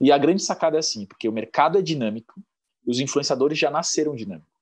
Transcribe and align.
E 0.00 0.12
a 0.12 0.18
grande 0.18 0.42
sacada 0.42 0.76
é 0.76 0.80
assim, 0.80 1.06
porque 1.06 1.28
o 1.28 1.32
mercado 1.32 1.78
é 1.78 1.82
dinâmico, 1.82 2.40
os 2.86 3.00
influenciadores 3.00 3.58
já 3.58 3.70
nasceram 3.70 4.14
dinâmicos. 4.14 4.58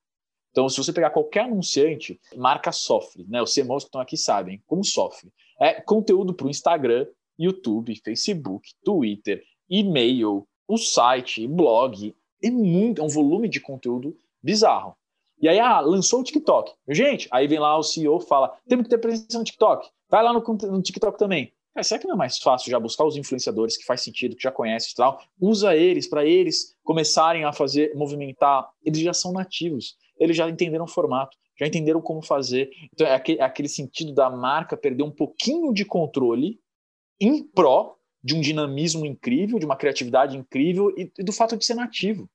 Então, 0.51 0.67
se 0.67 0.77
você 0.77 0.91
pegar 0.91 1.11
qualquer 1.11 1.41
anunciante, 1.41 2.19
marca 2.35 2.71
sofre, 2.71 3.25
né? 3.29 3.41
Os 3.41 3.53
CMOs 3.53 3.83
que 3.83 3.89
estão 3.89 4.01
aqui 4.01 4.17
sabem 4.17 4.61
como 4.65 4.83
sofre. 4.83 5.31
É 5.59 5.79
conteúdo 5.81 6.33
para 6.33 6.47
o 6.47 6.49
Instagram, 6.49 7.05
YouTube, 7.37 8.01
Facebook, 8.03 8.71
Twitter, 8.83 9.43
e-mail, 9.69 10.47
o 10.67 10.77
site, 10.77 11.47
blog. 11.47 12.15
É, 12.43 12.49
muito, 12.49 13.01
é 13.01 13.05
um 13.05 13.07
volume 13.07 13.47
de 13.47 13.59
conteúdo 13.59 14.17
bizarro. 14.41 14.95
E 15.39 15.47
aí, 15.47 15.59
ah, 15.59 15.79
lançou 15.79 16.21
o 16.21 16.23
TikTok. 16.23 16.73
Gente, 16.89 17.27
aí 17.31 17.47
vem 17.47 17.59
lá 17.59 17.77
o 17.77 17.83
CEO 17.83 18.19
fala: 18.19 18.57
temos 18.67 18.85
que 18.85 18.89
ter 18.89 18.97
presença 18.97 19.37
no 19.37 19.43
TikTok. 19.43 19.87
Vai 20.09 20.23
lá 20.23 20.33
no, 20.33 20.39
no 20.39 20.81
TikTok 20.81 21.19
também. 21.19 21.53
Cara, 21.77 21.83
será 21.83 21.99
que 21.99 22.07
não 22.07 22.15
é 22.15 22.17
mais 22.17 22.39
fácil 22.39 22.71
já 22.71 22.79
buscar 22.79 23.05
os 23.05 23.17
influenciadores 23.17 23.77
que 23.77 23.85
faz 23.85 24.01
sentido, 24.01 24.35
que 24.35 24.41
já 24.41 24.51
conhece 24.51 24.93
e 24.93 24.95
tal? 24.95 25.21
Usa 25.39 25.75
eles 25.75 26.07
para 26.07 26.25
eles 26.25 26.75
começarem 26.83 27.43
a 27.43 27.53
fazer, 27.53 27.93
movimentar. 27.93 28.67
Eles 28.83 28.99
já 28.99 29.13
são 29.13 29.31
nativos, 29.31 29.95
eles 30.19 30.35
já 30.35 30.49
entenderam 30.49 30.85
o 30.85 30.87
formato, 30.87 31.37
já 31.55 31.67
entenderam 31.67 32.01
como 32.01 32.23
fazer. 32.23 32.71
Então 32.91 33.05
é 33.05 33.13
aquele, 33.13 33.39
é 33.39 33.43
aquele 33.43 33.69
sentido 33.69 34.11
da 34.11 34.27
marca 34.27 34.75
perder 34.75 35.03
um 35.03 35.11
pouquinho 35.11 35.71
de 35.71 35.85
controle 35.85 36.59
em 37.21 37.43
pró 37.43 37.95
de 38.23 38.33
um 38.33 38.41
dinamismo 38.41 39.05
incrível, 39.05 39.59
de 39.59 39.65
uma 39.67 39.75
criatividade 39.75 40.35
incrível 40.35 40.91
e, 40.97 41.11
e 41.15 41.23
do 41.23 41.31
fato 41.31 41.55
de 41.55 41.63
ser 41.63 41.75
nativo. 41.75 42.27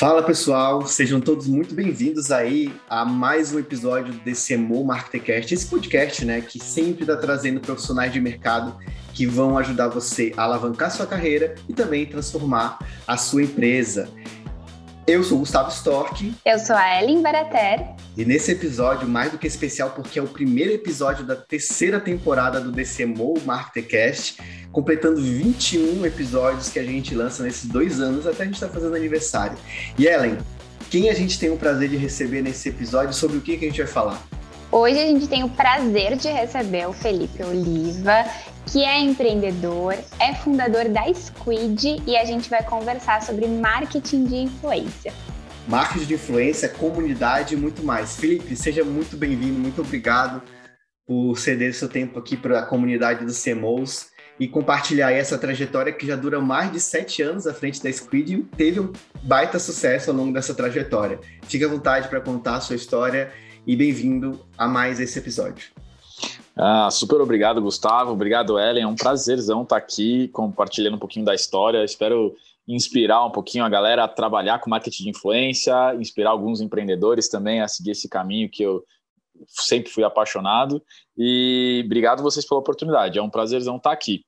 Fala 0.00 0.22
pessoal, 0.22 0.86
sejam 0.86 1.20
todos 1.20 1.46
muito 1.46 1.74
bem-vindos 1.74 2.30
aí 2.30 2.72
a 2.88 3.04
mais 3.04 3.52
um 3.52 3.58
episódio 3.58 4.14
desse 4.24 4.54
Emo 4.54 4.82
Marketercast, 4.82 5.52
esse 5.52 5.66
podcast, 5.66 6.24
né, 6.24 6.40
que 6.40 6.58
sempre 6.58 7.02
está 7.02 7.18
trazendo 7.18 7.60
profissionais 7.60 8.10
de 8.10 8.18
mercado 8.18 8.78
que 9.12 9.26
vão 9.26 9.58
ajudar 9.58 9.88
você 9.88 10.32
a 10.38 10.44
alavancar 10.44 10.90
sua 10.90 11.06
carreira 11.06 11.54
e 11.68 11.74
também 11.74 12.06
transformar 12.06 12.78
a 13.06 13.18
sua 13.18 13.42
empresa. 13.42 14.08
Eu 15.06 15.24
sou 15.24 15.38
o 15.38 15.40
Gustavo 15.40 15.70
Stork. 15.70 16.34
Eu 16.44 16.58
sou 16.58 16.76
a 16.76 17.02
Ellen 17.02 17.22
Barater. 17.22 17.86
E 18.16 18.24
nesse 18.24 18.52
episódio, 18.52 19.08
mais 19.08 19.32
do 19.32 19.38
que 19.38 19.46
especial, 19.46 19.90
porque 19.90 20.18
é 20.18 20.22
o 20.22 20.26
primeiro 20.26 20.72
episódio 20.72 21.24
da 21.24 21.34
terceira 21.34 21.98
temporada 21.98 22.60
do 22.60 22.70
DCMO 22.70 23.34
Marketercast, 23.44 24.38
completando 24.70 25.20
21 25.20 26.04
episódios 26.04 26.68
que 26.68 26.78
a 26.78 26.84
gente 26.84 27.14
lança 27.14 27.42
nesses 27.42 27.66
dois 27.66 28.00
anos, 28.00 28.26
até 28.26 28.42
a 28.42 28.46
gente 28.46 28.54
está 28.54 28.68
fazendo 28.68 28.94
aniversário. 28.94 29.56
E 29.98 30.06
Ellen, 30.06 30.38
quem 30.90 31.08
a 31.08 31.14
gente 31.14 31.38
tem 31.38 31.50
o 31.50 31.56
prazer 31.56 31.88
de 31.88 31.96
receber 31.96 32.42
nesse 32.42 32.68
episódio, 32.68 33.14
sobre 33.14 33.38
o 33.38 33.40
que, 33.40 33.56
que 33.56 33.64
a 33.64 33.68
gente 33.68 33.78
vai 33.78 33.90
falar? 33.90 34.22
Hoje 34.72 35.00
a 35.00 35.06
gente 35.06 35.26
tem 35.26 35.42
o 35.42 35.48
prazer 35.48 36.16
de 36.16 36.28
receber 36.28 36.86
o 36.86 36.92
Felipe 36.92 37.42
Oliva, 37.42 38.24
que 38.66 38.84
é 38.84 39.00
empreendedor, 39.00 39.94
é 40.18 40.34
fundador 40.34 40.88
da 40.88 41.12
Squid 41.12 42.02
e 42.06 42.16
a 42.16 42.24
gente 42.24 42.48
vai 42.48 42.62
conversar 42.62 43.22
sobre 43.22 43.46
marketing 43.46 44.24
de 44.24 44.36
influência. 44.36 45.12
Marketing 45.66 46.06
de 46.06 46.14
influência, 46.14 46.68
comunidade 46.68 47.54
e 47.54 47.56
muito 47.56 47.82
mais. 47.82 48.16
Felipe, 48.16 48.54
seja 48.56 48.84
muito 48.84 49.16
bem-vindo, 49.16 49.58
muito 49.58 49.80
obrigado 49.80 50.42
por 51.06 51.36
ceder 51.36 51.74
seu 51.74 51.88
tempo 51.88 52.18
aqui 52.18 52.36
para 52.36 52.60
a 52.60 52.62
comunidade 52.66 53.24
dos 53.24 53.42
CMOs 53.42 54.10
e 54.38 54.48
compartilhar 54.48 55.12
essa 55.12 55.36
trajetória 55.36 55.92
que 55.92 56.06
já 56.06 56.16
dura 56.16 56.40
mais 56.40 56.72
de 56.72 56.80
sete 56.80 57.20
anos 57.20 57.46
à 57.46 57.52
frente 57.52 57.82
da 57.82 57.92
Squid 57.92 58.34
e 58.34 58.42
teve 58.42 58.80
um 58.80 58.92
baita 59.22 59.58
sucesso 59.58 60.10
ao 60.10 60.16
longo 60.16 60.32
dessa 60.32 60.54
trajetória. 60.54 61.20
Fique 61.42 61.64
à 61.64 61.68
vontade 61.68 62.08
para 62.08 62.20
contar 62.20 62.56
a 62.56 62.60
sua 62.60 62.76
história 62.76 63.30
e 63.66 63.76
bem-vindo 63.76 64.46
a 64.56 64.66
mais 64.66 64.98
esse 64.98 65.18
episódio. 65.18 65.66
Ah, 66.56 66.90
super 66.90 67.20
obrigado, 67.20 67.60
Gustavo. 67.62 68.12
Obrigado, 68.12 68.58
Ellen. 68.58 68.82
É 68.82 68.86
um 68.86 68.94
prazerzão 68.94 69.62
estar 69.62 69.76
aqui 69.76 70.28
compartilhando 70.28 70.96
um 70.96 70.98
pouquinho 70.98 71.24
da 71.24 71.34
história. 71.34 71.84
Espero 71.84 72.34
inspirar 72.66 73.24
um 73.24 73.30
pouquinho 73.30 73.64
a 73.64 73.68
galera 73.68 74.04
a 74.04 74.08
trabalhar 74.08 74.60
com 74.60 74.70
marketing 74.70 75.04
de 75.04 75.10
influência, 75.10 75.94
inspirar 75.94 76.30
alguns 76.30 76.60
empreendedores 76.60 77.28
também 77.28 77.60
a 77.60 77.68
seguir 77.68 77.92
esse 77.92 78.08
caminho 78.08 78.48
que 78.50 78.62
eu 78.62 78.84
sempre 79.48 79.90
fui 79.90 80.04
apaixonado. 80.04 80.82
E 81.16 81.82
obrigado 81.86 82.22
vocês 82.22 82.46
pela 82.46 82.60
oportunidade. 82.60 83.18
É 83.18 83.22
um 83.22 83.30
prazerzão 83.30 83.76
estar 83.76 83.92
aqui. 83.92 84.24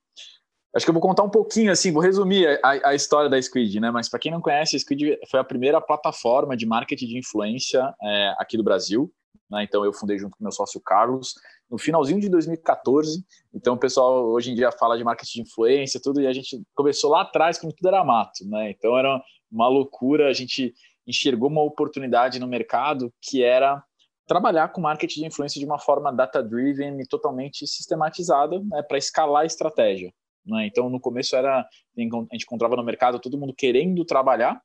Acho 0.74 0.86
que 0.86 0.90
eu 0.90 0.94
vou 0.94 1.02
contar 1.02 1.22
um 1.22 1.28
pouquinho, 1.28 1.70
assim, 1.70 1.92
vou 1.92 2.00
resumir 2.00 2.58
a, 2.62 2.88
a 2.88 2.94
história 2.94 3.28
da 3.28 3.40
Squid, 3.40 3.78
né? 3.78 3.90
Mas 3.90 4.08
para 4.08 4.18
quem 4.18 4.32
não 4.32 4.40
conhece, 4.40 4.74
a 4.74 4.78
Squid 4.78 5.18
foi 5.30 5.38
a 5.38 5.44
primeira 5.44 5.80
plataforma 5.82 6.56
de 6.56 6.64
marketing 6.64 7.08
de 7.08 7.18
influência 7.18 7.94
é, 8.02 8.34
aqui 8.38 8.56
do 8.56 8.64
Brasil. 8.64 9.12
Né? 9.50 9.64
Então 9.64 9.84
eu 9.84 9.92
fundei 9.92 10.18
junto 10.18 10.36
com 10.36 10.44
meu 10.44 10.52
sócio 10.52 10.80
Carlos 10.80 11.34
no 11.70 11.78
finalzinho 11.78 12.20
de 12.20 12.28
2014. 12.28 13.24
Então 13.54 13.74
o 13.74 13.78
pessoal 13.78 14.24
hoje 14.26 14.50
em 14.50 14.54
dia 14.54 14.72
fala 14.72 14.96
de 14.96 15.04
marketing 15.04 15.42
de 15.42 15.48
influência, 15.48 16.00
tudo, 16.02 16.20
e 16.20 16.26
a 16.26 16.32
gente 16.32 16.62
começou 16.74 17.10
lá 17.10 17.22
atrás 17.22 17.58
quando 17.58 17.74
tudo 17.74 17.88
era 17.88 18.04
mato, 18.04 18.46
né? 18.48 18.70
Então 18.70 18.96
era 18.96 19.22
uma 19.50 19.68
loucura. 19.68 20.28
A 20.28 20.32
gente 20.32 20.74
enxergou 21.06 21.48
uma 21.48 21.62
oportunidade 21.62 22.38
no 22.38 22.46
mercado 22.46 23.12
que 23.20 23.42
era 23.42 23.82
trabalhar 24.26 24.68
com 24.68 24.80
marketing 24.80 25.20
de 25.20 25.26
influência 25.26 25.58
de 25.58 25.66
uma 25.66 25.78
forma 25.78 26.12
data-driven 26.12 27.00
e 27.00 27.06
totalmente 27.06 27.66
sistematizada 27.66 28.60
né, 28.60 28.82
para 28.82 28.96
escalar 28.96 29.42
a 29.42 29.46
estratégia. 29.46 30.12
Né? 30.46 30.66
Então, 30.66 30.88
no 30.88 31.00
começo 31.00 31.36
era 31.36 31.60
a 31.60 31.66
gente 32.00 32.44
encontrava 32.44 32.76
no 32.76 32.84
mercado 32.84 33.18
todo 33.18 33.38
mundo 33.38 33.54
querendo 33.54 34.04
trabalhar, 34.04 34.60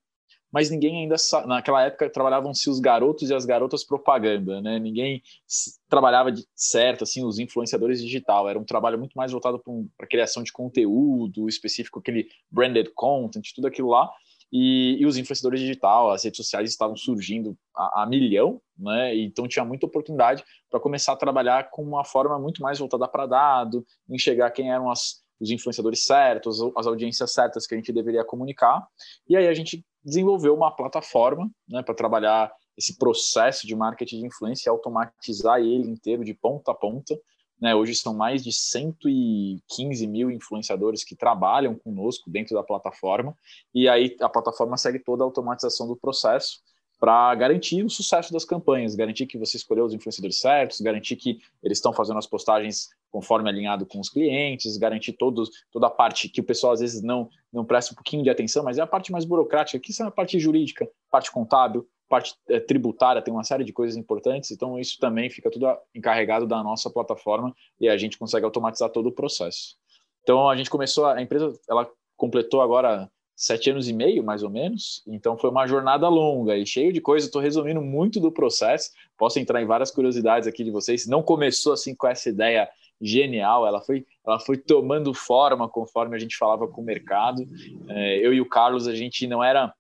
mas 0.52 0.70
ninguém 0.70 1.02
ainda 1.02 1.16
naquela 1.46 1.84
época 1.84 2.10
trabalhavam-se 2.10 2.70
os 2.70 2.80
garotos 2.80 3.30
e 3.30 3.34
as 3.34 3.46
garotas 3.46 3.84
propaganda, 3.84 4.62
né? 4.62 4.80
Ninguém 4.80 5.22
trabalhava 5.90 6.32
de 6.32 6.46
certo 6.56 7.04
assim 7.04 7.24
os 7.24 7.40
influenciadores 7.40 8.02
digital. 8.02 8.48
Era 8.48 8.58
um 8.58 8.64
trabalho 8.64 8.98
muito 8.98 9.14
mais 9.14 9.32
voltado 9.32 9.60
para 9.60 9.72
um, 9.72 9.88
criação 10.10 10.44
de 10.44 10.52
conteúdo 10.52 11.48
específico, 11.50 12.00
aquele 12.00 12.28
branded 12.50 12.92
content, 12.96 13.52
tudo 13.54 13.68
aquilo 13.68 13.90
lá. 13.90 14.10
E, 14.52 14.96
e, 15.02 15.06
os 15.06 15.18
influenciadores 15.18 15.60
digital, 15.60 16.10
as 16.10 16.24
redes 16.24 16.38
sociais 16.38 16.70
estavam 16.70 16.96
surgindo 16.96 17.58
a, 17.76 18.04
a 18.04 18.06
milhão, 18.06 18.62
né? 18.78 19.14
Então 19.18 19.46
tinha 19.46 19.66
muita 19.66 19.86
oportunidade 19.86 20.42
para 20.70 20.80
começar 20.80 21.12
a 21.12 21.18
trabalhar 21.18 21.70
com 21.70 21.84
uma 21.84 22.06
forma 22.06 22.40
muito 22.40 22.62
mais 22.62 22.80
voltada 22.80 23.06
para 23.10 23.26
dado, 23.26 23.86
enxergar 24.10 24.52
quem 24.52 24.72
eram 24.72 24.90
as 24.90 25.22
os 25.40 25.52
influenciadores 25.52 26.04
certos, 26.04 26.60
as 26.76 26.88
audiências 26.88 27.32
certas 27.32 27.68
que 27.68 27.76
a 27.76 27.78
gente 27.78 27.94
deveria 27.94 28.24
comunicar. 28.24 28.86
E 29.30 29.36
aí 29.36 29.48
a 29.48 29.54
gente 29.54 29.86
desenvolveu 30.08 30.56
uma 30.56 30.72
plataforma 30.72 31.52
né, 31.68 31.84
para 31.84 31.94
trabalhar 31.94 32.50
esse 32.78 32.98
processo 32.98 33.68
de 33.68 33.76
marketing 33.76 34.22
de 34.22 34.28
influência 34.28 34.70
e 34.70 34.72
automatizar 34.72 35.60
ele 35.60 35.90
inteiro 35.90 36.24
de 36.24 36.34
ponta 36.34 36.72
a 36.72 36.74
ponta. 36.74 37.20
Né? 37.60 37.76
Hoje 37.76 37.94
são 37.94 38.16
mais 38.16 38.42
de 38.42 38.54
115 38.54 40.08
mil 40.08 40.32
influenciadores 40.32 41.04
que 41.04 41.14
trabalham 41.14 41.76
conosco 41.76 42.30
dentro 42.30 42.56
da 42.56 42.64
plataforma, 42.64 43.36
e 43.76 43.90
aí 43.90 44.16
a 44.22 44.30
plataforma 44.30 44.78
segue 44.78 45.00
toda 45.00 45.24
a 45.24 45.26
automatização 45.26 45.88
do 45.88 45.98
processo 45.98 46.60
para 47.00 47.36
garantir 47.36 47.84
o 47.84 47.90
sucesso 47.90 48.32
das 48.32 48.46
campanhas, 48.46 48.96
garantir 48.96 49.28
que 49.28 49.38
você 49.38 49.58
escolheu 49.58 49.86
os 49.86 49.94
influenciadores 49.94 50.40
certos, 50.40 50.80
garantir 50.80 51.18
que 51.18 51.40
eles 51.62 51.80
estão 51.80 51.92
fazendo 51.92 52.18
as 52.18 52.26
postagens 52.26 52.90
conforme 53.12 53.50
alinhado 53.50 53.86
com 53.86 54.00
os 54.00 54.10
clientes, 54.10 54.78
garantir 54.78 55.14
todos, 55.14 55.50
toda 55.72 55.88
a 55.88 55.90
parte 55.90 56.30
que 56.30 56.42
o 56.42 56.44
pessoal 56.44 56.74
às 56.74 56.80
vezes 56.80 57.02
não, 57.02 57.30
não 57.52 57.66
presta 57.66 57.94
um 57.94 57.96
pouquinho 57.96 58.24
de 58.24 58.30
atenção, 58.30 58.64
mas 58.64 58.78
é 58.78 58.82
a 58.82 58.88
parte 58.88 59.12
mais 59.12 59.26
burocrática, 59.26 59.80
que 59.80 59.94
são 59.94 60.08
a 60.08 60.12
parte 60.12 60.40
jurídica, 60.40 60.90
parte 61.10 61.32
contábil, 61.32 61.88
parte 62.08 62.36
é, 62.50 62.60
tributária, 62.60 63.22
tem 63.22 63.34
uma 63.34 63.44
série 63.44 63.64
de 63.64 63.74
coisas 63.74 63.98
importantes, 63.98 64.52
então 64.52 64.80
isso 64.80 64.98
também 65.00 65.30
fica 65.30 65.50
tudo 65.50 65.68
encarregado 65.94 66.48
da 66.48 66.64
nossa 66.64 66.90
plataforma 66.90 67.54
e 67.80 67.90
a 67.90 67.98
gente 67.98 68.18
consegue 68.18 68.46
automatizar 68.46 68.90
todo 68.90 69.08
o 69.08 69.12
processo. 69.12 69.76
Então 70.24 70.50
a 70.50 70.56
gente 70.56 70.70
começou, 70.70 71.06
a 71.06 71.22
empresa, 71.22 71.58
ela 71.70 71.90
completou 72.16 72.62
agora 72.62 73.10
sete 73.38 73.70
anos 73.70 73.88
e 73.88 73.94
meio, 73.94 74.24
mais 74.24 74.42
ou 74.42 74.50
menos. 74.50 75.04
Então 75.06 75.38
foi 75.38 75.52
uma 75.52 75.68
jornada 75.68 76.10
longa 76.10 76.58
e 76.58 76.66
cheio 76.66 76.92
de 76.92 77.00
coisa. 77.00 77.28
Estou 77.28 77.42
resumindo 77.42 77.80
muito 77.80 78.20
do 78.20 78.32
processo. 78.32 78.90
Posso 79.16 79.40
entrar 79.40 79.62
em 79.62 79.66
várias 79.66 79.92
curiosidades 79.92 80.48
aqui 80.48 80.64
de 80.64 80.72
vocês. 80.72 81.06
Não 81.06 81.22
começou 81.22 81.74
assim 81.74 81.94
com 81.94 82.08
essa 82.08 82.28
ideia 82.28 82.68
genial. 83.02 83.66
Ela 83.66 83.82
foi, 83.82 84.06
ela 84.26 84.40
foi 84.40 84.58
tomando 84.58 85.14
forma 85.14 85.68
conforme 85.68 86.16
a 86.16 86.20
gente 86.20 86.38
falava 86.38 86.68
com 86.68 86.82
o 86.82 86.86
mercado. 86.86 87.48
É, 87.90 88.26
eu 88.26 88.34
e 88.34 88.42
o 88.42 88.48
Carlos, 88.48 88.88
a 88.88 88.96
gente 88.96 89.28
não 89.28 89.44
era 89.44 89.74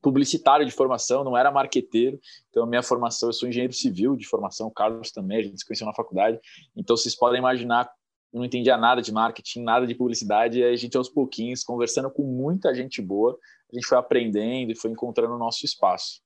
publicitário 0.00 0.66
de 0.66 0.72
formação, 0.72 1.22
não 1.22 1.36
era 1.36 1.50
marqueteiro. 1.50 2.18
Então, 2.50 2.66
minha 2.66 2.82
formação, 2.82 3.28
eu 3.28 3.32
sou 3.32 3.48
engenheiro 3.48 3.72
civil 3.72 4.16
de 4.16 4.26
formação, 4.26 4.66
o 4.66 4.70
Carlos 4.72 5.12
também, 5.12 5.38
a 5.38 5.42
gente 5.42 5.58
se 5.58 5.66
conheceu 5.66 5.86
na 5.86 5.94
faculdade. 5.94 6.40
Então, 6.76 6.96
vocês 6.96 7.14
podem 7.14 7.38
imaginar 7.38 7.88
não 8.32 8.44
entendia 8.44 8.76
nada 8.78 9.02
de 9.02 9.12
marketing, 9.12 9.62
nada 9.62 9.86
de 9.86 9.94
publicidade, 9.94 10.58
e 10.58 10.64
a 10.64 10.74
gente 10.74 10.96
aos 10.96 11.08
pouquinhos, 11.08 11.62
conversando 11.62 12.10
com 12.10 12.22
muita 12.22 12.74
gente 12.74 13.02
boa, 13.02 13.38
a 13.70 13.74
gente 13.74 13.86
foi 13.86 13.98
aprendendo 13.98 14.72
e 14.72 14.74
foi 14.74 14.90
encontrando 14.90 15.34
o 15.34 15.38
nosso 15.38 15.66
espaço. 15.66 16.22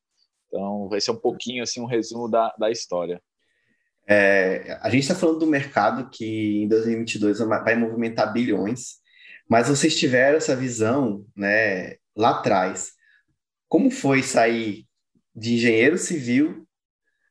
Então, 0.46 0.88
vai 0.88 1.00
ser 1.00 1.10
um 1.10 1.16
pouquinho 1.16 1.64
assim 1.64 1.80
um 1.80 1.86
resumo 1.86 2.28
da, 2.28 2.54
da 2.56 2.70
história. 2.70 3.20
É, 4.08 4.78
a 4.80 4.88
gente 4.88 5.02
está 5.02 5.14
falando 5.14 5.40
do 5.40 5.46
mercado 5.46 6.08
que 6.10 6.62
em 6.62 6.68
2022 6.68 7.38
vai 7.38 7.74
movimentar 7.74 8.32
bilhões, 8.32 8.96
mas 9.48 9.68
vocês 9.68 9.98
tiveram 9.98 10.36
essa 10.36 10.54
visão 10.54 11.24
né, 11.34 11.96
lá 12.16 12.30
atrás. 12.30 12.92
Como 13.68 13.90
foi 13.90 14.22
sair 14.22 14.86
de 15.34 15.54
engenheiro 15.54 15.98
civil 15.98 16.66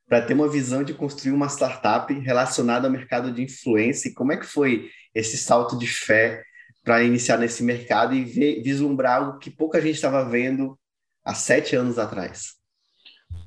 para 0.07 0.22
ter 0.22 0.33
uma 0.33 0.48
visão 0.48 0.83
de 0.83 0.94
construir 0.94 1.33
uma 1.33 1.50
startup 1.50 2.13
relacionada 2.13 2.88
ao 2.88 2.92
mercado 2.92 3.31
de 3.31 3.44
influência. 3.44 4.10
E 4.10 4.13
como 4.13 4.31
é 4.31 4.38
que 4.38 4.45
foi 4.45 4.89
esse 5.13 5.38
salto 5.38 5.78
de 5.78 5.88
fé 5.88 6.44
para 6.83 7.04
iniciar 7.04 7.38
nesse 7.38 7.63
mercado 7.63 8.13
e 8.13 8.24
ver, 8.24 8.62
vislumbrar 8.62 9.18
algo 9.18 9.39
que 9.39 9.50
pouca 9.50 9.81
gente 9.81 9.95
estava 9.95 10.24
vendo 10.24 10.80
há 11.24 11.33
sete 11.33 11.75
anos 11.75 11.98
atrás? 11.98 12.54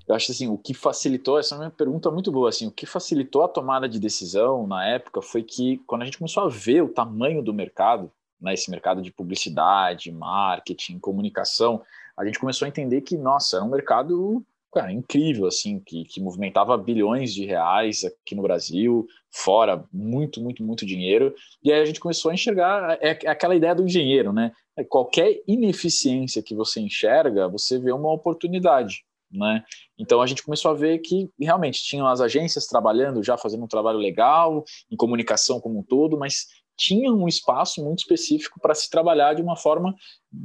Eu 0.08 0.14
acho 0.14 0.32
assim, 0.32 0.48
o 0.48 0.56
que 0.56 0.72
facilitou, 0.72 1.38
essa 1.38 1.54
é 1.54 1.58
uma 1.58 1.70
pergunta 1.70 2.10
muito 2.10 2.32
boa, 2.32 2.48
assim, 2.48 2.66
o 2.66 2.72
que 2.72 2.86
facilitou 2.86 3.42
a 3.42 3.48
tomada 3.48 3.86
de 3.86 4.00
decisão 4.00 4.66
na 4.66 4.86
época 4.88 5.20
foi 5.20 5.42
que 5.42 5.82
quando 5.86 6.02
a 6.02 6.04
gente 6.06 6.16
começou 6.16 6.44
a 6.44 6.48
ver 6.48 6.82
o 6.82 6.88
tamanho 6.88 7.42
do 7.42 7.52
mercado, 7.52 8.10
né, 8.40 8.54
esse 8.54 8.70
mercado 8.70 9.02
de 9.02 9.12
publicidade, 9.12 10.10
marketing, 10.10 10.98
comunicação, 10.98 11.82
a 12.16 12.24
gente 12.24 12.38
começou 12.38 12.64
a 12.64 12.68
entender 12.68 13.02
que, 13.02 13.18
nossa, 13.18 13.56
era 13.56 13.64
um 13.64 13.68
mercado 13.68 14.42
cara, 14.72 14.92
incrível, 14.92 15.46
assim, 15.46 15.78
que, 15.80 16.04
que 16.04 16.20
movimentava 16.20 16.76
bilhões 16.76 17.34
de 17.34 17.44
reais 17.44 18.04
aqui 18.04 18.34
no 18.34 18.42
Brasil, 18.42 19.06
fora, 19.30 19.84
muito, 19.92 20.40
muito, 20.40 20.62
muito 20.62 20.86
dinheiro. 20.86 21.34
E 21.62 21.72
aí 21.72 21.80
a 21.80 21.84
gente 21.84 22.00
começou 22.00 22.30
a 22.30 22.34
enxergar 22.34 22.98
é, 23.00 23.18
é 23.24 23.28
aquela 23.28 23.56
ideia 23.56 23.74
do 23.74 23.84
engenheiro, 23.84 24.32
né? 24.32 24.52
É 24.76 24.84
qualquer 24.84 25.42
ineficiência 25.46 26.42
que 26.42 26.54
você 26.54 26.80
enxerga, 26.80 27.48
você 27.48 27.78
vê 27.78 27.92
uma 27.92 28.12
oportunidade. 28.12 29.04
Né? 29.30 29.62
Então 29.98 30.22
a 30.22 30.26
gente 30.26 30.42
começou 30.42 30.70
a 30.70 30.74
ver 30.74 30.98
que 31.00 31.30
realmente 31.38 31.82
tinham 31.82 32.06
as 32.06 32.20
agências 32.20 32.66
trabalhando 32.66 33.22
já 33.22 33.36
fazendo 33.36 33.64
um 33.64 33.68
trabalho 33.68 33.98
legal 33.98 34.64
em 34.90 34.96
comunicação 34.96 35.60
como 35.60 35.78
um 35.78 35.82
todo, 35.82 36.18
mas 36.18 36.46
tinha 36.76 37.12
um 37.12 37.28
espaço 37.28 37.84
muito 37.84 37.98
específico 37.98 38.58
para 38.60 38.74
se 38.74 38.88
trabalhar 38.88 39.34
de 39.34 39.42
uma 39.42 39.56
forma 39.56 39.94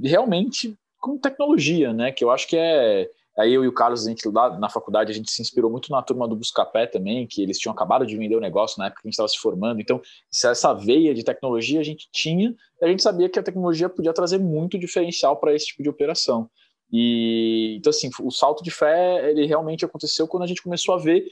realmente 0.03 0.77
com 0.99 1.17
tecnologia, 1.17 1.93
né? 1.93 2.11
Que 2.11 2.23
eu 2.23 2.31
acho 2.31 2.47
que 2.47 2.57
é 2.57 3.07
Aí 3.37 3.51
eu 3.51 3.63
e 3.63 3.67
o 3.67 3.73
Carlos, 3.73 4.05
a 4.05 4.09
gente 4.09 4.27
lá 4.29 4.57
na 4.59 4.69
faculdade, 4.69 5.11
a 5.11 5.15
gente 5.15 5.31
se 5.31 5.41
inspirou 5.41 5.71
muito 5.71 5.91
na 5.91 6.03
turma 6.03 6.27
do 6.27 6.35
Buscapé 6.35 6.85
também, 6.85 7.25
que 7.25 7.41
eles 7.41 7.57
tinham 7.57 7.73
acabado 7.73 8.05
de 8.05 8.15
vender 8.15 8.35
o 8.35 8.39
negócio 8.39 8.77
na 8.77 8.85
época 8.85 9.01
que 9.01 9.07
a 9.07 9.09
gente 9.09 9.13
estava 9.13 9.27
se 9.27 9.39
formando. 9.39 9.81
Então, 9.81 9.99
essa 10.31 10.73
veia 10.73 11.15
de 11.15 11.23
tecnologia 11.23 11.79
a 11.79 11.83
gente 11.83 12.07
tinha, 12.11 12.53
a 12.81 12.87
gente 12.87 13.01
sabia 13.01 13.27
que 13.27 13.39
a 13.39 13.43
tecnologia 13.43 13.89
podia 13.89 14.13
trazer 14.13 14.37
muito 14.37 14.77
diferencial 14.77 15.37
para 15.37 15.53
esse 15.53 15.67
tipo 15.67 15.81
de 15.81 15.89
operação. 15.89 16.47
E 16.93 17.75
então 17.77 17.89
assim, 17.89 18.09
o 18.21 18.29
salto 18.29 18.63
de 18.63 18.69
fé 18.69 19.29
ele 19.31 19.47
realmente 19.47 19.83
aconteceu 19.83 20.27
quando 20.27 20.43
a 20.43 20.47
gente 20.47 20.61
começou 20.61 20.93
a 20.93 20.99
ver 20.99 21.25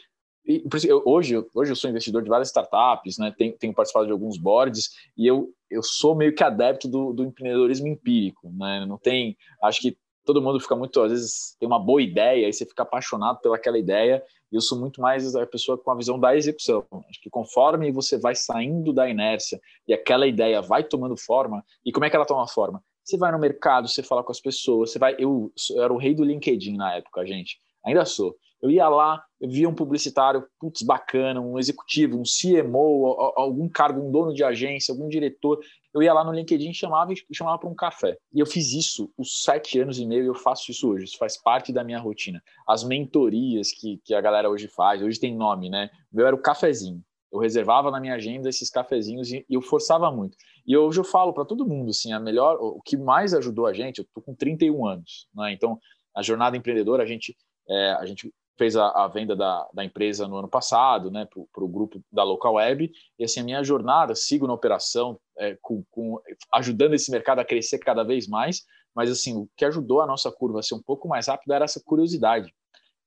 e, 0.46 0.64
eu, 0.88 1.04
hoje, 1.06 1.38
hoje 1.54 1.72
eu 1.72 1.76
sou 1.76 1.90
investidor 1.90 2.24
de 2.24 2.30
várias 2.30 2.48
startups, 2.48 3.18
né? 3.18 3.34
Tenho, 3.38 3.54
tenho, 3.58 3.74
participado 3.74 4.08
de 4.08 4.12
alguns 4.12 4.38
boards 4.38 4.90
e 5.16 5.28
eu, 5.28 5.54
eu 5.70 5.84
sou 5.84 6.16
meio 6.16 6.34
que 6.34 6.44
adepto 6.44 6.88
do, 6.88 7.14
do 7.14 7.24
empreendedorismo 7.24 7.88
empírico, 7.88 8.52
né? 8.52 8.86
Não 8.88 8.98
tem, 8.98 9.38
acho 9.64 9.80
que 9.82 9.96
todo 10.26 10.42
mundo 10.42 10.60
fica 10.60 10.76
muito, 10.76 11.00
às 11.02 11.12
vezes 11.12 11.56
tem 11.60 11.68
uma 11.68 11.80
boa 11.80 12.02
ideia 12.02 12.48
e 12.48 12.54
você 12.54 12.66
fica 12.66 12.84
apaixonado 12.84 13.40
pelaquela 13.40 13.78
ideia. 13.78 14.24
E 14.52 14.56
eu 14.56 14.62
sou 14.62 14.80
muito 14.80 15.00
mais 15.00 15.36
a 15.36 15.46
pessoa 15.46 15.78
com 15.78 15.92
a 15.92 15.96
visão 15.96 16.20
da 16.20 16.36
execução. 16.36 16.86
Acho 17.08 17.22
que 17.22 17.30
conforme 17.30 17.92
você 17.92 18.18
vai 18.18 18.36
saindo 18.36 18.92
da 18.92 19.10
inércia 19.10 19.62
e 19.88 19.94
aquela 19.94 20.28
ideia 20.28 20.62
vai 20.62 20.84
tomando 20.84 21.16
forma, 21.16 21.64
e 21.86 21.92
como 21.92 22.06
é 22.06 22.10
que 22.10 22.16
ela 22.16 22.26
toma 22.26 22.48
forma? 22.48 22.84
Você 23.12 23.18
vai 23.18 23.30
no 23.30 23.40
mercado, 23.40 23.90
você 23.90 24.02
fala 24.02 24.24
com 24.24 24.32
as 24.32 24.40
pessoas, 24.40 24.92
você 24.92 24.98
vai. 24.98 25.16
Eu, 25.20 25.52
eu 25.72 25.84
era 25.84 25.92
o 25.92 25.98
rei 25.98 26.16
do 26.16 26.24
LinkedIn 26.24 26.78
na 26.78 26.96
época, 26.96 27.26
gente. 27.26 27.60
Ainda 27.86 28.06
sou. 28.06 28.38
Eu 28.62 28.70
ia 28.70 28.88
lá, 28.88 29.22
eu 29.42 29.50
via 29.50 29.68
um 29.68 29.74
publicitário, 29.74 30.46
putz, 30.58 30.82
bacana, 30.84 31.42
um 31.42 31.60
executivo, 31.60 32.18
um 32.18 32.24
CMO, 32.24 33.34
algum 33.36 33.68
cargo, 33.68 34.00
um 34.00 34.12
dono 34.12 34.34
de 34.34 34.44
agência, 34.46 34.94
algum 34.94 35.10
diretor. 35.10 35.60
Eu 35.94 36.02
ia 36.02 36.14
lá 36.14 36.24
no 36.24 36.32
LinkedIn 36.32 36.72
chamava 36.74 37.12
e 37.12 37.36
chamava 37.36 37.58
para 37.58 37.68
um 37.68 37.76
café. 37.76 38.16
E 38.34 38.40
eu 38.40 38.46
fiz 38.46 38.72
isso 38.72 39.12
os 39.18 39.44
sete 39.44 39.78
anos 39.78 40.00
e 40.00 40.06
meio 40.06 40.24
e 40.24 40.28
eu 40.28 40.36
faço 40.36 40.72
isso 40.72 40.90
hoje. 40.90 41.06
Isso 41.06 41.18
faz 41.18 41.36
parte 41.36 41.74
da 41.74 41.84
minha 41.84 42.00
rotina. 42.00 42.42
As 42.66 42.84
mentorias 42.84 43.72
que, 43.74 44.00
que 44.06 44.14
a 44.14 44.22
galera 44.22 44.50
hoje 44.50 44.70
faz, 44.70 45.02
hoje 45.02 45.20
tem 45.20 45.36
nome, 45.36 45.70
né? 45.70 45.90
O 46.14 46.16
meu 46.16 46.28
era 46.28 46.36
o 46.36 46.42
cafezinho. 46.42 47.04
Eu 47.32 47.40
reservava 47.40 47.90
na 47.90 48.00
minha 48.00 48.14
agenda 48.14 48.48
esses 48.48 48.70
cafezinhos 48.70 49.32
e 49.32 49.46
eu 49.50 49.62
forçava 49.62 50.10
muito. 50.12 50.38
E 50.66 50.78
hoje 50.78 51.00
eu 51.00 51.04
falo 51.04 51.34
para 51.34 51.46
todo 51.46 51.68
mundo, 51.68 51.90
assim, 51.90 52.14
a 52.14 52.20
melhor, 52.20 52.58
o 52.60 52.82
que 52.82 52.96
mais 52.96 53.34
ajudou 53.34 53.66
a 53.66 53.74
gente, 53.74 54.00
eu 54.00 54.06
tô 54.14 54.22
com 54.22 54.36
31 54.36 54.86
anos, 54.86 55.28
né? 55.34 55.52
Então, 55.52 55.80
a 56.16 56.22
jornada 56.22 56.56
empreendedora, 56.58 57.04
a 57.04 57.06
gente, 57.06 57.36
é, 57.68 57.92
a 57.94 58.06
gente 58.06 58.34
fez 58.58 58.76
a, 58.76 58.90
a, 58.90 59.08
venda 59.08 59.36
da, 59.36 59.68
da 59.74 59.84
empresa 59.84 60.28
no 60.28 60.38
ano 60.38 60.48
passado, 60.48 61.10
né, 61.10 61.28
para 61.52 61.64
o 61.64 61.68
grupo 61.68 62.00
da 62.12 62.24
Local 62.24 62.56
Web, 62.56 62.92
e 63.18 63.24
assim, 63.24 63.40
a 63.40 63.44
minha 63.44 63.64
jornada, 63.64 64.14
sigo 64.14 64.46
na 64.46 64.54
operação, 64.54 65.20
é, 65.38 65.58
com, 65.62 65.84
com, 65.90 66.20
ajudando 66.54 66.94
esse 66.94 67.10
mercado 67.10 67.40
a 67.40 67.46
crescer 67.46 67.80
cada 67.80 68.04
vez 68.04 68.28
mais, 68.28 68.64
mas 68.94 69.10
assim, 69.10 69.36
o 69.36 69.50
que 69.56 69.66
ajudou 69.66 70.02
a 70.02 70.06
nossa 70.06 70.32
curva 70.32 70.60
a 70.60 70.64
ser 70.64 70.76
um 70.76 70.82
pouco 70.82 71.08
mais 71.08 71.28
rápida 71.28 71.56
era 71.56 71.66
essa 71.66 71.82
curiosidade. 71.84 72.54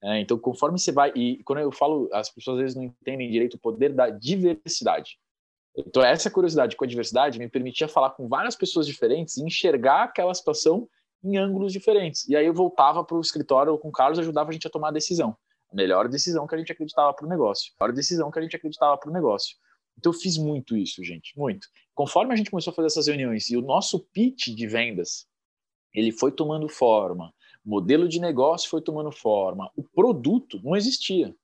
É, 0.02 0.20
então, 0.20 0.38
conforme 0.38 0.78
você 0.78 0.92
vai. 0.92 1.12
E 1.14 1.42
quando 1.44 1.60
eu 1.60 1.72
falo, 1.72 2.10
as 2.12 2.28
pessoas 2.28 2.56
às 2.56 2.62
vezes 2.62 2.76
não 2.76 2.84
entendem 2.84 3.30
direito 3.30 3.54
o 3.54 3.58
poder 3.58 3.92
da 3.92 4.10
diversidade. 4.10 5.18
Então, 5.76 6.04
essa 6.04 6.30
curiosidade 6.30 6.76
com 6.76 6.84
a 6.84 6.88
diversidade 6.88 7.38
me 7.38 7.48
permitia 7.48 7.88
falar 7.88 8.10
com 8.10 8.28
várias 8.28 8.54
pessoas 8.54 8.86
diferentes 8.86 9.36
e 9.36 9.44
enxergar 9.44 10.04
aquela 10.04 10.32
situação 10.32 10.88
em 11.22 11.36
ângulos 11.36 11.72
diferentes. 11.72 12.28
E 12.28 12.36
aí 12.36 12.46
eu 12.46 12.54
voltava 12.54 13.02
para 13.02 13.16
o 13.16 13.20
escritório 13.20 13.76
com 13.78 13.88
o 13.88 13.92
Carlos 13.92 14.18
ajudava 14.18 14.50
a 14.50 14.52
gente 14.52 14.66
a 14.66 14.70
tomar 14.70 14.88
a 14.88 14.92
decisão. 14.92 15.36
A 15.72 15.74
melhor 15.74 16.08
decisão 16.08 16.46
que 16.46 16.54
a 16.54 16.58
gente 16.58 16.70
acreditava 16.70 17.12
para 17.12 17.26
o 17.26 17.28
negócio. 17.28 17.72
A 17.80 17.84
melhor 17.84 17.96
decisão 17.96 18.30
que 18.30 18.38
a 18.38 18.42
gente 18.42 18.54
acreditava 18.54 18.96
para 18.98 19.10
o 19.10 19.12
negócio. 19.12 19.56
Então 19.98 20.12
eu 20.12 20.18
fiz 20.18 20.36
muito 20.36 20.76
isso, 20.76 21.02
gente, 21.02 21.36
muito. 21.36 21.66
Conforme 21.94 22.32
a 22.32 22.36
gente 22.36 22.50
começou 22.50 22.72
a 22.72 22.74
fazer 22.74 22.86
essas 22.86 23.06
reuniões 23.06 23.48
e 23.50 23.56
o 23.56 23.62
nosso 23.62 24.00
pitch 24.12 24.48
de 24.48 24.66
vendas, 24.66 25.26
ele 25.94 26.12
foi 26.12 26.32
tomando 26.32 26.68
forma, 26.68 27.32
o 27.64 27.70
modelo 27.70 28.08
de 28.08 28.20
negócio 28.20 28.68
foi 28.68 28.82
tomando 28.82 29.12
forma, 29.12 29.70
o 29.76 29.82
produto 29.82 30.60
não 30.62 30.76
existia. 30.76 31.34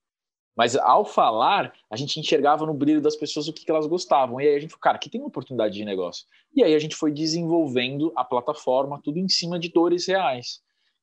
Mas 0.56 0.76
ao 0.76 1.04
falar, 1.04 1.72
a 1.90 1.96
gente 1.96 2.18
enxergava 2.18 2.66
no 2.66 2.74
brilho 2.74 3.00
das 3.00 3.16
pessoas 3.16 3.48
o 3.48 3.52
que, 3.52 3.64
que 3.64 3.70
elas 3.70 3.86
gostavam. 3.86 4.40
E 4.40 4.48
aí 4.48 4.56
a 4.56 4.60
gente 4.60 4.70
falou, 4.70 4.80
cara, 4.80 4.96
aqui 4.96 5.08
tem 5.08 5.20
uma 5.20 5.28
oportunidade 5.28 5.74
de 5.74 5.84
negócio. 5.84 6.26
E 6.54 6.62
aí 6.62 6.74
a 6.74 6.78
gente 6.78 6.96
foi 6.96 7.12
desenvolvendo 7.12 8.12
a 8.16 8.24
plataforma, 8.24 9.00
tudo 9.02 9.18
em 9.18 9.28
cima 9.28 9.58
de 9.58 9.70
dores 9.70 10.06
reais. 10.06 10.60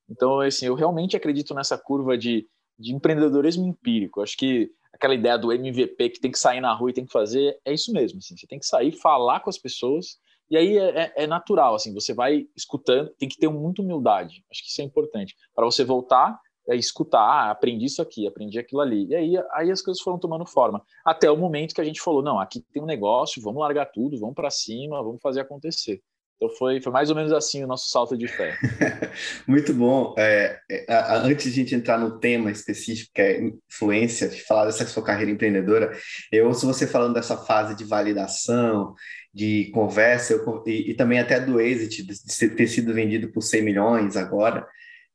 Então, 0.08 0.40
assim, 0.40 0.66
eu 0.66 0.74
realmente 0.74 1.16
acredito 1.16 1.54
nessa 1.54 1.76
curva 1.76 2.16
de, 2.16 2.46
de 2.78 2.94
empreendedorismo 2.94 3.66
empírico. 3.66 4.22
Acho 4.22 4.36
que 4.36 4.70
aquela 4.92 5.14
ideia 5.14 5.38
do 5.38 5.52
MVP 5.52 6.10
que 6.10 6.20
tem 6.20 6.30
que 6.30 6.38
sair 6.38 6.60
na 6.60 6.72
rua 6.72 6.90
e 6.90 6.94
tem 6.94 7.04
que 7.04 7.12
fazer, 7.12 7.58
é 7.64 7.72
isso 7.72 7.92
mesmo. 7.92 8.18
Assim, 8.18 8.36
você 8.36 8.46
tem 8.46 8.58
que 8.58 8.66
sair, 8.66 8.92
falar 8.92 9.40
com 9.40 9.50
as 9.50 9.58
pessoas 9.58 10.18
e 10.50 10.56
aí 10.56 10.78
é, 10.78 11.02
é, 11.02 11.12
é, 11.16 11.26
natural, 11.26 11.74
assim, 11.74 11.92
você 11.92 12.14
vai 12.14 12.46
escutando, 12.56 13.10
tem 13.18 13.28
que 13.28 13.36
ter 13.36 13.48
muita 13.48 13.82
humildade, 13.82 14.42
acho 14.50 14.62
que 14.62 14.70
isso 14.70 14.80
é 14.80 14.84
importante, 14.84 15.36
para 15.54 15.64
você 15.64 15.84
voltar 15.84 16.40
a 16.68 16.74
escutar, 16.74 17.20
ah, 17.20 17.50
aprendi 17.50 17.86
isso 17.86 18.02
aqui, 18.02 18.26
aprendi 18.26 18.58
aquilo 18.58 18.80
ali. 18.80 19.06
E 19.06 19.14
aí, 19.14 19.34
aí 19.52 19.70
as 19.70 19.82
coisas 19.82 20.02
foram 20.02 20.18
tomando 20.18 20.44
forma. 20.46 20.82
Até 21.04 21.30
o 21.30 21.36
momento 21.36 21.74
que 21.74 21.80
a 21.80 21.84
gente 21.84 22.00
falou, 22.00 22.22
não, 22.22 22.38
aqui 22.38 22.60
tem 22.72 22.82
um 22.82 22.86
negócio, 22.86 23.42
vamos 23.42 23.60
largar 23.60 23.86
tudo, 23.86 24.18
vamos 24.18 24.34
para 24.34 24.50
cima, 24.50 25.02
vamos 25.02 25.20
fazer 25.22 25.40
acontecer. 25.40 26.02
Então 26.38 26.48
foi, 26.56 26.80
foi 26.80 26.92
mais 26.92 27.10
ou 27.10 27.16
menos 27.16 27.32
assim 27.32 27.64
o 27.64 27.66
nosso 27.66 27.90
salto 27.90 28.16
de 28.16 28.28
fé. 28.28 28.56
Muito 29.46 29.74
bom. 29.74 30.14
É, 30.16 30.56
é, 30.70 30.86
antes 31.24 31.46
de 31.46 31.50
a 31.50 31.64
gente 31.64 31.74
entrar 31.74 31.98
no 31.98 32.20
tema 32.20 32.50
específico, 32.50 33.10
que 33.12 33.20
é 33.20 33.40
influência, 33.42 34.28
de 34.28 34.40
falar 34.42 34.66
dessa 34.66 34.86
sua 34.86 35.02
carreira 35.02 35.32
empreendedora, 35.32 35.90
eu 36.30 36.46
ouço 36.46 36.64
você 36.64 36.86
falando 36.86 37.14
dessa 37.14 37.36
fase 37.36 37.74
de 37.74 37.84
validação, 37.84 38.94
de 39.34 39.68
conversa, 39.74 40.32
eu, 40.32 40.62
e, 40.64 40.92
e, 40.92 40.94
também 40.94 41.18
até 41.18 41.40
do 41.40 41.60
exit, 41.60 42.04
de, 42.04 42.14
de 42.14 42.48
ter 42.54 42.68
sido 42.68 42.94
vendido 42.94 43.32
por 43.32 43.42
100 43.42 43.62
milhões 43.62 44.16
agora. 44.16 44.64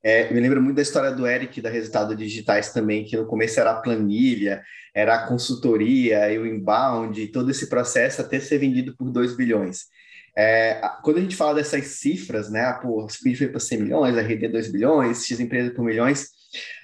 É, 0.06 0.32
me 0.34 0.40
lembro 0.42 0.62
muito 0.62 0.76
da 0.76 0.82
história 0.82 1.12
do 1.12 1.26
Eric, 1.26 1.62
da 1.62 1.70
Resultados 1.70 2.18
Digitais 2.18 2.74
também, 2.74 3.06
que 3.06 3.16
no 3.16 3.26
começo 3.26 3.58
era 3.58 3.72
a 3.72 3.82
planilha, 3.82 4.62
era 4.94 5.16
a 5.16 5.28
consultoria 5.28 6.30
e 6.30 6.38
o 6.38 6.46
inbound, 6.46 7.28
todo 7.28 7.50
esse 7.50 7.68
processo 7.68 8.22
até 8.22 8.38
ser 8.40 8.58
vendido 8.58 8.96
por 8.98 9.10
2 9.10 9.38
bilhões. 9.38 9.86
É, 10.38 10.82
quando 11.04 11.18
a 11.18 11.22
gente 11.22 11.36
fala 11.36 11.56
dessas 11.56 11.86
cifras, 11.86 12.50
né, 12.52 12.62
ah, 12.62 12.74
pô, 12.74 13.08
Speed 13.08 13.38
foi 13.38 13.48
para 13.48 13.60
100 13.62 13.82
milhões, 13.82 14.18
a 14.18 14.22
RD 14.22 14.50
2 14.50 14.72
bilhões, 14.72 15.26
X 15.26 15.40
empresa 15.40 15.72
por 15.72 15.86
milhões, 15.86 16.28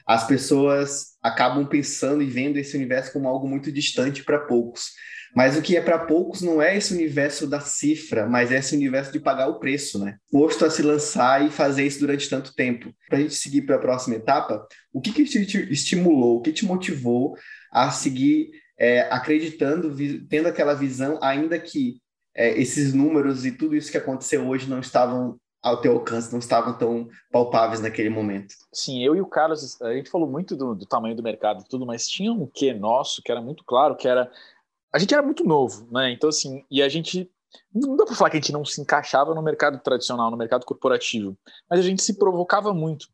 as 0.08 0.26
pessoas 0.26 1.18
acabam 1.22 1.68
pensando 1.68 2.24
e 2.24 2.26
vendo 2.26 2.58
esse 2.58 2.78
universo 2.78 3.12
como 3.12 3.28
algo 3.28 3.48
muito 3.48 3.72
distante 3.72 4.24
para 4.24 4.40
poucos. 4.40 4.92
Mas 5.36 5.58
o 5.58 5.62
que 5.62 5.78
é 5.78 5.82
para 5.82 6.00
poucos 6.00 6.42
não 6.42 6.62
é 6.62 6.76
esse 6.76 6.94
universo 6.94 7.48
da 7.48 7.60
cifra, 7.60 8.28
mas 8.28 8.52
é 8.52 8.58
esse 8.58 8.76
universo 8.76 9.12
de 9.12 9.20
pagar 9.20 9.48
o 9.48 9.60
preço, 9.60 10.00
né? 10.00 10.18
Posto 10.32 10.66
a 10.66 10.70
se 10.70 10.82
lançar 10.82 11.46
e 11.46 11.50
fazer 11.50 11.86
isso 11.86 12.00
durante 12.00 12.30
tanto 12.30 12.54
tempo. 12.56 12.94
Para 13.08 13.20
a 13.20 13.22
gente 13.22 13.36
seguir 13.36 13.64
para 13.64 13.76
a 13.76 13.80
próxima 13.80 14.16
etapa, 14.16 14.66
o 14.92 15.02
que, 15.02 15.12
que 15.12 15.26
te 15.26 15.72
estimulou, 15.72 16.38
o 16.38 16.42
que 16.42 16.52
te 16.52 16.66
motivou 16.66 17.36
a 17.72 17.92
seguir 17.92 18.52
é, 18.78 19.02
acreditando, 19.12 19.96
tendo 20.28 20.48
aquela 20.48 20.74
visão, 20.74 21.20
ainda 21.22 21.60
que 21.60 21.98
é, 22.36 22.60
esses 22.60 22.94
números 22.94 23.46
e 23.46 23.52
tudo 23.52 23.76
isso 23.76 23.92
que 23.92 23.98
aconteceu 23.98 24.48
hoje 24.48 24.70
não 24.70 24.80
estavam 24.80 25.38
ao 25.62 25.82
teu 25.82 25.92
alcance, 25.92 26.32
não 26.32 26.40
estavam 26.40 26.78
tão 26.78 27.10
palpáveis 27.32 27.82
naquele 27.82 28.10
momento. 28.10 28.56
Sim, 28.74 29.04
eu 29.04 29.16
e 29.16 29.22
o 29.22 29.28
Carlos, 29.28 29.80
a 29.82 29.94
gente 29.94 30.10
falou 30.10 30.30
muito 30.30 30.56
do, 30.56 30.74
do 30.74 30.86
tamanho 30.86 31.16
do 31.16 31.24
mercado 31.24 31.62
e 31.62 31.68
tudo, 31.68 31.86
mas 31.86 32.08
tinha 32.08 32.32
um 32.32 32.48
quê 32.48 32.74
nosso 32.74 33.22
que 33.22 33.32
era 33.32 33.42
muito 33.42 33.64
claro, 33.66 33.98
que 33.98 34.08
era 34.08 34.32
a 34.94 35.00
gente 35.00 35.14
era 35.14 35.24
muito 35.24 35.44
novo, 35.44 35.88
né? 35.92 36.12
Então, 36.12 36.30
assim, 36.30 36.64
e 36.70 36.82
a 36.82 36.90
gente. 36.90 37.30
Não 37.74 37.96
dá 37.96 38.06
para 38.06 38.16
falar 38.16 38.30
que 38.30 38.38
a 38.38 38.40
gente 38.40 38.52
não 38.52 38.64
se 38.64 38.80
encaixava 38.80 39.34
no 39.34 39.42
mercado 39.42 39.80
tradicional, 39.80 40.30
no 40.30 40.38
mercado 40.38 40.66
corporativo, 40.66 41.36
mas 41.70 41.80
a 41.80 41.84
gente 41.84 42.02
se 42.04 42.18
provocava 42.18 42.74
muito. 42.74 43.08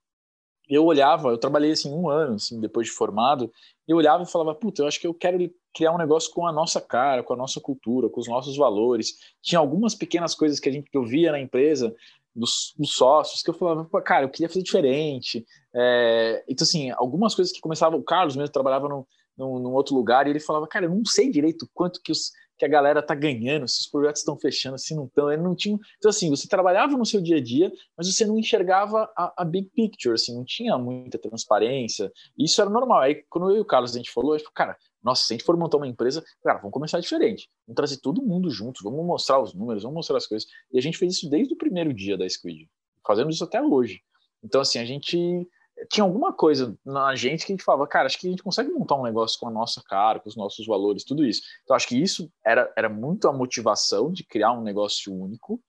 eu 0.69 0.83
olhava, 0.83 1.29
eu 1.29 1.37
trabalhei 1.37 1.71
assim 1.71 1.93
um 1.93 2.09
ano, 2.09 2.35
assim, 2.35 2.59
depois 2.59 2.87
de 2.87 2.93
formado, 2.93 3.49
eu 3.87 3.95
olhava 3.95 4.23
e 4.23 4.29
falava, 4.29 4.53
puta, 4.53 4.81
eu 4.81 4.87
acho 4.87 4.99
que 4.99 5.07
eu 5.07 5.13
quero 5.13 5.37
criar 5.73 5.93
um 5.93 5.97
negócio 5.97 6.33
com 6.33 6.45
a 6.45 6.51
nossa 6.51 6.81
cara, 6.81 7.23
com 7.23 7.33
a 7.33 7.37
nossa 7.37 7.61
cultura, 7.61 8.09
com 8.09 8.19
os 8.19 8.27
nossos 8.27 8.57
valores. 8.57 9.13
Tinha 9.41 9.59
algumas 9.59 9.95
pequenas 9.95 10.35
coisas 10.35 10.59
que 10.59 10.67
a 10.67 10.71
gente 10.71 10.89
que 10.89 10.97
eu 10.97 11.05
via 11.05 11.31
na 11.31 11.39
empresa, 11.39 11.95
dos 12.35 12.75
sócios, 12.83 13.41
que 13.41 13.49
eu 13.49 13.53
falava, 13.53 13.85
cara, 14.01 14.25
eu 14.25 14.29
queria 14.29 14.49
fazer 14.49 14.63
diferente. 14.63 15.45
É, 15.73 16.43
então, 16.49 16.65
assim, 16.65 16.91
algumas 16.91 17.33
coisas 17.33 17.53
que 17.53 17.61
começavam, 17.61 17.99
o 17.99 18.03
Carlos 18.03 18.35
mesmo 18.35 18.51
trabalhava 18.51 18.89
no, 18.89 19.07
num, 19.37 19.59
num, 19.59 19.73
outro 19.73 19.95
lugar, 19.95 20.27
e 20.27 20.29
ele 20.29 20.39
falava, 20.39 20.67
cara, 20.67 20.85
eu 20.85 20.89
não 20.89 21.05
sei 21.05 21.29
direito 21.29 21.69
quanto 21.73 22.01
que, 22.01 22.11
os, 22.11 22.31
que 22.57 22.65
a 22.65 22.67
galera 22.67 23.01
tá 23.01 23.13
ganhando, 23.13 23.67
se 23.67 23.81
os 23.81 23.87
projetos 23.87 24.21
estão 24.21 24.37
fechando, 24.37 24.77
se 24.77 24.95
não 24.95 25.05
estão, 25.05 25.31
ele 25.31 25.41
não 25.41 25.55
tinha... 25.55 25.77
Então, 25.97 26.09
assim, 26.09 26.29
você 26.29 26.47
trabalhava 26.47 26.97
no 26.97 27.05
seu 27.05 27.21
dia 27.21 27.37
a 27.37 27.41
dia, 27.41 27.71
mas 27.97 28.13
você 28.13 28.25
não 28.25 28.37
enxergava 28.37 29.11
a, 29.15 29.41
a 29.41 29.45
big 29.45 29.69
picture, 29.75 30.13
assim, 30.13 30.33
não 30.33 30.45
tinha 30.45 30.77
muita 30.77 31.17
transparência, 31.17 32.11
isso 32.37 32.61
era 32.61 32.69
normal. 32.69 33.01
Aí, 33.01 33.23
quando 33.29 33.51
eu 33.51 33.57
e 33.57 33.61
o 33.61 33.65
Carlos, 33.65 33.93
a 33.93 33.97
gente 33.97 34.11
falou, 34.11 34.33
a 34.33 34.37
gente 34.37 34.45
falou, 34.45 34.55
cara, 34.55 34.77
nossa, 35.03 35.25
se 35.25 35.33
a 35.33 35.37
gente 35.37 35.45
for 35.45 35.55
montar 35.55 35.77
uma 35.77 35.87
empresa, 35.87 36.23
cara, 36.43 36.57
vamos 36.57 36.73
começar 36.73 36.99
diferente, 36.99 37.47
vamos 37.67 37.75
trazer 37.75 37.97
todo 37.97 38.23
mundo 38.23 38.49
junto, 38.49 38.83
vamos 38.83 39.05
mostrar 39.05 39.39
os 39.39 39.53
números, 39.53 39.83
vamos 39.83 39.97
mostrar 39.97 40.17
as 40.17 40.25
coisas, 40.25 40.49
e 40.71 40.79
a 40.79 40.81
gente 40.81 40.97
fez 40.97 41.13
isso 41.13 41.29
desde 41.29 41.53
o 41.53 41.57
primeiro 41.57 41.93
dia 41.93 42.17
da 42.17 42.27
Squid, 42.27 42.67
fazendo 43.05 43.29
isso 43.29 43.43
até 43.43 43.61
hoje. 43.61 44.01
Então, 44.43 44.61
assim, 44.61 44.79
a 44.79 44.85
gente 44.85 45.47
tinha 45.89 46.03
alguma 46.03 46.31
coisa 46.31 46.77
na 46.85 47.15
gente 47.15 47.45
que 47.45 47.51
a 47.51 47.55
gente 47.55 47.63
falava, 47.63 47.87
cara, 47.87 48.05
acho 48.05 48.19
que 48.19 48.27
a 48.27 48.29
gente 48.29 48.43
consegue 48.43 48.71
montar 48.71 48.95
um 48.95 49.03
negócio 49.03 49.39
com 49.39 49.47
a 49.47 49.51
nossa 49.51 49.81
cara, 49.83 50.19
com 50.19 50.29
os 50.29 50.35
nossos 50.35 50.65
valores, 50.65 51.03
tudo 51.03 51.25
isso. 51.25 51.41
Então, 51.63 51.75
acho 51.75 51.87
que 51.87 52.01
isso 52.01 52.31
era, 52.45 52.71
era 52.77 52.89
muito 52.89 53.27
a 53.27 53.33
motivação 53.33 54.11
de 54.11 54.23
criar 54.23 54.53
um 54.53 54.61
negócio 54.61 55.13
único. 55.13 55.61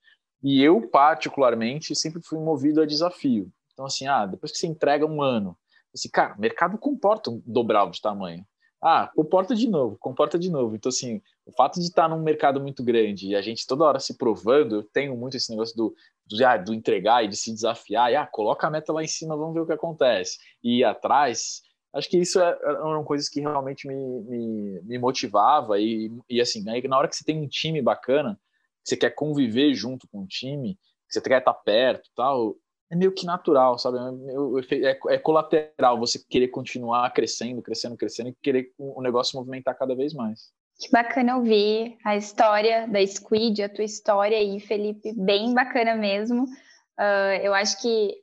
E 0.43 0.63
eu, 0.63 0.89
particularmente, 0.89 1.95
sempre 1.95 2.23
fui 2.23 2.39
movido 2.39 2.81
a 2.81 2.87
desafio. 2.87 3.51
Então, 3.73 3.87
assim, 3.87 4.07
ah, 4.07 4.27
depois 4.27 4.53
que 4.53 4.59
você 4.59 4.67
entrega 4.67 5.05
um 5.05 5.21
ano, 5.21 5.59
assim, 5.93 6.09
cara, 6.09 6.35
o 6.37 6.41
mercado 6.41 6.79
comporta 6.79 7.31
um 7.31 7.43
dobral 7.45 7.91
de 7.91 8.01
tamanho. 8.01 8.47
Ah, 8.83 9.11
comporta 9.15 9.55
de 9.55 9.69
novo, 9.69 9.97
comporta 9.99 10.39
de 10.39 10.51
novo. 10.51 10.77
Então, 10.77 10.91
assim, 10.91 11.21
o 11.45 11.53
fato 11.53 11.81
de 11.81 11.87
estar 11.87 12.09
num 12.09 12.23
mercado 12.23 12.61
muito 12.61 12.85
grande 12.85 13.29
e 13.29 13.37
a 13.37 13.41
gente 13.41 13.67
toda 13.67 13.85
hora 13.85 13.99
se 13.99 14.17
provando, 14.17 14.77
eu 14.77 14.83
tenho 14.83 15.17
muito 15.17 15.37
esse 15.37 15.51
negócio 15.51 15.77
do, 15.77 15.95
do, 16.27 16.47
ah, 16.47 16.57
do 16.57 16.75
entregar 16.75 17.25
e 17.25 17.29
de 17.29 17.37
se 17.37 17.53
desafiar, 17.53 18.13
e 18.13 18.17
ah, 18.17 18.27
coloca 18.27 18.67
a 18.67 18.71
meta 18.71 18.93
lá 18.93 19.03
em 19.03 19.09
cima, 19.09 19.37
vamos 19.37 19.55
ver 19.55 19.61
o 19.61 19.67
que 19.67 19.73
acontece. 19.73 20.39
E 20.63 20.81
ir 20.81 20.85
atrás, 20.85 21.63
acho 21.95 22.09
que 22.09 22.19
isso 22.19 22.41
é, 22.41 22.59
eram 22.63 23.03
coisas 23.05 23.29
que 23.29 23.41
realmente 23.41 23.89
me, 23.89 23.95
me, 23.95 24.81
me 24.83 24.99
motivava 24.99 25.81
e, 25.81 26.13
e 26.29 26.41
assim, 26.41 26.69
aí 26.69 26.87
na 26.87 26.99
hora 26.99 27.09
que 27.09 27.17
você 27.17 27.25
tem 27.25 27.41
um 27.41 27.49
time 27.49 27.81
bacana, 27.81 28.39
você 28.85 28.97
quer 28.97 29.11
conviver 29.11 29.75
junto 29.75 30.07
com 30.09 30.21
o 30.23 30.27
time, 30.27 30.79
que 31.09 31.15
você 31.15 31.21
quer 31.21 31.39
estar 31.39 31.55
perto 31.55 32.11
tal, 32.15 32.57
é 32.91 32.97
meio 32.97 33.13
que 33.13 33.27
natural, 33.27 33.79
sabe? 33.79 33.99
É, 34.83 34.99
é, 35.15 35.19
colateral 35.19 35.99
você 35.99 36.19
querer 36.19 36.49
continuar 36.49 37.11
crescendo, 37.13 37.61
crescendo, 37.63 37.97
crescendo 37.97 38.29
e 38.31 38.37
querer 38.43 38.73
o 38.79 39.03
negócio 39.03 39.39
movimentar 39.39 39.77
cada 39.77 39.95
vez 39.95 40.15
mais. 40.15 40.51
Que 40.79 40.91
bacana 40.91 41.37
ouvir 41.37 41.97
a 42.05 42.17
história 42.17 42.87
da 42.87 43.05
Squid, 43.05 43.63
a 43.63 43.69
tua 43.69 43.85
história 43.85 44.37
aí, 44.37 44.61
Felipe, 44.61 45.13
bem 45.17 45.55
bacana 45.55 45.97
mesmo. 45.97 46.45
Uh, 46.45 47.43
eu 47.43 47.55
acho 47.55 47.81
que 47.81 48.15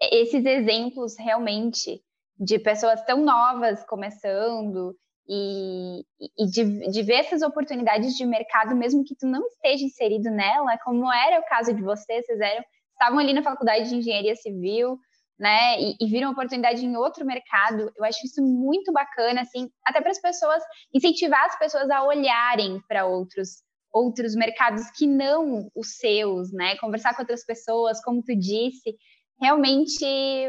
esses 0.00 0.44
exemplos 0.44 1.16
realmente 1.18 2.00
de 2.38 2.58
pessoas 2.58 3.04
tão 3.04 3.24
novas 3.24 3.84
começando 3.84 4.94
e, 5.28 6.04
e 6.38 6.46
de, 6.46 6.90
de, 6.90 7.02
ver 7.02 7.14
essas 7.14 7.42
oportunidades 7.42 8.14
de 8.14 8.24
mercado, 8.24 8.76
mesmo 8.76 9.04
que 9.04 9.16
tu 9.16 9.26
não 9.26 9.44
esteja 9.46 9.84
inserido 9.84 10.30
nela, 10.30 10.78
como 10.84 11.12
era 11.12 11.40
o 11.40 11.46
caso 11.46 11.74
de 11.74 11.82
vocês, 11.82 12.24
vocês 12.26 12.40
eram 12.40 12.64
estavam 12.98 13.18
ali 13.18 13.32
na 13.32 13.42
faculdade 13.42 13.88
de 13.88 13.96
engenharia 13.96 14.34
civil, 14.34 14.98
né, 15.38 15.78
e, 15.78 15.96
e 16.00 16.06
viram 16.06 16.30
oportunidade 16.30 16.84
em 16.84 16.96
outro 16.96 17.24
mercado. 17.24 17.92
Eu 17.94 18.04
acho 18.04 18.24
isso 18.24 18.42
muito 18.42 18.90
bacana, 18.92 19.42
assim, 19.42 19.68
até 19.84 20.00
para 20.00 20.10
as 20.10 20.20
pessoas 20.20 20.62
incentivar 20.94 21.44
as 21.44 21.58
pessoas 21.58 21.90
a 21.90 22.04
olharem 22.04 22.80
para 22.88 23.06
outros 23.06 23.64
outros 23.92 24.34
mercados 24.34 24.90
que 24.90 25.06
não 25.06 25.70
os 25.74 25.96
seus, 25.96 26.52
né? 26.52 26.76
Conversar 26.76 27.14
com 27.14 27.22
outras 27.22 27.46
pessoas, 27.46 28.02
como 28.04 28.22
tu 28.22 28.36
disse, 28.36 28.94
realmente 29.40 30.04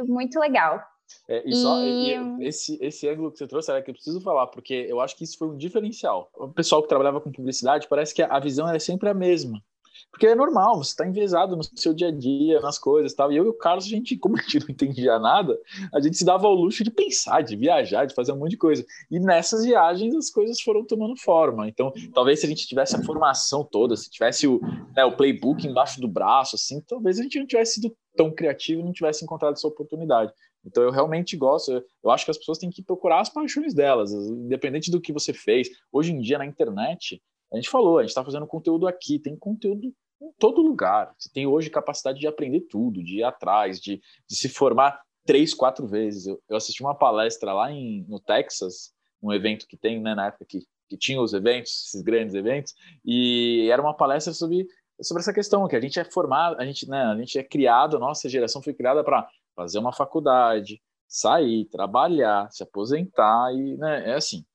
muito 0.06 0.38
legal. 0.38 0.82
É, 1.30 1.48
e, 1.48 1.56
só 1.56 1.80
e... 1.82 2.14
E 2.14 2.46
esse, 2.46 2.78
esse 2.82 3.08
ângulo 3.08 3.32
que 3.32 3.38
você 3.38 3.48
trouxe 3.48 3.72
é 3.72 3.82
que 3.82 3.90
eu 3.90 3.94
preciso 3.94 4.20
falar, 4.20 4.48
porque 4.48 4.86
eu 4.90 5.00
acho 5.00 5.16
que 5.16 5.24
isso 5.24 5.38
foi 5.38 5.48
um 5.48 5.56
diferencial. 5.56 6.30
O 6.34 6.50
pessoal 6.50 6.82
que 6.82 6.90
trabalhava 6.90 7.22
com 7.22 7.32
publicidade 7.32 7.88
parece 7.88 8.14
que 8.14 8.22
a 8.22 8.40
visão 8.40 8.70
é 8.70 8.80
sempre 8.80 9.08
a 9.08 9.14
mesma. 9.14 9.62
Porque 10.18 10.26
é 10.26 10.34
normal, 10.34 10.84
você 10.84 10.90
está 10.90 11.06
enviesado 11.06 11.56
no 11.56 11.64
seu 11.64 11.94
dia 11.94 12.08
a 12.08 12.12
dia, 12.12 12.60
nas 12.60 12.80
coisas 12.80 13.14
tal. 13.14 13.32
E 13.32 13.38
eu 13.38 13.46
e 13.46 13.50
o 13.50 13.54
Carlos, 13.54 13.86
a 13.86 13.88
gente, 13.88 14.18
como 14.18 14.36
a 14.36 14.42
gente 14.42 14.62
não 14.62 14.68
entendia 14.68 15.20
nada, 15.20 15.56
a 15.94 16.02
gente 16.02 16.18
se 16.18 16.26
dava 16.26 16.48
ao 16.48 16.56
luxo 16.56 16.84
de 16.84 16.90
pensar, 16.90 17.44
de 17.44 17.56
viajar, 17.56 18.06
de 18.06 18.16
fazer 18.16 18.32
um 18.32 18.38
monte 18.38 18.52
de 18.52 18.58
coisa. 18.58 18.84
E 19.12 19.20
nessas 19.20 19.64
viagens 19.64 20.16
as 20.16 20.32
coisas 20.32 20.60
foram 20.60 20.84
tomando 20.84 21.16
forma. 21.16 21.70
Então, 21.70 21.94
talvez 22.16 22.40
se 22.40 22.48
a 22.48 22.50
gente 22.50 22.66
tivesse 22.66 22.96
a 22.96 23.04
formação 23.04 23.64
toda, 23.64 23.96
se 23.96 24.10
tivesse 24.10 24.48
o, 24.48 24.60
né, 24.96 25.06
o 25.06 25.16
playbook 25.16 25.68
embaixo 25.68 26.02
do 26.02 26.08
braço, 26.08 26.56
assim, 26.56 26.82
talvez 26.88 27.20
a 27.20 27.22
gente 27.22 27.38
não 27.38 27.46
tivesse 27.46 27.74
sido 27.74 27.96
tão 28.16 28.34
criativo 28.34 28.82
e 28.82 28.84
não 28.84 28.94
tivesse 28.94 29.24
encontrado 29.24 29.54
essa 29.54 29.68
oportunidade. 29.68 30.34
Então 30.66 30.82
eu 30.82 30.90
realmente 30.90 31.38
gosto, 31.38 31.72
eu 32.04 32.10
acho 32.10 32.26
que 32.26 32.32
as 32.32 32.40
pessoas 32.40 32.58
têm 32.58 32.72
que 32.72 32.82
procurar 32.82 33.22
as 33.22 33.30
paixões 33.30 33.72
delas, 33.72 34.12
independente 34.12 34.90
do 34.90 35.00
que 35.00 35.14
você 35.14 35.32
fez. 35.32 35.70
Hoje 35.92 36.12
em 36.12 36.20
dia 36.20 36.40
na 36.40 36.46
internet, 36.48 37.22
a 37.54 37.56
gente 37.56 37.70
falou, 37.70 38.00
a 38.00 38.02
gente 38.02 38.10
está 38.10 38.26
fazendo 38.26 38.48
conteúdo 38.48 38.88
aqui, 38.88 39.20
tem 39.20 39.36
conteúdo 39.36 39.94
em 40.22 40.32
todo 40.40 40.62
lugar. 40.62 41.14
Você 41.18 41.30
tem 41.32 41.46
hoje 41.46 41.70
capacidade 41.70 42.20
de 42.20 42.28
aprender 42.28 42.62
tudo, 42.62 43.04
de 43.04 43.20
ir 43.20 43.24
atrás, 43.24 43.80
de, 43.80 44.02
de 44.28 44.36
se 44.36 44.50
formar 44.50 45.02
três, 45.26 45.54
quatro 45.54 45.86
vezes. 45.86 46.26
Eu, 46.26 46.42
eu, 46.50 46.58
assisti 46.58 46.82
uma 46.82 46.96
palestra 46.96 47.54
lá 47.54 47.72
em, 47.72 48.06
no 48.08 48.20
Texas, 48.20 48.94
um 49.22 49.32
evento 49.32 49.68
que 49.68 49.78
tem, 49.78 50.02
né, 50.02 50.16
na 50.16 50.28
época 50.28 50.46
que, 50.46 50.60
que 50.90 50.98
tinha 50.98 51.22
os 51.22 51.34
eventos, 51.34 51.88
esses 51.88 52.02
grandes 52.02 52.34
eventos, 52.34 52.74
e 53.06 53.70
era 53.72 53.82
uma 53.82 53.94
palestra 53.94 54.34
sobre, 54.34 54.66
sobre 55.02 55.22
essa 55.22 55.34
questão, 55.34 55.68
que 55.68 55.76
a 55.76 55.82
gente 55.82 56.00
é 56.00 56.06
formado, 56.06 56.60
a 56.60 56.66
gente, 56.66 56.90
né, 56.90 57.04
a 57.04 57.16
gente 57.16 57.38
é 57.38 57.44
criado, 57.44 58.00
nossa 58.00 58.30
geração 58.30 58.62
foi 58.62 58.74
criada 58.74 59.04
para 59.04 59.28
fazer 59.56 59.80
uma 59.80 59.94
faculdade, 59.94 60.82
sair, 61.08 61.66
trabalhar, 61.66 62.50
se 62.52 62.64
aposentar, 62.64 63.54
e 63.54 63.78
né, 63.78 64.12
é 64.12 64.16
assim. 64.16 64.46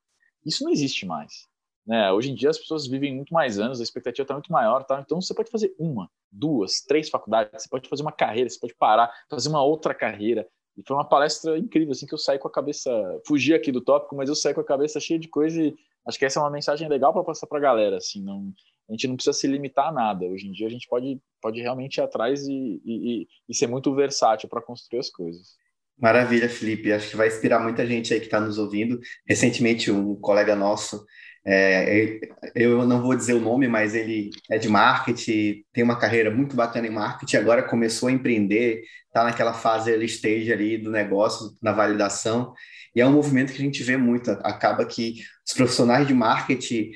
Isso 0.44 0.64
não 0.64 0.72
existe 0.72 1.06
mais. 1.06 1.48
Né? 1.86 2.12
Hoje 2.12 2.30
em 2.30 2.34
dia 2.34 2.50
as 2.50 2.58
pessoas 2.58 2.86
vivem 2.86 3.14
muito 3.14 3.34
mais 3.34 3.58
anos, 3.58 3.80
a 3.80 3.82
expectativa 3.82 4.22
está 4.22 4.34
muito 4.34 4.52
maior, 4.52 4.84
tá? 4.84 5.02
então 5.04 5.20
você 5.20 5.34
pode 5.34 5.50
fazer 5.50 5.74
uma, 5.78 6.08
duas, 6.30 6.80
três 6.80 7.08
faculdades, 7.08 7.62
você 7.62 7.68
pode 7.68 7.88
fazer 7.88 8.02
uma 8.02 8.12
carreira, 8.12 8.48
você 8.48 8.58
pode 8.58 8.74
parar, 8.74 9.12
fazer 9.28 9.48
uma 9.48 9.64
outra 9.64 9.92
carreira. 9.94 10.46
E 10.76 10.82
foi 10.86 10.96
uma 10.96 11.08
palestra 11.08 11.58
incrível, 11.58 11.92
assim, 11.92 12.06
que 12.06 12.14
eu 12.14 12.18
saí 12.18 12.38
com 12.38 12.48
a 12.48 12.52
cabeça, 12.52 12.90
fugi 13.26 13.52
aqui 13.52 13.70
do 13.70 13.80
tópico, 13.80 14.16
mas 14.16 14.28
eu 14.28 14.34
saí 14.34 14.54
com 14.54 14.60
a 14.60 14.64
cabeça 14.64 14.98
cheia 14.98 15.18
de 15.18 15.28
coisa 15.28 15.60
e 15.60 15.74
acho 16.06 16.18
que 16.18 16.24
essa 16.24 16.40
é 16.40 16.42
uma 16.42 16.50
mensagem 16.50 16.88
legal 16.88 17.12
para 17.12 17.24
passar 17.24 17.46
para 17.46 17.58
a 17.58 17.60
galera, 17.60 17.98
assim, 17.98 18.22
não, 18.22 18.52
a 18.88 18.92
gente 18.92 19.08
não 19.08 19.16
precisa 19.16 19.36
se 19.36 19.46
limitar 19.46 19.88
a 19.88 19.92
nada. 19.92 20.24
Hoje 20.26 20.46
em 20.46 20.52
dia 20.52 20.66
a 20.66 20.70
gente 20.70 20.88
pode, 20.88 21.20
pode 21.40 21.60
realmente 21.60 21.96
ir 21.98 22.02
atrás 22.02 22.46
e, 22.46 22.80
e, 22.84 23.28
e 23.48 23.54
ser 23.54 23.66
muito 23.66 23.94
versátil 23.94 24.48
para 24.48 24.62
construir 24.62 25.00
as 25.00 25.10
coisas. 25.10 25.56
Maravilha, 25.98 26.48
Felipe. 26.48 26.92
Acho 26.92 27.10
que 27.10 27.16
vai 27.16 27.28
inspirar 27.28 27.60
muita 27.60 27.86
gente 27.86 28.12
aí 28.12 28.18
que 28.18 28.26
está 28.26 28.40
nos 28.40 28.58
ouvindo. 28.58 28.98
Recentemente, 29.26 29.90
um 29.90 30.16
colega 30.16 30.56
nosso 30.56 31.04
é, 31.44 32.20
eu 32.54 32.86
não 32.86 33.02
vou 33.02 33.16
dizer 33.16 33.34
o 33.34 33.40
nome, 33.40 33.66
mas 33.66 33.94
ele 33.94 34.30
é 34.50 34.58
de 34.58 34.68
marketing, 34.68 35.64
tem 35.72 35.82
uma 35.82 35.98
carreira 35.98 36.30
muito 36.30 36.54
bacana 36.54 36.86
em 36.86 36.90
marketing, 36.90 37.36
agora 37.36 37.62
começou 37.62 38.08
a 38.08 38.12
empreender, 38.12 38.82
está 39.06 39.24
naquela 39.24 39.52
fase 39.52 39.90
early 39.90 40.06
stage 40.06 40.52
ali 40.52 40.78
do 40.78 40.90
negócio, 40.90 41.50
na 41.60 41.72
validação, 41.72 42.54
e 42.94 43.00
é 43.00 43.06
um 43.06 43.12
movimento 43.12 43.52
que 43.52 43.60
a 43.60 43.64
gente 43.64 43.82
vê 43.82 43.96
muito, 43.96 44.30
acaba 44.42 44.84
que 44.84 45.14
os 45.46 45.52
profissionais 45.52 46.06
de 46.06 46.14
marketing 46.14 46.92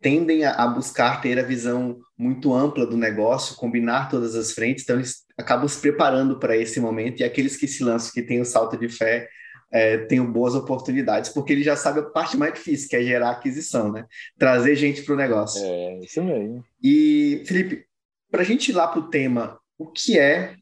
tendem 0.00 0.44
a, 0.44 0.66
buscar 0.68 1.20
ter 1.20 1.38
a 1.38 1.42
visão 1.42 1.98
muito 2.16 2.54
ampla 2.54 2.86
do 2.86 2.96
negócio, 2.96 3.56
combinar 3.56 4.08
todas 4.08 4.36
as 4.36 4.52
frentes, 4.52 4.84
então 4.84 4.96
eles 4.96 5.24
acabam 5.36 5.66
se 5.66 5.80
preparando 5.80 6.38
para 6.38 6.56
esse 6.56 6.78
momento, 6.78 7.20
e 7.20 7.24
aqueles 7.24 7.56
que 7.56 7.66
se 7.66 7.82
lançam, 7.82 8.12
que 8.12 8.22
têm 8.22 8.40
o 8.40 8.44
salto 8.44 8.76
de 8.76 8.88
fé, 8.88 9.28
é, 9.70 9.98
tenho 9.98 10.30
boas 10.30 10.54
oportunidades, 10.54 11.30
porque 11.30 11.52
ele 11.52 11.62
já 11.62 11.76
sabe 11.76 12.00
a 12.00 12.04
parte 12.04 12.36
mais 12.36 12.54
difícil, 12.54 12.88
que 12.88 12.96
é 12.96 13.02
gerar 13.02 13.30
aquisição, 13.30 13.92
né? 13.92 14.06
Trazer 14.38 14.74
gente 14.76 15.02
para 15.02 15.14
o 15.14 15.16
negócio. 15.16 15.62
É, 15.62 15.98
isso 15.98 16.22
mesmo. 16.22 16.64
E, 16.82 17.42
Felipe, 17.46 17.86
para 18.30 18.42
a 18.42 18.44
gente 18.44 18.70
ir 18.70 18.74
lá 18.74 18.88
para 18.88 19.00
o 19.00 19.08
tema, 19.08 19.60
o 19.76 19.86
que 19.86 20.18
é 20.18 20.56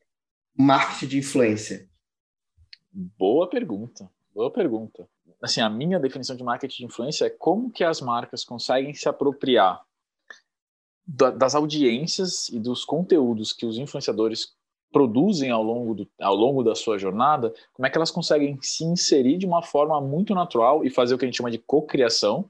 marketing 0.57 1.07
de 1.07 1.19
influência? 1.19 1.89
Boa 2.93 3.49
pergunta, 3.49 4.11
boa 4.35 4.51
pergunta. 4.51 5.09
Assim, 5.41 5.61
a 5.61 5.69
minha 5.69 6.01
definição 6.01 6.35
de 6.35 6.43
marketing 6.43 6.79
de 6.79 6.85
influência 6.87 7.27
é 7.27 7.31
como 7.31 7.71
que 7.71 7.85
as 7.85 8.01
marcas 8.01 8.45
conseguem 8.45 8.95
se 8.95 9.09
apropriar 9.09 9.83
das 11.07 11.55
audiências 11.55 12.49
e 12.49 12.59
dos 12.59 12.85
conteúdos 12.85 13.53
que 13.53 13.65
os 13.65 13.79
influenciadores 13.79 14.57
produzem 14.93 15.51
ao 15.51 15.63
longo, 15.63 15.95
do, 15.95 16.09
ao 16.21 16.35
longo 16.35 16.63
da 16.63 16.75
sua 16.75 16.99
jornada, 16.99 17.53
como 17.73 17.87
é 17.87 17.91
que 17.91 17.99
elas 17.99 18.11
conseguem 18.11 18.59
se 18.63 18.85
inserir 18.85 19.39
de 19.39 19.47
uma 19.47 19.63
forma 19.63 20.01
muito 20.01 20.35
natural 20.35 20.85
e 20.85 20.91
fazer 20.91 21.15
o 21.15 21.19
que 21.19 21.25
a 21.25 21.29
gente 21.29 21.37
chama 21.37 21.51
de 21.51 21.59
cocriação 21.59 22.49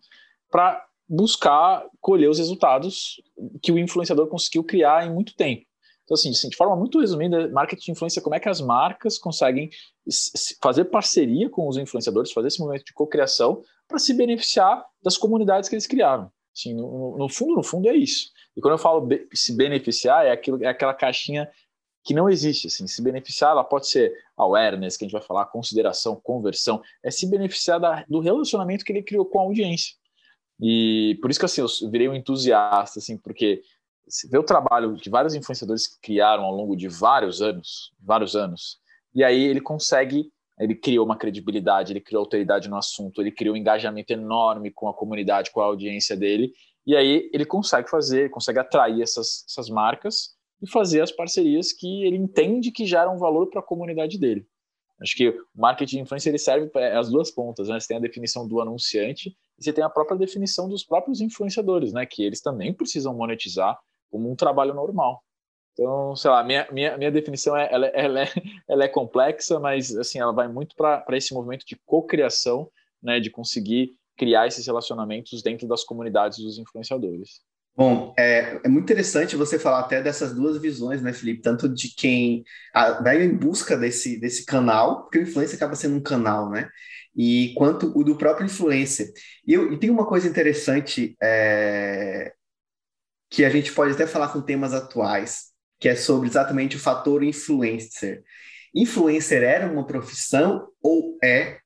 para 0.51 0.85
buscar 1.09 1.85
colher 2.01 2.29
os 2.29 2.39
resultados 2.39 3.21
que 3.63 3.73
o 3.73 3.79
influenciador 3.79 4.27
conseguiu 4.29 4.65
criar 4.65 5.07
em 5.07 5.13
muito 5.13 5.35
tempo. 5.35 5.65
Então, 6.05 6.15
assim, 6.15 6.31
assim, 6.31 6.49
de 6.49 6.57
forma 6.57 6.77
muito 6.77 7.01
resumida, 7.01 7.49
marketing 7.49 7.87
de 7.87 7.91
influência, 7.93 8.23
como 8.23 8.35
é 8.35 8.41
que 8.41 8.49
as 8.49 8.61
marcas 8.61 9.19
conseguem 9.19 9.71
fazer 10.63 10.85
parceria 10.85 11.51
com 11.51 11.69
os 11.69 11.77
influenciadores, 11.77 12.31
fazer 12.31 12.47
esse 12.47 12.61
momento 12.61 12.85
de 12.85 12.93
cocriação 12.93 13.61
para 13.89 13.99
se 13.99 14.15
beneficiar 14.15 14.85
das 15.03 15.17
comunidades 15.17 15.69
que 15.69 15.75
eles 15.75 15.87
criaram. 15.87 16.31
Assim, 16.57 16.73
no, 16.73 17.19
no, 17.19 17.29
fundo, 17.29 17.55
no 17.55 17.63
fundo, 17.63 17.89
é 17.89 17.95
isso. 17.95 18.31
E 18.57 18.61
quando 18.61 18.75
eu 18.75 18.79
falo 18.79 19.01
be 19.01 19.29
se 19.35 19.55
beneficiar, 19.55 20.25
é, 20.25 20.31
aquilo, 20.31 20.63
é 20.65 20.69
aquela 20.69 20.95
caixinha 20.95 21.51
que 22.07 22.15
não 22.15 22.31
existe. 22.31 22.69
Assim, 22.69 22.87
se 22.87 23.03
beneficiar, 23.03 23.51
ela 23.51 23.65
pode 23.65 23.89
ser 23.89 24.15
awareness, 24.37 24.97
que 24.97 25.05
a 25.05 25.09
gente 25.09 25.13
vai 25.13 25.23
falar, 25.23 25.45
consideração, 25.47 26.15
conversão, 26.15 26.81
é 27.03 27.11
se 27.11 27.29
beneficiar 27.29 27.81
da, 27.81 28.05
do 28.09 28.21
relacionamento 28.21 28.85
que 28.85 28.93
ele 28.93 29.03
criou 29.03 29.27
com 29.27 29.41
a 29.41 29.43
audiência. 29.43 29.95
E 30.61 31.19
por 31.21 31.31
isso 31.31 31.41
que 31.41 31.47
assim, 31.47 31.61
eu 31.61 31.91
virei 31.91 32.09
um 32.09 32.15
entusiasta, 32.15 33.01
assim, 33.01 33.19
porque 33.19 33.61
você 34.09 34.29
vê 34.29 34.39
o 34.39 34.45
trabalho 34.45 34.95
que 34.95 35.11
vários 35.11 35.35
influenciadores 35.35 35.99
criaram 36.01 36.45
ao 36.45 36.55
longo 36.55 36.77
de 36.77 36.87
vários 36.87 37.43
anos, 37.43 37.93
vários 38.01 38.37
anos, 38.37 38.79
e 39.13 39.25
aí 39.25 39.43
ele 39.43 39.61
consegue, 39.61 40.31
ele 40.61 40.77
criou 40.77 41.05
uma 41.05 41.17
credibilidade, 41.17 41.93
ele 41.93 42.01
criou 42.01 42.21
autoridade 42.21 42.69
no 42.69 42.77
assunto, 42.77 43.21
ele 43.21 43.33
criou 43.33 43.55
um 43.55 43.59
engajamento 43.59 44.13
enorme 44.13 44.71
com 44.71 44.89
a 44.89 44.95
comunidade, 44.95 45.51
com 45.51 45.61
a 45.61 45.65
audiência 45.65 46.17
dele, 46.17 46.53
e 46.87 46.95
aí 46.95 47.29
ele 47.35 47.45
consegue 47.45 47.91
fazer, 47.91 48.31
consegue 48.31 48.61
atrair 48.61 49.03
essas, 49.03 49.45
essas 49.49 49.69
marcas 49.69 50.36
e 50.63 50.71
fazer 50.71 51.01
as 51.01 51.13
parcerias 51.13 51.73
que 51.73 52.05
ele 52.05 52.17
entende 52.17 52.71
que 52.71 52.87
geram 52.87 53.19
valor 53.19 53.49
para 53.49 53.61
a 53.61 53.65
comunidade 53.65 54.19
dele. 54.19 54.47
Acho 55.01 55.15
que 55.15 55.29
o 55.29 55.47
marketing 55.55 55.97
de 55.97 56.03
influência 56.03 56.31
ele 56.31 56.39
serve 56.39 56.69
para 56.69 56.99
as 56.99 57.11
duas 57.11 57.31
pontas, 57.31 57.69
né? 57.69 57.79
Você 57.79 57.89
tem 57.89 57.99
a 57.99 58.01
definição 58.01 58.49
do 58.49 58.61
anunciante 58.61 59.37
e 59.59 59.63
você 59.63 59.73
tem 59.73 59.85
a 59.85 59.91
própria 59.91 60.17
definição 60.17 60.69
dos 60.69 60.85
próprios 60.85 61.21
influenciadores, 61.21 61.93
né? 61.93 62.07
Que 62.07 62.23
eles 62.23 62.41
também 62.41 62.73
precisam 62.73 63.15
monetizar 63.15 63.79
como 64.11 64.31
um 64.31 64.35
trabalho 64.35 64.73
normal. 64.73 65.23
Então, 65.73 66.17
sei 66.17 66.31
lá, 66.31 66.43
minha, 66.43 66.67
minha, 66.73 66.97
minha 66.97 67.11
definição 67.11 67.55
é 67.55 67.69
ela, 67.71 67.87
ela, 67.89 68.23
é, 68.23 68.27
ela 68.67 68.85
é 68.85 68.89
complexa, 68.89 69.61
mas 69.61 69.95
assim, 69.95 70.19
ela 70.19 70.33
vai 70.33 70.49
muito 70.49 70.75
para 70.75 71.05
esse 71.11 71.35
movimento 71.35 71.67
de 71.67 71.77
cocriação, 71.85 72.71
né? 73.03 73.21
De 73.21 73.31
conseguir 73.31 73.95
criar 74.17 74.47
esses 74.47 74.67
relacionamentos 74.67 75.43
dentro 75.43 75.69
das 75.69 75.85
comunidades 75.85 76.39
dos 76.39 76.59
influenciadores. 76.59 77.43
Bom, 77.77 78.15
é, 78.19 78.59
é, 78.65 78.69
muito 78.69 78.85
interessante 78.85 79.37
você 79.37 79.59
falar 79.59 79.81
até 79.81 80.03
dessas 80.03 80.33
duas 80.33 80.59
visões, 80.59 81.03
né, 81.03 81.13
Felipe? 81.13 81.43
Tanto 81.43 81.69
de 81.69 81.95
quem 81.95 82.43
vai 83.03 83.23
em 83.23 83.37
busca 83.37 83.77
desse, 83.77 84.19
desse 84.19 84.47
canal, 84.47 85.03
porque 85.03 85.19
o 85.19 85.23
influencer 85.23 85.57
acaba 85.57 85.75
sendo 85.75 85.97
um 85.97 86.03
canal, 86.03 86.49
né? 86.49 86.71
E 87.15 87.53
quanto 87.55 87.93
o 87.95 88.03
do 88.03 88.17
próprio 88.17 88.47
influencer. 88.47 89.13
E, 89.47 89.53
eu, 89.53 89.71
e 89.73 89.79
tem 89.79 89.91
uma 89.91 90.07
coisa 90.07 90.27
interessante 90.27 91.15
é, 91.23 92.33
que 93.31 93.45
a 93.45 93.51
gente 93.51 93.71
pode 93.73 93.93
até 93.93 94.07
falar 94.07 94.29
com 94.29 94.41
temas 94.41 94.73
atuais, 94.73 95.53
que 95.79 95.89
é 95.89 95.95
sobre 95.95 96.29
exatamente 96.29 96.77
o 96.77 96.81
fator 96.81 97.23
influencer. 97.23 98.23
Influencer 98.75 99.43
era 99.43 99.71
uma 99.71 99.87
profissão 99.87 100.67
ou 100.83 101.19
é 101.23 101.59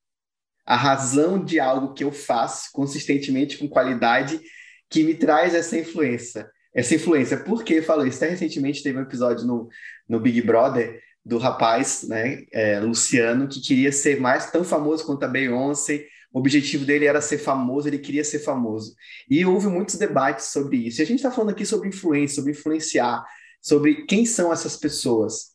a 0.66 0.74
razão 0.74 1.44
de 1.44 1.60
algo 1.60 1.94
que 1.94 2.02
eu 2.02 2.10
faço 2.10 2.70
consistentemente 2.72 3.58
com 3.58 3.68
qualidade 3.68 4.40
que 4.90 5.04
me 5.04 5.14
traz 5.14 5.54
essa 5.54 5.78
influência. 5.78 6.50
Essa 6.74 6.94
influência. 6.94 7.36
Por 7.38 7.64
que 7.64 7.80
falou 7.80 8.06
isso? 8.06 8.18
Até 8.18 8.30
recentemente 8.30 8.82
teve 8.82 8.98
um 8.98 9.02
episódio 9.02 9.46
no, 9.46 9.68
no 10.08 10.20
Big 10.20 10.42
Brother 10.42 11.00
do 11.24 11.38
rapaz, 11.38 12.04
né, 12.08 12.44
é, 12.52 12.80
Luciano, 12.80 13.46
que 13.46 13.60
queria 13.60 13.92
ser 13.92 14.18
mais 14.20 14.50
tão 14.50 14.64
famoso 14.64 15.04
quanto 15.04 15.22
a 15.24 15.28
Beyoncé. 15.28 16.06
O 16.32 16.38
objetivo 16.38 16.84
dele 16.84 17.06
era 17.06 17.20
ser 17.20 17.38
famoso, 17.38 17.88
ele 17.88 17.98
queria 17.98 18.24
ser 18.24 18.38
famoso. 18.38 18.94
E 19.28 19.44
houve 19.44 19.66
muitos 19.66 19.96
debates 19.96 20.46
sobre 20.46 20.76
isso. 20.76 21.00
E 21.00 21.02
a 21.02 21.06
gente 21.06 21.18
está 21.18 21.30
falando 21.30 21.50
aqui 21.50 21.66
sobre 21.66 21.88
influência, 21.88 22.36
sobre 22.36 22.52
influenciar, 22.52 23.24
sobre 23.60 24.06
quem 24.06 24.24
são 24.24 24.52
essas 24.52 24.76
pessoas. 24.76 25.50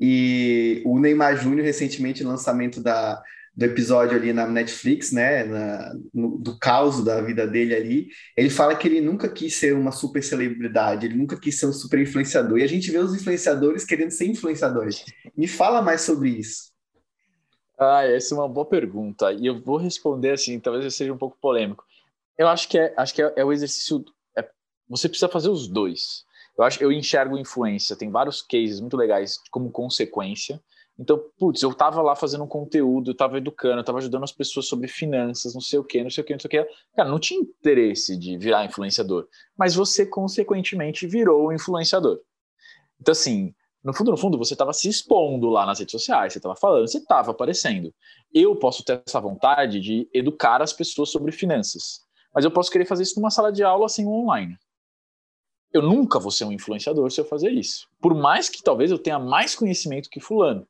E 0.00 0.82
o 0.84 0.98
Neymar 0.98 1.36
Júnior, 1.36 1.64
recentemente, 1.64 2.24
lançamento 2.24 2.82
da, 2.82 3.22
do 3.56 3.64
episódio 3.64 4.16
ali 4.16 4.34
na 4.34 4.46
Netflix, 4.46 5.12
né, 5.12 5.44
na, 5.44 5.94
no, 6.12 6.36
do 6.36 6.58
caos 6.58 7.02
da 7.02 7.22
vida 7.22 7.46
dele 7.46 7.74
ali, 7.74 8.08
ele 8.36 8.50
fala 8.50 8.76
que 8.76 8.86
ele 8.86 9.00
nunca 9.00 9.28
quis 9.30 9.56
ser 9.56 9.74
uma 9.74 9.92
super 9.92 10.22
celebridade, 10.22 11.06
ele 11.06 11.14
nunca 11.14 11.40
quis 11.40 11.58
ser 11.58 11.66
um 11.66 11.72
super 11.72 11.98
influenciador. 11.98 12.58
E 12.58 12.62
a 12.62 12.66
gente 12.66 12.90
vê 12.90 12.98
os 12.98 13.14
influenciadores 13.14 13.84
querendo 13.84 14.10
ser 14.10 14.26
influenciadores. 14.26 15.02
Me 15.34 15.48
fala 15.48 15.80
mais 15.80 16.02
sobre 16.02 16.28
isso. 16.28 16.70
Ah, 17.78 18.04
essa 18.04 18.34
é 18.34 18.38
uma 18.38 18.48
boa 18.48 18.66
pergunta. 18.66 19.32
E 19.32 19.46
eu 19.46 19.62
vou 19.62 19.78
responder 19.78 20.32
assim, 20.32 20.60
talvez 20.60 20.84
eu 20.84 20.90
seja 20.90 21.12
um 21.12 21.18
pouco 21.18 21.38
polêmico. 21.40 21.82
Eu 22.36 22.48
acho 22.48 22.68
que 22.68 22.78
é, 22.78 22.92
acho 22.94 23.14
que 23.14 23.22
é, 23.22 23.32
é 23.36 23.44
o 23.44 23.52
exercício. 23.52 24.04
É, 24.36 24.46
você 24.86 25.08
precisa 25.08 25.28
fazer 25.28 25.48
os 25.48 25.66
dois. 25.66 26.26
Eu 26.58 26.64
acho, 26.64 26.82
eu 26.82 26.92
enxergo 26.92 27.38
influência. 27.38 27.96
Tem 27.96 28.10
vários 28.10 28.42
cases 28.42 28.80
muito 28.80 28.98
legais 28.98 29.38
como 29.50 29.70
consequência 29.70 30.60
então, 30.98 31.22
putz, 31.38 31.62
eu 31.62 31.74
tava 31.74 32.00
lá 32.00 32.16
fazendo 32.16 32.44
um 32.44 32.48
conteúdo, 32.48 33.10
eu 33.10 33.14
tava 33.16 33.36
educando, 33.36 33.80
eu 33.80 33.84
tava 33.84 33.98
ajudando 33.98 34.24
as 34.24 34.32
pessoas 34.32 34.66
sobre 34.66 34.88
finanças, 34.88 35.52
não 35.52 35.60
sei 35.60 35.78
o 35.78 35.84
quê, 35.84 36.02
não 36.02 36.08
sei 36.08 36.22
o 36.22 36.26
quê, 36.26 36.32
não 36.32 36.40
sei 36.40 36.48
o 36.48 36.50
quê. 36.50 36.70
Cara, 36.94 37.08
não 37.08 37.18
tinha 37.18 37.38
interesse 37.38 38.16
de 38.16 38.38
virar 38.38 38.64
influenciador, 38.64 39.28
mas 39.56 39.74
você, 39.74 40.06
consequentemente, 40.06 41.06
virou 41.06 41.52
influenciador. 41.52 42.18
Então, 42.98 43.12
assim, 43.12 43.54
no 43.84 43.92
fundo, 43.92 44.10
no 44.10 44.16
fundo, 44.16 44.38
você 44.38 44.54
estava 44.54 44.72
se 44.72 44.88
expondo 44.88 45.50
lá 45.50 45.66
nas 45.66 45.78
redes 45.78 45.92
sociais, 45.92 46.32
você 46.32 46.38
estava 46.38 46.56
falando, 46.56 46.88
você 46.88 46.98
estava 46.98 47.30
aparecendo. 47.30 47.94
Eu 48.32 48.56
posso 48.56 48.82
ter 48.82 49.02
essa 49.06 49.20
vontade 49.20 49.80
de 49.80 50.08
educar 50.14 50.62
as 50.62 50.72
pessoas 50.72 51.10
sobre 51.10 51.30
finanças, 51.30 52.00
mas 52.34 52.44
eu 52.44 52.50
posso 52.50 52.70
querer 52.70 52.86
fazer 52.86 53.02
isso 53.02 53.20
numa 53.20 53.30
sala 53.30 53.52
de 53.52 53.62
aula 53.62 53.84
assim 53.84 54.06
online. 54.06 54.56
Eu 55.72 55.82
nunca 55.82 56.18
vou 56.18 56.30
ser 56.30 56.46
um 56.46 56.52
influenciador 56.52 57.10
se 57.10 57.20
eu 57.20 57.24
fazer 57.26 57.50
isso. 57.50 57.86
Por 58.00 58.14
mais 58.14 58.48
que 58.48 58.62
talvez 58.62 58.90
eu 58.90 58.98
tenha 58.98 59.18
mais 59.18 59.54
conhecimento 59.54 60.08
que 60.08 60.20
fulano. 60.20 60.66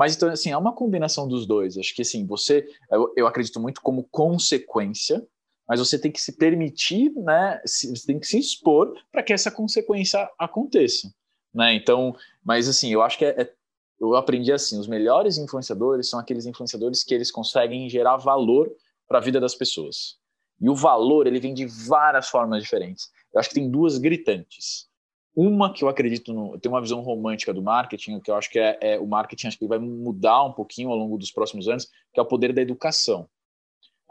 Mas 0.00 0.16
então, 0.16 0.30
assim, 0.30 0.50
é 0.50 0.56
uma 0.56 0.72
combinação 0.72 1.28
dos 1.28 1.46
dois. 1.46 1.76
Acho 1.76 1.94
que, 1.94 2.00
assim, 2.00 2.24
você, 2.24 2.66
eu, 2.90 3.12
eu 3.14 3.26
acredito 3.26 3.60
muito 3.60 3.82
como 3.82 4.08
consequência, 4.10 5.22
mas 5.68 5.78
você 5.78 5.98
tem 5.98 6.10
que 6.10 6.22
se 6.22 6.38
permitir, 6.38 7.12
né? 7.16 7.60
Você 7.66 8.06
tem 8.06 8.18
que 8.18 8.26
se 8.26 8.38
expor 8.38 8.94
para 9.12 9.22
que 9.22 9.30
essa 9.30 9.50
consequência 9.50 10.26
aconteça, 10.38 11.12
né? 11.52 11.74
Então, 11.74 12.16
mas 12.42 12.66
assim, 12.66 12.90
eu 12.90 13.02
acho 13.02 13.18
que 13.18 13.26
é, 13.26 13.42
é, 13.42 13.52
eu 14.00 14.16
aprendi 14.16 14.50
assim, 14.50 14.78
os 14.78 14.88
melhores 14.88 15.36
influenciadores 15.36 16.08
são 16.08 16.18
aqueles 16.18 16.46
influenciadores 16.46 17.04
que 17.04 17.12
eles 17.12 17.30
conseguem 17.30 17.86
gerar 17.90 18.16
valor 18.16 18.74
para 19.06 19.18
a 19.18 19.20
vida 19.20 19.38
das 19.38 19.54
pessoas. 19.54 20.16
E 20.58 20.70
o 20.70 20.74
valor, 20.74 21.26
ele 21.26 21.40
vem 21.40 21.52
de 21.52 21.66
várias 21.66 22.30
formas 22.30 22.62
diferentes. 22.62 23.10
Eu 23.34 23.38
acho 23.38 23.50
que 23.50 23.54
tem 23.54 23.70
duas 23.70 23.98
gritantes. 23.98 24.89
Uma 25.34 25.72
que 25.72 25.84
eu 25.84 25.88
acredito, 25.88 26.32
no, 26.32 26.54
eu 26.54 26.60
tenho 26.60 26.74
uma 26.74 26.80
visão 26.80 27.00
romântica 27.00 27.54
do 27.54 27.62
marketing, 27.62 28.20
que 28.20 28.30
eu 28.30 28.34
acho 28.34 28.50
que 28.50 28.58
é, 28.58 28.78
é 28.80 28.98
o 28.98 29.06
marketing 29.06 29.46
acho 29.46 29.58
que 29.58 29.66
vai 29.66 29.78
mudar 29.78 30.44
um 30.44 30.52
pouquinho 30.52 30.90
ao 30.90 30.96
longo 30.96 31.16
dos 31.16 31.30
próximos 31.30 31.68
anos, 31.68 31.88
que 32.12 32.18
é 32.18 32.22
o 32.22 32.26
poder 32.26 32.52
da 32.52 32.60
educação. 32.60 33.28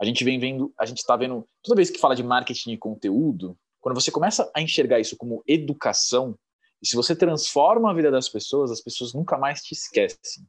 A 0.00 0.04
gente 0.04 0.24
vem 0.24 0.38
vendo, 0.38 0.72
a 0.78 0.86
gente 0.86 0.98
está 0.98 1.14
vendo, 1.16 1.46
toda 1.62 1.76
vez 1.76 1.90
que 1.90 1.98
fala 1.98 2.16
de 2.16 2.22
marketing 2.22 2.72
e 2.72 2.78
conteúdo, 2.78 3.56
quando 3.80 3.94
você 3.94 4.10
começa 4.10 4.50
a 4.54 4.62
enxergar 4.62 4.98
isso 4.98 5.16
como 5.16 5.42
educação, 5.46 6.38
e 6.82 6.86
se 6.86 6.96
você 6.96 7.14
transforma 7.14 7.90
a 7.90 7.94
vida 7.94 8.10
das 8.10 8.28
pessoas, 8.28 8.70
as 8.70 8.80
pessoas 8.80 9.12
nunca 9.12 9.36
mais 9.36 9.62
te 9.62 9.72
esquecem. 9.74 10.46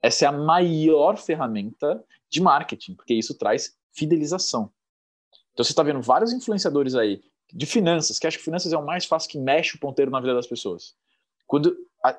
Essa 0.00 0.26
é 0.26 0.28
a 0.28 0.32
maior 0.32 1.16
ferramenta 1.16 2.04
de 2.30 2.40
marketing, 2.40 2.94
porque 2.94 3.14
isso 3.14 3.36
traz 3.36 3.76
fidelização. 3.92 4.70
Então 5.52 5.64
você 5.64 5.72
está 5.72 5.82
vendo 5.82 6.00
vários 6.00 6.32
influenciadores 6.32 6.94
aí 6.94 7.20
de 7.52 7.66
finanças, 7.66 8.18
que 8.18 8.26
acho 8.26 8.38
que 8.38 8.44
finanças 8.44 8.72
é 8.72 8.76
o 8.76 8.84
mais 8.84 9.04
fácil 9.04 9.30
que 9.30 9.38
mexe 9.38 9.76
o 9.76 9.80
ponteiro 9.80 10.10
na 10.10 10.20
vida 10.20 10.34
das 10.34 10.46
pessoas. 10.46 10.94
Quando 11.46 11.76
a, 12.04 12.18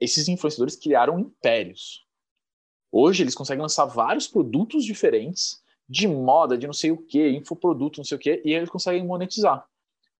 esses 0.00 0.28
influenciadores 0.28 0.76
criaram 0.76 1.18
impérios. 1.18 2.04
Hoje 2.90 3.22
eles 3.22 3.34
conseguem 3.34 3.62
lançar 3.62 3.86
vários 3.86 4.26
produtos 4.26 4.84
diferentes 4.84 5.62
de 5.88 6.08
moda, 6.08 6.58
de 6.58 6.66
não 6.66 6.74
sei 6.74 6.90
o 6.90 6.96
que, 6.96 7.30
infoproduto, 7.30 8.00
não 8.00 8.04
sei 8.04 8.16
o 8.16 8.20
que, 8.20 8.42
e 8.44 8.52
eles 8.52 8.68
conseguem 8.68 9.04
monetizar. 9.04 9.66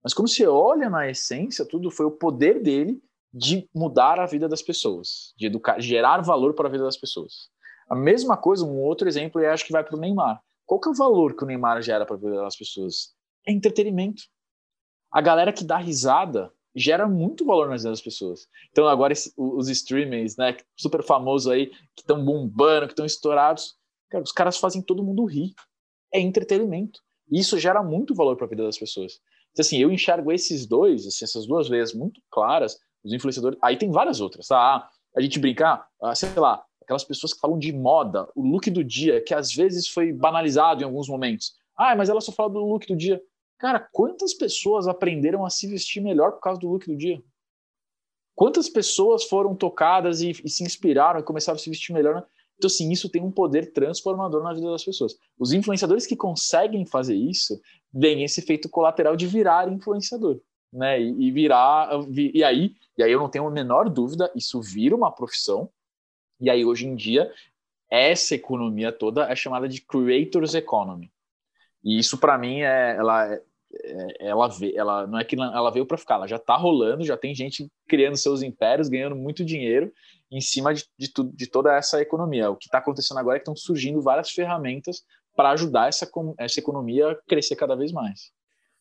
Mas 0.03 0.15
quando 0.15 0.29
você 0.29 0.47
olha 0.47 0.91
na 0.91 1.09
essência, 1.09 1.65
tudo 1.65 1.91
foi 1.91 2.07
o 2.07 2.11
poder 2.11 2.63
dele 2.63 3.03
de 3.33 3.69
mudar 3.75 4.21
a 4.21 4.27
vida 4.27 4.49
das 4.49 4.63
pessoas, 4.63 5.33
de 5.37 5.47
educar, 5.47 5.81
gerar 5.81 6.21
valor 6.23 6.55
para 6.55 6.69
a 6.69 6.71
vida 6.71 6.85
das 6.85 6.97
pessoas. 6.97 7.51
A 7.89 7.95
mesma 7.95 8.37
coisa, 8.37 8.65
um 8.65 8.81
outro 8.81 9.09
exemplo, 9.09 9.41
e 9.41 9.47
acho 9.47 9.67
que 9.67 9.73
vai 9.73 9.83
para 9.83 9.97
o 9.97 10.01
Neymar. 10.01 10.43
Qual 10.67 10.81
que 10.81 10.89
é 10.89 10.93
o 10.93 10.95
valor 10.95 11.35
que 11.35 11.45
o 11.45 11.47
Neymar 11.47 11.83
gera 11.83 12.05
para 12.05 12.17
a 12.17 12.19
vida 12.19 12.37
das 12.37 12.57
pessoas? 12.57 13.15
É 13.47 13.53
entretenimento 13.53 14.23
a 15.13 15.21
galera 15.21 15.53
que 15.53 15.63
dá 15.63 15.77
risada 15.77 16.51
gera 16.75 17.07
muito 17.07 17.45
valor 17.45 17.69
nas 17.69 17.83
das 17.83 18.01
pessoas. 18.01 18.49
Então 18.71 18.89
agora 18.89 19.13
os 19.37 19.69
streamers, 19.69 20.39
né, 20.39 20.57
super 20.75 21.03
famosos 21.03 21.53
aí, 21.53 21.67
que 21.95 22.01
estão 22.01 22.25
bombando, 22.25 22.87
que 22.87 22.95
estão 22.95 23.05
estourados, 23.05 23.75
cara, 24.11 24.25
os 24.25 24.33
caras 24.33 24.57
fazem 24.57 24.81
todo 24.81 25.05
mundo 25.05 25.27
rir. 25.27 25.53
É 26.13 26.19
entretenimento. 26.19 27.01
E 27.31 27.39
isso 27.39 27.59
gera 27.59 27.83
muito 27.83 28.15
valor 28.15 28.37
para 28.37 28.47
a 28.47 28.49
vida 28.49 28.65
das 28.65 28.79
pessoas. 28.79 29.21
Então, 29.51 29.63
assim, 29.63 29.79
eu 29.79 29.93
enxergo 29.93 30.33
esses 30.33 30.67
dois, 30.67 31.07
assim, 31.07 31.25
essas 31.27 31.47
duas 31.47 31.69
vezes 31.69 31.95
muito 31.95 32.23
claras, 32.31 32.79
os 33.05 33.13
influenciadores. 33.13 33.59
Aí 33.63 33.77
tem 33.77 33.91
várias 33.91 34.21
outras, 34.21 34.47
tá? 34.47 34.89
A 35.15 35.21
gente 35.21 35.39
brincar, 35.39 35.87
ah, 36.03 36.15
sei 36.15 36.31
lá, 36.35 36.65
aquelas 36.83 37.05
pessoas 37.05 37.35
que 37.35 37.41
falam 37.41 37.59
de 37.59 37.71
moda, 37.71 38.27
o 38.35 38.43
look 38.43 38.71
do 38.71 38.83
dia, 38.83 39.23
que 39.23 39.35
às 39.35 39.53
vezes 39.53 39.89
foi 39.89 40.11
banalizado 40.11 40.83
em 40.83 40.85
alguns 40.85 41.07
momentos. 41.07 41.53
Ah, 41.77 41.95
mas 41.95 42.09
ela 42.09 42.21
só 42.21 42.33
fala 42.33 42.51
do 42.51 42.61
look 42.61 42.87
do 42.87 42.97
dia. 42.97 43.21
Cara, 43.63 43.79
quantas 43.93 44.35
pessoas 44.35 44.89
aprenderam 44.89 45.47
a 45.47 45.49
se 45.49 45.69
vestir 45.69 46.03
melhor 46.03 46.33
por 46.33 46.41
causa 46.41 46.59
do 46.59 46.69
look 46.69 46.85
do 46.85 46.97
dia? 46.97 47.23
Quantas 48.35 48.69
pessoas 48.69 49.23
foram 49.23 49.55
tocadas 49.55 50.21
e, 50.21 50.31
e 50.31 50.49
se 50.49 50.65
inspiraram 50.65 51.21
e 51.21 51.23
começaram 51.23 51.55
a 51.55 51.61
se 51.61 51.71
vestir 51.71 51.93
melhor? 51.93 52.17
Né? 52.17 52.23
Então, 52.57 52.67
assim, 52.67 52.91
isso 52.91 53.09
tem 53.09 53.23
um 53.23 53.31
poder 53.31 53.73
transformador 53.73 54.43
na 54.43 54.53
vida 54.53 54.69
das 54.69 54.85
pessoas. 54.85 55.17
Os 55.39 55.53
influenciadores 55.53 56.09
que 56.09 56.17
conseguem 56.17 56.85
fazer 56.85 57.15
isso 57.15 57.61
vem 57.95 58.25
esse 58.25 58.41
efeito 58.41 58.69
colateral 58.69 59.15
de 59.15 59.29
virar 59.29 59.73
influenciador, 59.73 60.41
né? 60.73 61.01
E, 61.01 61.29
e 61.29 61.31
virar, 61.31 61.89
e 62.11 62.43
aí, 62.43 62.75
e 62.99 63.03
aí 63.05 63.13
eu 63.13 63.21
não 63.21 63.29
tenho 63.29 63.47
a 63.47 63.51
menor 63.51 63.89
dúvida, 63.89 64.29
isso 64.35 64.61
vira 64.61 64.97
uma 64.97 65.13
profissão. 65.13 65.71
E 66.41 66.51
aí 66.51 66.65
hoje 66.65 66.89
em 66.89 66.97
dia 66.97 67.33
essa 67.89 68.35
economia 68.35 68.91
toda 68.91 69.31
é 69.31 69.37
chamada 69.37 69.69
de 69.69 69.81
creators 69.83 70.55
economy. 70.55 71.13
E 71.85 71.97
isso 71.97 72.19
para 72.19 72.37
mim 72.37 72.63
é 72.63 72.97
ela 72.97 73.33
é, 73.33 73.43
ela 74.19 74.49
vê, 74.49 74.75
ela 74.77 75.07
não 75.07 75.19
é 75.19 75.25
que 75.25 75.37
ela 75.37 75.71
veio 75.71 75.87
para 75.87 75.97
ficar, 75.97 76.15
ela 76.15 76.27
já 76.27 76.37
está 76.37 76.57
rolando, 76.57 77.05
já 77.05 77.17
tem 77.17 77.35
gente 77.35 77.69
criando 77.89 78.17
seus 78.17 78.43
impérios, 78.43 78.89
ganhando 78.89 79.17
muito 79.17 79.45
dinheiro 79.45 79.93
em 80.31 80.41
cima 80.41 80.73
de, 80.73 80.85
de, 80.99 81.13
tudo, 81.13 81.35
de 81.35 81.47
toda 81.47 81.77
essa 81.77 82.01
economia. 82.01 82.51
O 82.51 82.57
que 82.57 82.67
está 82.67 82.79
acontecendo 82.79 83.19
agora 83.19 83.37
é 83.37 83.39
que 83.39 83.43
estão 83.43 83.57
surgindo 83.57 84.01
várias 84.01 84.31
ferramentas 84.31 85.03
para 85.37 85.51
ajudar 85.51 85.89
essa, 85.89 86.09
essa 86.39 86.61
economia 86.61 87.11
a 87.11 87.17
crescer 87.29 87.57
cada 87.57 87.77
vez 87.77 87.93
mais. 87.93 88.31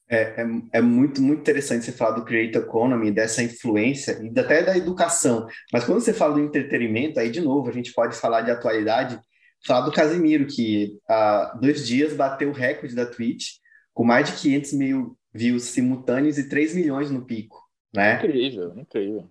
É, 0.09 0.41
é, 0.41 0.45
é, 0.73 0.81
muito, 0.81 1.21
muito 1.21 1.39
interessante 1.39 1.85
você 1.85 1.93
falar 1.93 2.17
do 2.17 2.25
Creator 2.25 2.63
Economy, 2.63 3.11
dessa 3.11 3.41
influência, 3.41 4.19
e 4.21 4.37
até 4.37 4.61
da 4.61 4.75
educação. 4.75 5.47
Mas 5.71 5.85
quando 5.85 6.01
você 6.01 6.13
fala 6.13 6.33
do 6.33 6.41
entretenimento, 6.41 7.17
aí 7.17 7.29
de 7.29 7.39
novo, 7.39 7.69
a 7.69 7.73
gente 7.73 7.93
pode 7.93 8.17
falar 8.17 8.41
de 8.41 8.51
atualidade, 8.51 9.17
falar 9.65 9.85
do 9.85 9.91
Casimiro, 9.91 10.47
que 10.47 10.99
há 11.07 11.57
dois 11.61 11.87
dias 11.87 12.13
bateu 12.13 12.49
o 12.49 12.53
recorde 12.53 12.93
da 12.93 13.05
Twitch, 13.05 13.60
com 13.93 14.03
mais 14.03 14.29
de 14.29 14.41
500 14.41 14.73
mil 14.73 15.17
views 15.33 15.63
simultâneos 15.63 16.37
e 16.37 16.49
3 16.49 16.75
milhões 16.75 17.09
no 17.09 17.25
pico. 17.25 17.61
Né? 17.93 18.15
Incrível, 18.17 18.73
incrível. 18.77 19.29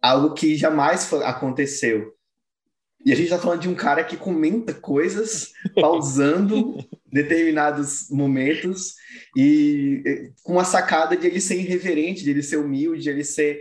Algo 0.00 0.34
que 0.34 0.56
jamais 0.56 1.12
aconteceu. 1.12 2.12
E 3.04 3.12
a 3.12 3.16
gente 3.16 3.24
está 3.24 3.38
falando 3.38 3.60
de 3.60 3.68
um 3.68 3.74
cara 3.74 4.04
que 4.04 4.16
comenta 4.16 4.72
coisas 4.72 5.52
pausando 5.80 6.76
determinados 7.06 8.08
momentos 8.10 8.94
e 9.36 10.30
com 10.42 10.58
a 10.58 10.64
sacada 10.64 11.16
de 11.16 11.26
ele 11.26 11.40
ser 11.40 11.56
irreverente, 11.56 12.22
de 12.22 12.30
ele 12.30 12.42
ser 12.42 12.56
humilde, 12.56 13.02
de 13.02 13.10
ele 13.10 13.24
ser. 13.24 13.60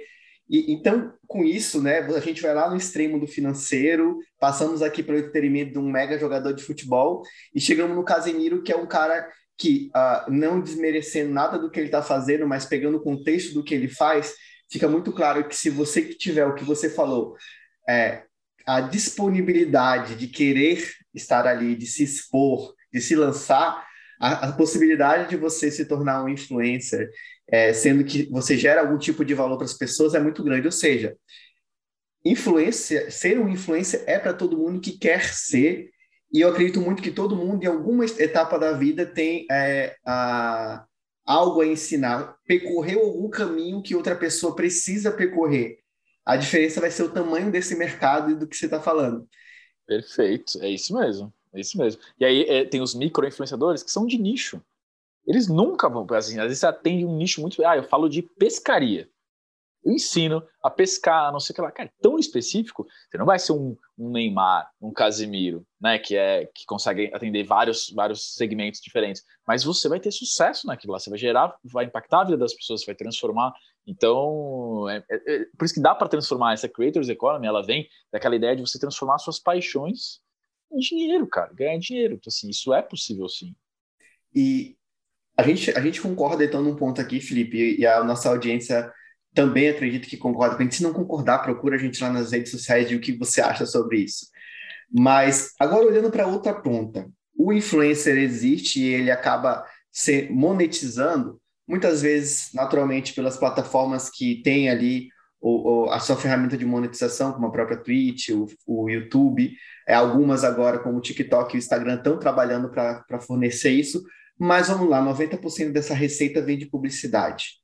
E, 0.50 0.72
então, 0.72 1.14
com 1.28 1.44
isso, 1.44 1.82
né, 1.82 2.00
a 2.00 2.20
gente 2.20 2.42
vai 2.42 2.54
lá 2.54 2.70
no 2.70 2.78
extremo 2.78 3.20
do 3.20 3.26
financeiro, 3.26 4.20
passamos 4.40 4.82
aqui 4.82 5.02
pelo 5.02 5.18
entretenimento 5.18 5.74
de 5.74 5.80
um 5.80 5.90
mega 5.90 6.20
jogador 6.20 6.54
de 6.54 6.64
futebol 6.64 7.24
e 7.54 7.60
chegamos 7.60 7.96
no 7.96 8.04
Casemiro, 8.04 8.62
que 8.62 8.72
é 8.72 8.76
um 8.76 8.86
cara 8.86 9.28
que, 9.58 9.92
uh, 9.96 10.32
não 10.32 10.60
desmerecendo 10.60 11.32
nada 11.32 11.58
do 11.60 11.70
que 11.70 11.80
ele 11.80 11.88
está 11.88 12.02
fazendo, 12.02 12.48
mas 12.48 12.66
pegando 12.66 12.98
o 12.98 13.04
contexto 13.04 13.54
do 13.54 13.64
que 13.64 13.76
ele 13.76 13.88
faz, 13.88 14.34
fica 14.72 14.88
muito 14.88 15.12
claro 15.12 15.48
que 15.48 15.56
se 15.56 15.70
você 15.70 16.02
tiver 16.02 16.46
o 16.46 16.56
que 16.56 16.64
você 16.64 16.90
falou, 16.90 17.36
é, 17.88 18.24
a 18.66 18.82
disponibilidade 18.82 20.16
de 20.16 20.28
querer 20.28 20.88
estar 21.14 21.46
ali, 21.46 21.76
de 21.76 21.86
se 21.86 22.04
expor, 22.04 22.74
de 22.92 23.02
se 23.02 23.16
lançar, 23.16 23.86
a, 24.20 24.50
a 24.50 24.52
possibilidade 24.54 25.30
de 25.30 25.36
você 25.36 25.72
se 25.72 25.86
tornar 25.86 26.24
um 26.24 26.30
influencer, 26.30 27.10
é, 27.48 27.74
sendo 27.74 28.04
que 28.04 28.30
você 28.30 28.58
gera 28.58 28.82
algum 28.82 28.98
tipo 28.98 29.26
de 29.26 29.34
valor 29.34 29.58
para 29.58 29.66
as 29.66 29.74
pessoas, 29.74 30.14
é 30.14 30.20
muito 30.20 30.44
grande. 30.44 30.68
Ou 30.68 30.72
seja, 30.72 31.18
influência, 32.24 33.10
ser 33.12 33.40
um 33.40 33.50
influencer 33.50 34.04
é 34.08 34.20
para 34.20 34.34
todo 34.34 34.58
mundo 34.58 34.80
que 34.80 34.98
quer 34.98 35.24
ser, 35.34 35.90
e 36.34 36.39
eu 36.39 36.50
acredito 36.50 36.80
muito 36.80 37.02
que 37.02 37.12
todo 37.12 37.36
mundo, 37.36 37.63
em 37.63 37.67
alguma 37.67 38.06
etapa 38.06 38.58
da 38.58 38.72
vida, 38.72 39.06
tem 39.06 39.46
é, 39.52 39.96
a, 40.06 40.86
algo 41.26 41.62
a 41.62 41.67
ensinar, 41.67 42.38
percorreu 42.46 43.02
algum 43.02 43.30
caminho 43.30 43.82
que 43.82 43.96
outra 43.96 44.15
pessoa 44.15 44.56
precisa 44.56 45.12
percorrer. 45.12 45.80
A 46.26 46.38
diferença 46.38 46.80
vai 46.80 46.89
ser 46.89 47.04
o 47.04 47.12
tamanho 47.12 47.52
desse 47.52 47.76
mercado 47.76 48.32
e 48.32 48.36
do 48.36 48.48
que 48.48 48.56
você 48.56 48.65
está 48.65 48.80
falando. 48.80 49.28
Perfeito, 49.86 50.58
é 50.62 50.70
isso 50.70 50.98
mesmo, 50.98 51.34
é 51.54 51.60
isso 51.60 51.78
mesmo. 51.78 52.02
E 52.17 52.24
aí 52.24 52.44
é, 52.44 52.63
tem 52.63 52.82
os 52.82 52.96
micro-influenciadores 52.96 53.84
que 53.84 53.91
são 53.91 54.06
de 54.06 54.17
nicho. 54.17 54.62
Eles 55.28 55.48
nunca 55.48 55.89
vão, 55.89 56.08
assim, 56.12 56.39
às 56.39 56.46
vezes 56.46 56.60
você 56.60 56.67
atende 56.67 57.06
um 57.06 57.17
nicho 57.17 57.41
muito. 57.41 57.63
Ah, 57.65 57.76
eu 57.76 57.84
falo 57.84 58.08
de 58.08 58.22
pescaria 58.22 59.10
eu 59.84 59.91
ensino 59.91 60.44
a 60.63 60.70
pescar, 60.70 61.32
não 61.32 61.39
sei 61.39 61.54
o 61.54 61.56
que 61.56 61.62
lá. 61.62 61.72
Cara, 61.72 61.91
tão 62.02 62.17
específico, 62.20 62.86
você 63.10 63.17
não 63.17 63.26
vai 63.26 63.39
ser 63.39 63.54
um, 63.54 63.76
um, 63.98 64.12
Neymar, 64.12 64.70
um 64.82 64.91
Casimiro, 64.91 65.65
né, 65.80 65.98
que 65.98 66.15
é 66.15 66.46
que 66.54 66.65
consegue 66.65 67.12
atender 67.13 67.44
vários, 67.44 67.89
vários 67.89 68.36
segmentos 68.36 68.80
diferentes, 68.80 69.24
mas 69.48 69.63
você 69.63 69.89
vai 69.89 70.00
ter 70.00 70.12
sucesso 70.12 70.67
naquilo 70.67 70.94
lá, 70.94 71.00
você 71.00 71.10
vai 71.10 71.20
gerar, 71.20 71.56
vai 71.63 71.86
impactar 71.86 72.22
a 72.22 72.26
vida 72.26 72.38
das 72.38 72.54
pessoas, 72.54 72.86
vai 72.86 72.96
transformar. 72.96 73.54
Então, 73.86 74.88
é, 74.89 75.04
é, 75.10 75.36
é 75.36 75.46
por 75.58 75.65
isso 75.65 75.74
que 75.74 75.82
dá 75.82 75.96
para 75.96 76.08
transformar 76.08 76.54
essa 76.54 76.70
creators 76.70 77.10
economy, 77.10 77.48
ela 77.48 77.65
vem 77.65 77.88
daquela 78.12 78.36
ideia 78.36 78.56
de 78.56 78.62
você 78.62 78.80
transformar 78.80 79.17
suas 79.17 79.39
paixões 79.39 80.22
em 80.72 80.78
dinheiro, 80.78 81.28
cara, 81.28 81.52
ganhar 81.54 81.78
dinheiro. 81.80 82.13
Então, 82.13 82.30
assim, 82.30 82.50
isso 82.50 82.74
é 82.74 82.82
possível 82.82 83.28
sim. 83.28 83.56
E 84.34 84.78
a 85.36 85.44
gente, 85.44 85.72
a 85.72 85.82
gente 85.82 86.02
concorda 86.02 86.44
então 86.44 86.62
num 86.62 86.76
ponto 86.76 87.02
aqui, 87.02 87.20
Felipe, 87.20 87.78
e 87.78 87.86
a 87.86 88.04
nossa 88.04 88.30
audiência 88.30 88.91
também 89.34 89.70
acredito 89.70 90.08
que 90.08 90.17
concorda 90.17 90.56
com 90.56 90.62
a 90.62 90.63
gente. 90.63 90.76
Se 90.76 90.84
não 90.84 90.94
concordar, 90.94 91.39
procura 91.39 91.76
a 91.76 91.80
gente 91.80 92.02
lá 92.02 92.10
nas 92.10 92.32
redes 92.32 92.52
sociais 92.52 92.88
de 92.88 92.96
o 92.96 93.00
que 93.00 93.13
você 93.13 93.41
acha 93.41 93.65
sobre 93.65 94.00
isso. 94.00 94.28
Mas 94.91 95.54
agora 95.60 95.86
olhando 95.86 96.12
para 96.12 96.28
outra 96.28 96.54
ponta, 96.54 97.10
o 97.38 97.54
influencer 97.54 98.17
existe 98.17 98.82
e 98.82 98.88
ele 98.88 99.10
acaba 99.10 99.65
se 99.91 100.30
monetizando, 100.30 101.39
muitas 101.67 102.02
vezes, 102.02 102.50
naturalmente, 102.54 103.13
pelas 103.13 103.38
plataformas 103.38 104.10
que 104.10 104.41
têm 104.44 104.70
ali 104.70 105.10
o, 105.41 105.89
a 105.89 106.00
sua 106.00 106.15
ferramenta 106.15 106.56
de 106.56 106.65
monetização, 106.65 107.34
como 107.34 107.48
a 107.48 107.52
própria 107.52 107.78
Twitch, 107.78 108.30
o, 108.30 108.46
o 108.67 108.89
YouTube, 108.89 109.52
é, 109.88 109.96
algumas 109.96 110.44
agora, 110.44 110.80
como 110.80 111.00
o 111.00 111.02
TikTok 111.02 111.56
e 111.56 111.58
o 111.58 111.60
Instagram, 111.60 111.96
estão 111.96 112.20
trabalhando 112.20 112.70
para 112.70 113.20
fornecer 113.20 113.72
isso, 113.72 114.04
mas 114.38 114.67
vamos 114.67 114.89
lá, 114.89 115.04
90% 115.04 115.72
dessa 115.72 115.94
receita 115.94 116.41
vem 116.41 116.58
de 116.58 116.67
publicidade. 116.67 117.61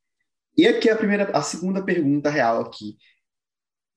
E 0.57 0.67
aqui 0.67 0.89
a 0.89 0.97
primeira, 0.97 1.29
a 1.37 1.41
segunda 1.41 1.83
pergunta 1.83 2.29
real 2.29 2.61
aqui. 2.61 2.97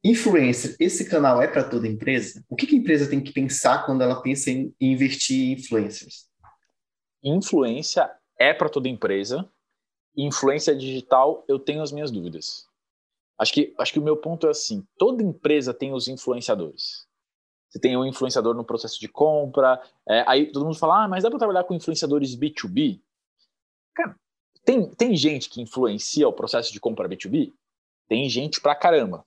Influencer, 0.05 0.77
esse 0.79 1.09
canal 1.09 1.41
é 1.41 1.49
para 1.49 1.65
toda 1.65 1.89
empresa? 1.89 2.45
O 2.49 2.57
que, 2.57 2.67
que, 2.67 2.75
a 2.75 2.79
empresa 2.79 3.09
tem 3.09 3.23
que 3.23 3.33
pensar 3.33 3.87
quando 3.87 4.03
ela 4.03 4.21
pensa 4.21 4.51
em 4.51 4.75
investir 4.81 5.49
em 5.49 5.53
influencers? 5.53 6.29
Influência 7.23 8.11
é 8.39 8.53
para 8.53 8.69
toda 8.69 8.89
empresa. 8.89 9.51
Influência 10.17 10.75
digital, 10.75 11.45
eu 11.49 11.59
tenho 11.59 11.83
as 11.83 11.93
minhas 11.93 12.11
dúvidas. 12.11 12.67
Acho 13.39 13.53
que, 13.55 13.75
acho 13.79 13.93
que 13.93 13.99
o 13.99 14.03
meu 14.03 14.17
ponto 14.17 14.47
é 14.47 14.51
assim: 14.51 14.87
toda 14.99 15.23
empresa 15.23 15.73
tem 15.73 15.95
os 15.95 16.09
influenciadores. 16.09 17.07
Você 17.71 17.79
tem 17.79 17.97
um 17.97 18.05
influenciador 18.05 18.55
no 18.55 18.65
processo 18.65 18.99
de 19.01 19.09
compra. 19.09 19.81
É, 20.09 20.25
aí 20.27 20.51
todo 20.51 20.65
mundo 20.65 20.79
fala, 20.79 21.05
ah, 21.05 21.09
mas 21.09 21.23
dá 21.23 21.31
para 21.31 21.39
trabalhar 21.39 21.65
com 21.65 21.73
influenciadores 21.73 22.37
B2B? 22.37 23.01
Cara, 23.95 24.17
tem, 24.71 24.89
tem 24.89 25.17
gente 25.17 25.51
que 25.51 25.61
influencia 25.61 26.29
o 26.29 26.33
processo 26.33 26.73
de 26.73 26.79
compra 26.79 27.09
B2B? 27.09 27.53
Tem 28.09 28.29
gente 28.29 28.61
pra 28.61 28.75
caramba. 28.75 29.27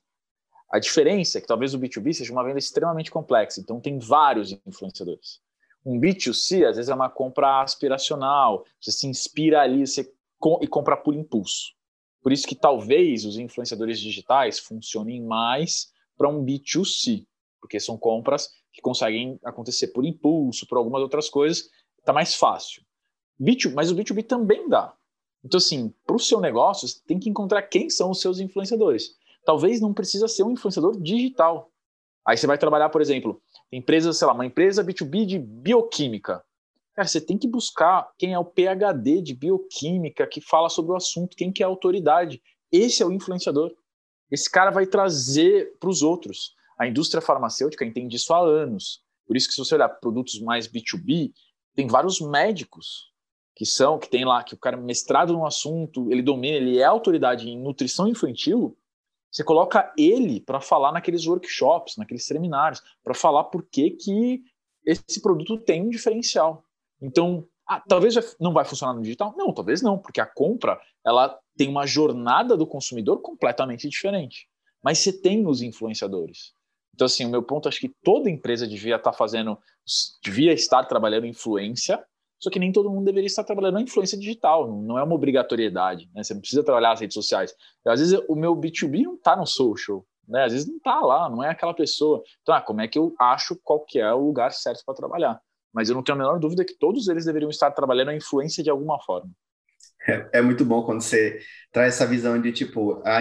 A 0.71 0.79
diferença 0.79 1.37
é 1.37 1.41
que 1.41 1.47
talvez 1.47 1.73
o 1.73 1.79
B2B 1.79 2.13
seja 2.13 2.31
uma 2.31 2.43
venda 2.43 2.59
extremamente 2.59 3.11
complexa, 3.11 3.59
então 3.59 3.79
tem 3.79 3.99
vários 3.99 4.57
influenciadores. 4.65 5.41
Um 5.85 5.99
B2C, 5.99 6.65
às 6.65 6.77
vezes, 6.77 6.89
é 6.89 6.95
uma 6.95 7.09
compra 7.09 7.61
aspiracional, 7.61 8.65
você 8.79 8.91
se 8.91 9.05
inspira 9.05 9.61
ali 9.61 9.85
você 9.85 10.09
com, 10.39 10.59
e 10.61 10.67
compra 10.67 10.95
por 10.95 11.13
impulso. 11.13 11.73
Por 12.21 12.31
isso 12.31 12.47
que 12.47 12.55
talvez 12.55 13.25
os 13.25 13.37
influenciadores 13.37 13.99
digitais 13.99 14.59
funcionem 14.59 15.21
mais 15.21 15.91
para 16.17 16.29
um 16.29 16.43
B2C, 16.43 17.27
porque 17.59 17.81
são 17.81 17.97
compras 17.97 18.49
que 18.71 18.81
conseguem 18.81 19.37
acontecer 19.43 19.87
por 19.87 20.05
impulso, 20.05 20.65
por 20.65 20.77
algumas 20.77 21.01
outras 21.01 21.29
coisas, 21.29 21.69
está 21.99 22.13
mais 22.13 22.33
fácil. 22.33 22.81
B2, 23.39 23.73
mas 23.73 23.91
o 23.91 23.95
B2B 23.95 24.25
também 24.25 24.69
dá. 24.69 24.95
Então, 25.43 25.57
assim, 25.57 25.93
para 26.05 26.15
o 26.15 26.19
seu 26.19 26.39
negócio, 26.39 26.87
você 26.87 26.99
tem 27.05 27.19
que 27.19 27.29
encontrar 27.29 27.63
quem 27.63 27.89
são 27.89 28.11
os 28.11 28.21
seus 28.21 28.39
influenciadores. 28.39 29.15
Talvez 29.45 29.81
não 29.81 29.93
precisa 29.93 30.27
ser 30.27 30.43
um 30.43 30.51
influenciador 30.51 30.99
digital. 31.01 31.69
Aí 32.25 32.37
você 32.37 32.47
vai 32.47 32.57
trabalhar, 32.57 32.89
por 32.89 33.01
exemplo, 33.01 33.41
empresa, 33.71 34.13
sei 34.13 34.25
lá, 34.25 34.33
uma 34.33 34.45
empresa 34.45 34.83
B2B 34.83 35.25
de 35.25 35.39
bioquímica. 35.39 36.43
Cara, 36.95 37.07
você 37.07 37.19
tem 37.19 37.37
que 37.37 37.47
buscar 37.47 38.09
quem 38.17 38.33
é 38.33 38.39
o 38.39 38.45
PhD 38.45 39.21
de 39.21 39.35
bioquímica 39.35 40.25
que 40.27 40.39
fala 40.39 40.69
sobre 40.69 40.93
o 40.93 40.95
assunto, 40.95 41.35
quem 41.35 41.51
que 41.51 41.61
é 41.61 41.65
a 41.65 41.69
autoridade. 41.69 42.41
Esse 42.71 43.03
é 43.03 43.05
o 43.05 43.11
influenciador. 43.11 43.73
Esse 44.31 44.49
cara 44.49 44.71
vai 44.71 44.85
trazer 44.85 45.75
para 45.79 45.89
os 45.89 46.01
outros. 46.01 46.55
A 46.79 46.87
indústria 46.87 47.21
farmacêutica 47.21 47.83
entende 47.83 48.15
isso 48.15 48.33
há 48.33 48.39
anos. 48.39 49.01
Por 49.27 49.35
isso 49.35 49.47
que 49.47 49.53
se 49.53 49.59
você 49.59 49.75
olhar 49.75 49.89
produtos 49.89 50.39
mais 50.39 50.67
B2B, 50.67 51.33
tem 51.75 51.87
vários 51.87 52.21
médicos 52.21 53.12
que 53.55 53.65
são, 53.65 53.99
que 53.99 54.09
tem 54.09 54.25
lá, 54.25 54.43
que 54.43 54.53
o 54.53 54.57
cara 54.57 54.77
é 54.77 54.79
mestrado 54.79 55.33
no 55.33 55.45
assunto, 55.45 56.11
ele 56.11 56.21
domina, 56.21 56.57
ele 56.57 56.79
é 56.79 56.83
autoridade 56.83 57.49
em 57.49 57.59
nutrição 57.59 58.07
infantil, 58.07 58.77
você 59.31 59.43
coloca 59.43 59.91
ele 59.97 60.39
para 60.39 60.61
falar 60.61 60.91
naqueles 60.91 61.25
workshops, 61.25 61.97
naqueles 61.97 62.23
seminários, 62.23 62.81
para 63.03 63.15
falar 63.15 63.45
por 63.45 63.63
que, 63.63 63.89
que 63.89 64.43
esse 64.85 65.21
produto 65.21 65.57
tem 65.57 65.81
um 65.81 65.89
diferencial. 65.89 66.63
Então, 67.01 67.47
ah, 67.67 67.81
talvez 67.87 68.15
não 68.39 68.53
vai 68.53 68.63
funcionar 68.63 68.93
no 68.93 69.01
digital? 69.01 69.33
Não, 69.35 69.51
talvez 69.51 69.81
não, 69.81 69.97
porque 69.97 70.21
a 70.21 70.25
compra 70.25 70.79
ela 71.03 71.39
tem 71.57 71.67
uma 71.67 71.87
jornada 71.87 72.55
do 72.55 72.67
consumidor 72.67 73.21
completamente 73.21 73.89
diferente. 73.89 74.47
mas 74.83 74.99
você 74.99 75.13
tem 75.13 75.47
os 75.47 75.61
influenciadores. 75.61 76.53
Então, 76.93 77.05
assim, 77.05 77.25
o 77.25 77.29
meu 77.29 77.41
ponto, 77.41 77.69
acho 77.69 77.79
que 77.79 77.89
toda 78.03 78.29
empresa 78.29 78.67
devia 78.67 78.97
estar 78.97 79.13
fazendo, 79.13 79.57
devia 80.21 80.53
estar 80.53 80.83
trabalhando 80.83 81.25
influência, 81.25 82.03
só 82.43 82.49
que 82.49 82.59
nem 82.59 82.73
todo 82.73 82.89
mundo 82.89 83.05
deveria 83.05 83.27
estar 83.27 83.45
trabalhando 83.45 83.79
influência 83.79 84.17
digital, 84.17 84.69
não 84.69 84.99
é 84.99 85.03
uma 85.03 85.15
obrigatoriedade, 85.15 86.09
né? 86.13 86.21
Você 86.21 86.33
não 86.33 86.41
precisa 86.41 86.61
trabalhar 86.61 86.91
as 86.91 86.99
redes 86.99 87.13
sociais. 87.13 87.55
Às 87.87 88.01
vezes 88.01 88.19
o 88.27 88.35
meu 88.35 88.53
B2B 88.53 89.03
não 89.03 89.15
está 89.15 89.33
no 89.33 89.47
social, 89.47 90.05
né? 90.27 90.43
Às 90.43 90.51
vezes 90.51 90.67
não 90.67 90.75
está 90.75 90.99
lá, 90.99 91.29
não 91.29 91.41
é 91.41 91.49
aquela 91.49 91.73
pessoa. 91.73 92.21
Então, 92.41 92.53
ah, 92.53 92.59
como 92.59 92.81
é 92.81 92.87
que 92.89 92.99
eu 92.99 93.15
acho 93.17 93.57
qual 93.63 93.79
que 93.85 93.97
é 93.97 94.13
o 94.13 94.25
lugar 94.25 94.51
certo 94.51 94.83
para 94.85 94.93
trabalhar? 94.93 95.39
Mas 95.73 95.87
eu 95.87 95.95
não 95.95 96.03
tenho 96.03 96.17
a 96.17 96.19
menor 96.19 96.37
dúvida 96.37 96.65
que 96.65 96.77
todos 96.77 97.07
eles 97.07 97.23
deveriam 97.23 97.49
estar 97.49 97.71
trabalhando 97.71 98.09
a 98.09 98.15
influência 98.15 98.61
de 98.61 98.69
alguma 98.69 98.99
forma. 98.99 99.31
É, 100.05 100.39
é 100.39 100.41
muito 100.41 100.65
bom 100.65 100.83
quando 100.83 100.99
você 100.99 101.39
traz 101.71 101.93
essa 101.95 102.05
visão 102.05 102.41
de 102.41 102.51
tipo, 102.51 103.01
a, 103.05 103.19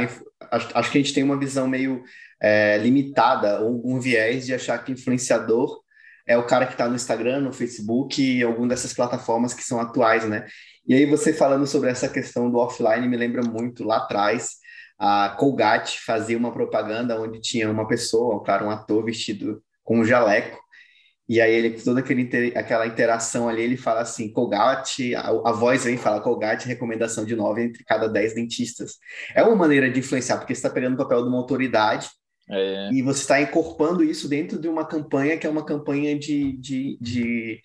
acho, 0.51 0.69
acho 0.75 0.91
que 0.91 0.99
a 0.99 1.01
gente 1.01 1.15
tem 1.15 1.23
uma 1.23 1.39
visão 1.39 1.69
meio 1.69 2.03
é, 2.41 2.77
limitada, 2.79 3.61
ou 3.61 3.81
um 3.87 4.01
viés 4.01 4.47
de 4.47 4.55
achar 4.55 4.79
que 4.79 4.91
influenciador 4.91 5.81
é 6.27 6.37
o 6.37 6.47
cara 6.47 6.67
que 6.67 6.73
está 6.73 6.89
no 6.89 6.95
Instagram, 6.95 7.41
no 7.41 7.53
Facebook 7.53 8.23
e 8.23 8.43
alguma 8.43 8.69
dessas 8.69 8.93
plataformas 8.93 9.55
que 9.55 9.63
são 9.63 9.81
atuais, 9.81 10.29
né? 10.29 10.47
E 10.87 10.95
aí 10.95 11.07
você 11.07 11.33
falando 11.33 11.67
sobre 11.67 11.91
essa 11.91 12.09
questão 12.09 12.51
do 12.51 12.59
offline 12.59 13.09
me 13.09 13.17
lembra 13.17 13.43
muito 13.43 13.85
lá 13.85 13.99
atrás 13.99 14.63
a 14.99 15.31
Colgate 15.31 15.99
fazia 16.01 16.39
uma 16.39 16.53
propaganda 16.53 17.21
onde 17.21 17.41
tinha 17.41 17.71
uma 17.71 17.89
pessoa, 17.89 18.43
claro, 18.45 18.67
um 18.67 18.71
ator 18.71 19.05
vestido 19.05 19.63
com 19.83 19.99
um 19.99 20.05
jaleco 20.05 20.63
e 21.29 21.41
aí 21.41 21.53
ele 21.53 21.71
toda 21.71 22.01
aquele, 22.01 22.53
aquela 22.57 22.87
interação 22.87 23.49
ali, 23.49 23.63
ele 23.63 23.77
fala 23.77 24.01
assim, 24.01 24.31
Colgate, 24.33 25.15
a, 25.15 25.29
a 25.29 25.53
voz 25.53 25.85
vem 25.85 25.97
fala 25.97 26.21
Colgate, 26.21 26.69
recomendação 26.69 27.25
de 27.25 27.35
nove 27.35 27.63
entre 27.63 27.85
cada 27.85 28.09
dez 28.09 28.35
dentistas. 28.35 28.97
É 29.35 29.43
uma 29.43 29.57
maneira 29.57 29.91
de 29.91 30.01
influenciar, 30.01 30.39
porque 30.39 30.53
está 30.53 30.69
pegando 30.69 30.95
o 30.95 30.99
papel 30.99 31.23
de 31.23 31.29
uma 31.29 31.39
autoridade 31.39 32.11
é. 32.49 32.91
e 32.93 33.03
você 33.03 33.21
está 33.21 33.41
incorporando 33.41 34.03
isso 34.03 34.29
dentro 34.29 34.59
de 34.59 34.69
uma 34.69 34.87
campanha 34.87 35.37
que 35.39 35.47
é 35.47 35.51
uma 35.51 35.65
campanha 35.65 36.19
de, 36.19 36.57
de, 36.57 36.99
de, 37.01 37.63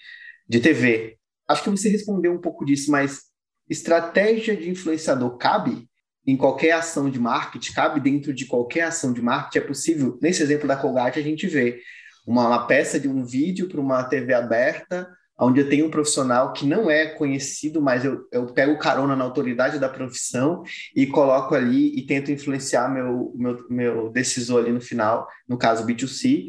de 0.48 0.60
TV. 0.60 1.18
Acho 1.48 1.64
que 1.64 1.70
você 1.70 1.90
respondeu 1.90 2.34
um 2.34 2.42
pouco 2.42 2.66
disso, 2.66 2.92
mas 2.92 3.22
estratégia 3.70 4.56
de 4.56 4.70
influenciador 4.70 5.38
cabe 5.38 5.88
em 6.26 6.36
qualquer 6.36 6.72
ação 6.72 7.10
de 7.10 7.20
marketing, 7.20 7.74
cabe 7.74 8.00
dentro 8.02 8.34
de 8.34 8.46
qualquer 8.46 8.82
ação 8.82 9.14
de 9.14 9.22
marketing, 9.22 9.60
é 9.60 9.68
possível. 9.68 10.20
Nesse 10.22 10.44
exemplo 10.44 10.68
da 10.68 10.76
Colgate, 10.76 11.20
a 11.20 11.24
gente 11.24 11.48
vê 11.48 11.82
uma, 12.26 12.48
uma 12.48 12.68
peça 12.68 13.00
de 13.00 13.08
um 13.08 13.24
vídeo 13.24 13.70
para 13.70 13.80
uma 13.80 14.04
TV 14.04 14.34
aberta, 14.34 15.10
onde 15.40 15.62
eu 15.62 15.70
tenho 15.70 15.86
um 15.86 15.92
profissional 15.92 16.52
que 16.54 16.66
não 16.66 16.90
é 16.90 17.06
conhecido, 17.06 17.82
mas 17.82 18.04
eu, 18.04 18.28
eu 18.32 18.48
pego 18.48 18.80
carona 18.80 19.16
na 19.16 19.24
autoridade 19.24 19.80
da 19.80 19.88
profissão 19.88 20.64
e 20.96 21.06
coloco 21.06 21.54
ali 21.54 21.98
e 21.98 22.06
tento 22.06 22.32
influenciar 22.32 22.90
meu, 22.90 23.34
meu, 23.36 23.66
meu 23.70 24.10
decisor 24.10 24.60
ali 24.60 24.72
no 24.72 24.82
final, 24.82 25.28
no 25.48 25.58
caso 25.58 25.86
B2C, 25.86 26.48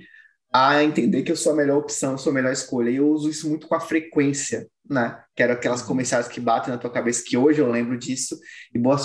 a 0.52 0.82
entender 0.82 1.22
que 1.22 1.30
eu 1.30 1.36
sou 1.36 1.52
a 1.52 1.56
melhor 1.56 1.78
opção, 1.78 2.16
sou 2.16 2.30
a 2.30 2.34
melhor 2.34 2.52
escolha. 2.52 2.90
E 2.90 2.96
eu 2.96 3.08
uso 3.08 3.28
isso 3.28 3.48
muito 3.48 3.66
com 3.66 3.74
a 3.74 3.80
frequência, 3.80 4.66
né? 4.88 5.22
Que 5.36 5.42
eram 5.42 5.54
aquelas 5.54 5.82
uhum. 5.82 5.88
comerciais 5.88 6.26
que 6.26 6.40
batem 6.40 6.72
na 6.72 6.78
tua 6.78 6.90
cabeça, 6.90 7.22
que 7.24 7.36
hoje 7.36 7.60
eu 7.60 7.70
lembro 7.70 7.98
disso, 7.98 8.38
e 8.74 8.78
boa, 8.78 8.96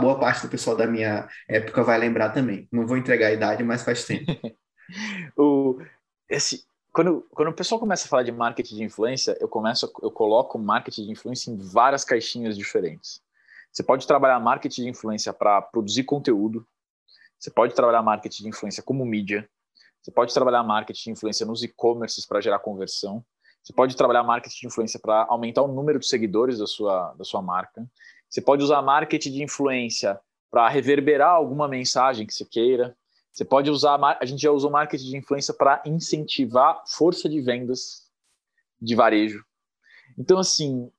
boa 0.00 0.18
parte 0.18 0.42
do 0.42 0.48
pessoal 0.48 0.76
da 0.76 0.86
minha 0.86 1.28
época 1.46 1.82
vai 1.82 1.98
lembrar 1.98 2.30
também. 2.30 2.66
Não 2.72 2.86
vou 2.86 2.96
entregar 2.96 3.26
a 3.26 3.32
idade, 3.32 3.62
mas 3.62 3.82
faz 3.82 4.04
tempo. 4.04 4.32
o, 5.36 5.78
esse, 6.28 6.62
quando, 6.98 7.24
quando 7.30 7.48
o 7.50 7.54
pessoal 7.54 7.78
começa 7.78 8.06
a 8.06 8.08
falar 8.08 8.24
de 8.24 8.32
marketing 8.32 8.74
de 8.74 8.82
influência, 8.82 9.38
eu 9.40 9.46
começo, 9.46 9.88
eu 10.02 10.10
coloco 10.10 10.58
marketing 10.58 11.04
de 11.04 11.12
influência 11.12 11.48
em 11.48 11.56
várias 11.56 12.02
caixinhas 12.02 12.58
diferentes. 12.58 13.22
Você 13.70 13.84
pode 13.84 14.04
trabalhar 14.04 14.40
marketing 14.40 14.82
de 14.82 14.88
influência 14.88 15.32
para 15.32 15.62
produzir 15.62 16.02
conteúdo, 16.02 16.66
você 17.38 17.52
pode 17.52 17.72
trabalhar 17.72 18.02
marketing 18.02 18.42
de 18.42 18.48
influência 18.48 18.82
como 18.82 19.04
mídia, 19.04 19.48
você 20.02 20.10
pode 20.10 20.34
trabalhar 20.34 20.64
marketing 20.64 21.04
de 21.04 21.10
influência 21.12 21.46
nos 21.46 21.62
e-commerces 21.62 22.26
para 22.26 22.40
gerar 22.40 22.58
conversão, 22.58 23.24
você 23.62 23.72
pode 23.72 23.96
trabalhar 23.96 24.24
marketing 24.24 24.62
de 24.62 24.66
influência 24.66 24.98
para 24.98 25.24
aumentar 25.28 25.62
o 25.62 25.68
número 25.68 26.00
de 26.00 26.06
seguidores 26.08 26.58
da 26.58 26.66
sua, 26.66 27.14
da 27.14 27.22
sua 27.22 27.40
marca, 27.40 27.88
você 28.28 28.40
pode 28.40 28.64
usar 28.64 28.82
marketing 28.82 29.34
de 29.34 29.42
influência 29.44 30.18
para 30.50 30.68
reverberar 30.68 31.30
alguma 31.30 31.68
mensagem 31.68 32.26
que 32.26 32.34
você 32.34 32.44
queira, 32.44 32.97
você 33.38 33.44
pode 33.44 33.70
usar, 33.70 34.00
a 34.20 34.24
gente 34.24 34.42
já 34.42 34.50
usou 34.50 34.68
marketing 34.68 35.10
de 35.10 35.16
influência 35.16 35.54
para 35.54 35.80
incentivar 35.86 36.82
força 36.88 37.28
de 37.28 37.40
vendas 37.40 38.10
de 38.82 38.96
varejo. 38.96 39.44
Então, 40.18 40.40
assim, 40.40 40.90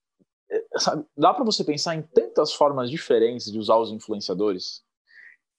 é, 0.50 0.64
sabe, 0.78 1.06
dá 1.18 1.34
para 1.34 1.44
você 1.44 1.66
pensar 1.66 1.96
em 1.96 2.02
tantas 2.02 2.54
formas 2.54 2.90
diferentes 2.90 3.52
de 3.52 3.60
usar 3.60 3.76
os 3.76 3.92
influenciadores 3.92 4.82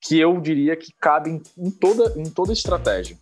que 0.01 0.19
eu 0.19 0.41
diria 0.41 0.75
que 0.75 0.91
cabem 0.99 1.43
em 1.59 1.71
toda, 1.71 2.19
em 2.19 2.31
toda 2.31 2.55
estratégia. 2.55 3.19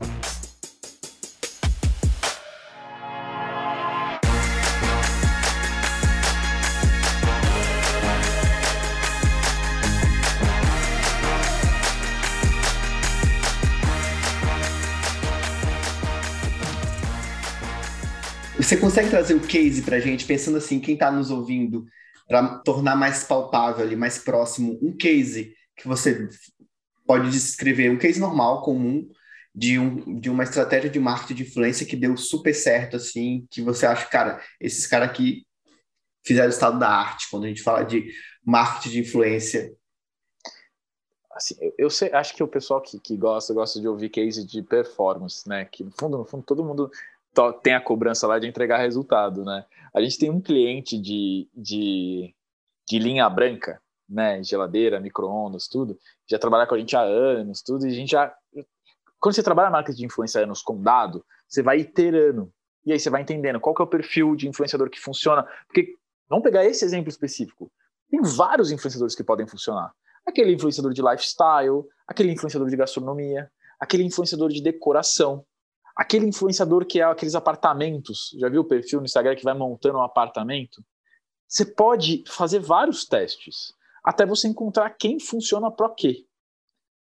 Você 18.69 18.77
consegue 18.77 19.09
trazer 19.09 19.33
o 19.33 19.41
case 19.41 19.81
para 19.81 19.97
a 19.97 19.99
gente, 19.99 20.27
pensando 20.27 20.59
assim, 20.59 20.79
quem 20.79 20.93
está 20.93 21.11
nos 21.11 21.31
ouvindo, 21.31 21.87
para 22.27 22.59
tornar 22.59 22.97
mais 22.97 23.25
palpável 23.25 23.83
ali, 23.83 23.97
mais 23.97 24.19
próximo, 24.19 24.79
um 24.83 24.95
case 24.95 25.55
que 25.75 25.89
você 25.89 26.29
pode 27.07 27.31
descrever, 27.31 27.91
um 27.91 27.97
case 27.97 28.21
normal, 28.21 28.61
comum, 28.61 29.09
de, 29.55 29.79
um, 29.79 30.21
de 30.21 30.29
uma 30.29 30.45
estratégia 30.45 30.91
de 30.91 31.01
marketing 31.01 31.33
de 31.33 31.43
influência 31.45 31.87
que 31.87 31.97
deu 31.97 32.15
super 32.19 32.55
certo, 32.55 32.99
assim, 32.99 33.47
que 33.51 33.63
você 33.63 33.87
acha, 33.87 34.05
cara, 34.05 34.39
esses 34.61 34.87
caras 34.87 35.09
aqui 35.09 35.47
fizeram 36.23 36.49
o 36.49 36.53
estado 36.53 36.79
da 36.79 36.91
arte, 36.91 37.27
quando 37.31 37.45
a 37.45 37.49
gente 37.49 37.63
fala 37.63 37.85
de 37.85 38.13
marketing 38.45 38.91
de 38.91 39.01
influência. 39.01 39.75
Assim, 41.33 41.57
eu, 41.59 41.73
eu 41.79 41.89
sei, 41.89 42.13
acho 42.13 42.35
que 42.35 42.43
o 42.43 42.49
pessoal 42.49 42.83
que, 42.83 43.01
que 43.01 43.17
gosta, 43.17 43.55
gosta 43.55 43.81
de 43.81 43.89
ouvir 43.89 44.11
case 44.11 44.47
de 44.47 44.63
performance, 44.63 45.49
né? 45.49 45.65
Que 45.65 45.83
no 45.83 45.91
fundo, 45.91 46.19
no 46.19 46.27
fundo, 46.27 46.45
todo 46.45 46.63
mundo 46.63 46.91
tem 47.63 47.75
a 47.75 47.81
cobrança 47.81 48.27
lá 48.27 48.39
de 48.39 48.47
entregar 48.47 48.79
resultado, 48.79 49.45
né? 49.45 49.65
A 49.95 50.01
gente 50.01 50.19
tem 50.19 50.31
um 50.31 50.41
cliente 50.41 51.01
de, 51.01 51.49
de, 51.55 52.35
de 52.89 52.99
linha 52.99 53.29
branca, 53.29 53.81
né? 54.09 54.43
Geladeira, 54.43 55.01
micro-ondas, 55.01 55.69
tudo. 55.69 55.99
Já 56.29 56.39
trabalha 56.39 56.67
com 56.67 56.75
a 56.75 56.79
gente 56.79 56.97
há 56.97 57.01
anos, 57.01 57.63
tudo. 57.63 57.87
E 57.87 57.91
a 57.91 57.95
gente 57.95 58.11
já. 58.11 58.35
Quando 59.21 59.35
você 59.35 59.43
trabalha 59.43 59.71
marketing 59.71 59.99
de 59.99 60.07
influência 60.07 60.43
anos 60.43 60.63
com 60.63 60.81
dado, 60.81 61.25
você 61.49 61.63
vai 61.63 61.79
iterando. 61.79 62.53
E 62.85 62.93
aí 62.93 62.99
você 62.99 63.11
vai 63.11 63.23
entendendo 63.23 63.61
qual 63.61 63.75
que 63.75 63.83
é 63.83 63.85
o 63.85 63.89
perfil 63.89 64.35
de 64.35 64.49
influenciador 64.49 64.89
que 64.89 65.01
funciona. 65.01 65.47
Porque, 65.67 65.95
vamos 66.29 66.45
pegar 66.45 66.65
esse 66.65 66.85
exemplo 66.85 67.09
específico. 67.09 67.71
Tem 68.11 68.21
vários 68.23 68.71
influenciadores 68.71 69.15
que 69.15 69.25
podem 69.25 69.47
funcionar. 69.47 69.93
Aquele 70.25 70.53
influenciador 70.53 70.93
de 70.93 71.03
lifestyle, 71.03 71.85
aquele 72.07 72.33
influenciador 72.33 72.69
de 72.69 72.77
gastronomia, 72.77 73.51
aquele 73.79 74.05
influenciador 74.05 74.51
de 74.51 74.63
decoração 74.63 75.45
aquele 75.99 76.27
influenciador 76.27 76.87
que 76.87 77.01
é 77.01 77.03
aqueles 77.03 77.35
apartamentos, 77.35 78.31
já 78.39 78.49
viu 78.49 78.61
o 78.61 78.65
perfil 78.65 79.01
no 79.01 79.05
Instagram 79.05 79.35
que 79.35 79.43
vai 79.43 79.55
montando 79.55 79.99
um 79.99 80.03
apartamento? 80.03 80.81
Você 81.49 81.65
pode 81.65 82.23
fazer 82.29 82.61
vários 82.61 83.05
testes 83.05 83.75
até 84.05 84.25
você 84.25 84.47
encontrar 84.47 84.91
quem 84.91 85.19
funciona 85.19 85.73
para 85.73 85.91
quê. 85.91 86.25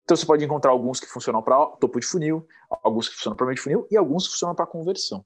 Então 0.05 0.15
você 0.15 0.27
pode 0.27 0.45
encontrar 0.45 0.73
alguns 0.73 1.01
que 1.01 1.07
funcionam 1.07 1.43
para 1.43 1.65
topo 1.77 1.99
de 1.99 2.07
funil, 2.07 2.47
alguns 2.83 3.09
que 3.09 3.15
funcionam 3.15 3.37
para 3.37 3.47
meio 3.47 3.57
de 3.57 3.63
funil 3.63 3.87
e 3.91 3.97
alguns 3.97 4.27
que 4.27 4.33
funcionam 4.33 4.55
para 4.55 4.67
conversão. 4.67 5.25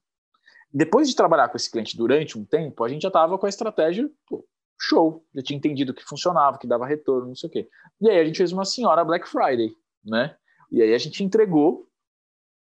Depois 0.73 1.09
de 1.09 1.17
trabalhar 1.17 1.49
com 1.49 1.57
esse 1.57 1.71
cliente 1.71 1.97
durante 1.97 2.39
um 2.39 2.45
tempo, 2.45 2.85
a 2.85 2.89
gente 2.89 3.03
já 3.03 3.09
estava 3.09 3.37
com 3.37 3.47
a 3.47 3.49
estratégia 3.49 4.09
pô, 4.29 4.47
show, 4.79 5.27
já 5.35 5.43
tinha 5.43 5.57
entendido 5.57 5.93
que 5.93 6.05
funcionava, 6.05 6.59
que 6.59 6.67
dava 6.67 6.87
retorno, 6.87 7.29
não 7.29 7.35
sei 7.35 7.49
o 7.49 7.53
quê. 7.53 7.69
E 8.01 8.09
aí 8.09 8.21
a 8.21 8.25
gente 8.25 8.37
fez 8.37 8.53
uma 8.53 8.65
senhora 8.65 9.05
Black 9.05 9.29
Friday, 9.29 9.75
né? 10.05 10.37
E 10.71 10.83
aí 10.83 10.95
a 10.95 10.99
gente 10.99 11.25
entregou 11.25 11.89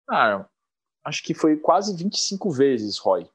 ah, 0.10 0.48
acho 1.08 1.24
que 1.24 1.34
foi 1.34 1.56
quase 1.56 1.96
25 1.96 2.52
vezes, 2.52 2.98
Roy. 2.98 3.26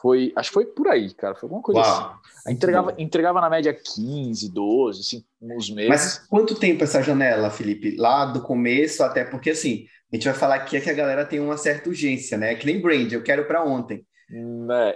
Foi, 0.00 0.32
acho 0.34 0.48
que 0.48 0.54
foi 0.54 0.64
por 0.64 0.88
aí, 0.88 1.12
cara. 1.12 1.34
Foi 1.34 1.46
alguma 1.46 1.62
coisa 1.62 1.80
Uau. 1.80 2.20
assim. 2.24 2.52
entregava, 2.54 2.94
entregava 2.96 3.40
na 3.40 3.50
média 3.50 3.74
15, 3.74 4.50
12, 4.50 5.00
assim, 5.00 5.24
uns 5.40 5.68
meses. 5.68 5.90
Mas 5.90 6.18
quanto 6.26 6.58
tempo 6.58 6.82
essa 6.82 7.02
janela, 7.02 7.50
Felipe? 7.50 7.96
Lá 7.96 8.24
do 8.24 8.40
começo 8.40 9.02
até 9.02 9.24
porque 9.24 9.50
assim, 9.50 9.86
a 10.10 10.16
gente 10.16 10.24
vai 10.24 10.34
falar 10.34 10.54
aqui 10.54 10.78
é 10.78 10.80
que 10.80 10.88
a 10.88 10.94
galera 10.94 11.26
tem 11.26 11.38
uma 11.38 11.58
certa 11.58 11.90
urgência, 11.90 12.38
né? 12.38 12.54
Que 12.54 12.64
nem 12.64 12.80
brand, 12.80 13.12
eu 13.12 13.22
quero 13.22 13.44
para 13.46 13.62
ontem. 13.62 14.06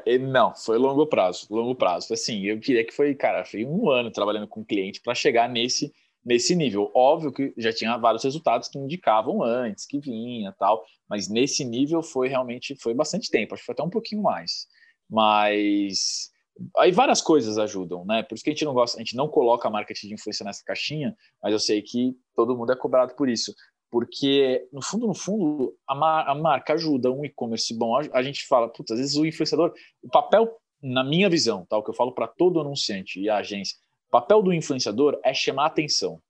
É, 0.06 0.16
não, 0.16 0.54
foi 0.54 0.78
longo 0.78 1.06
prazo, 1.06 1.46
longo 1.50 1.74
prazo. 1.74 2.14
Assim, 2.14 2.46
eu 2.46 2.58
queria 2.58 2.84
que 2.84 2.94
foi, 2.94 3.14
cara, 3.14 3.44
foi 3.44 3.66
um 3.66 3.90
ano 3.90 4.10
trabalhando 4.10 4.48
com 4.48 4.64
cliente 4.64 5.02
para 5.02 5.14
chegar 5.14 5.48
nesse 5.48 5.92
nesse 6.24 6.54
nível. 6.54 6.90
Óbvio 6.94 7.32
que 7.32 7.52
já 7.56 7.72
tinha 7.72 7.96
vários 7.96 8.24
resultados 8.24 8.68
que 8.68 8.78
indicavam 8.78 9.42
antes 9.42 9.86
que 9.86 9.98
vinha 9.98 10.52
tal, 10.58 10.84
mas 11.08 11.28
nesse 11.28 11.64
nível 11.64 12.02
foi 12.02 12.28
realmente 12.28 12.74
foi 12.76 12.94
bastante 12.94 13.30
tempo, 13.30 13.54
acho 13.54 13.62
que 13.62 13.66
foi 13.66 13.74
até 13.74 13.82
um 13.82 13.90
pouquinho 13.90 14.22
mais. 14.22 14.66
Mas 15.08 16.30
aí 16.78 16.92
várias 16.92 17.20
coisas 17.20 17.58
ajudam, 17.58 18.04
né? 18.04 18.22
Por 18.22 18.34
isso 18.34 18.44
que 18.44 18.50
a 18.50 18.52
gente 18.52 18.64
não 18.64 18.74
gosta, 18.74 18.96
a 18.96 19.00
gente 19.00 19.16
não 19.16 19.28
coloca 19.28 19.68
a 19.68 19.70
marketing 19.70 20.08
de 20.08 20.14
influência 20.14 20.44
nessa 20.44 20.62
caixinha, 20.64 21.16
mas 21.42 21.52
eu 21.52 21.58
sei 21.58 21.82
que 21.82 22.16
todo 22.34 22.56
mundo 22.56 22.72
é 22.72 22.76
cobrado 22.76 23.14
por 23.14 23.28
isso. 23.28 23.54
Porque, 23.90 24.66
no 24.72 24.82
fundo, 24.82 25.06
no 25.06 25.14
fundo, 25.14 25.76
a, 25.86 25.94
mar 25.94 26.28
a 26.28 26.34
marca 26.34 26.72
ajuda 26.72 27.12
um 27.12 27.24
e-commerce 27.24 27.72
bom. 27.78 27.96
A, 28.12 28.22
gente 28.24 28.44
fala, 28.46 28.68
putz, 28.68 28.90
às 28.90 28.98
vezes 28.98 29.16
o 29.16 29.24
influenciador, 29.24 29.72
o 30.02 30.08
papel, 30.08 30.52
na 30.82 31.04
minha 31.04 31.30
visão, 31.30 31.64
tá, 31.64 31.78
o 31.78 31.82
que 31.82 31.90
eu 31.90 31.94
falo 31.94 32.12
para 32.12 32.26
todo 32.26 32.60
anunciante 32.60 33.20
e 33.20 33.30
agência, 33.30 33.76
papel 34.14 34.42
do 34.42 34.52
influenciador 34.52 35.18
é 35.24 35.34
chamar 35.34 35.66
atenção. 35.66 36.20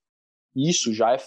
Isso 0.55 0.93
já 0.93 1.13
é. 1.13 1.17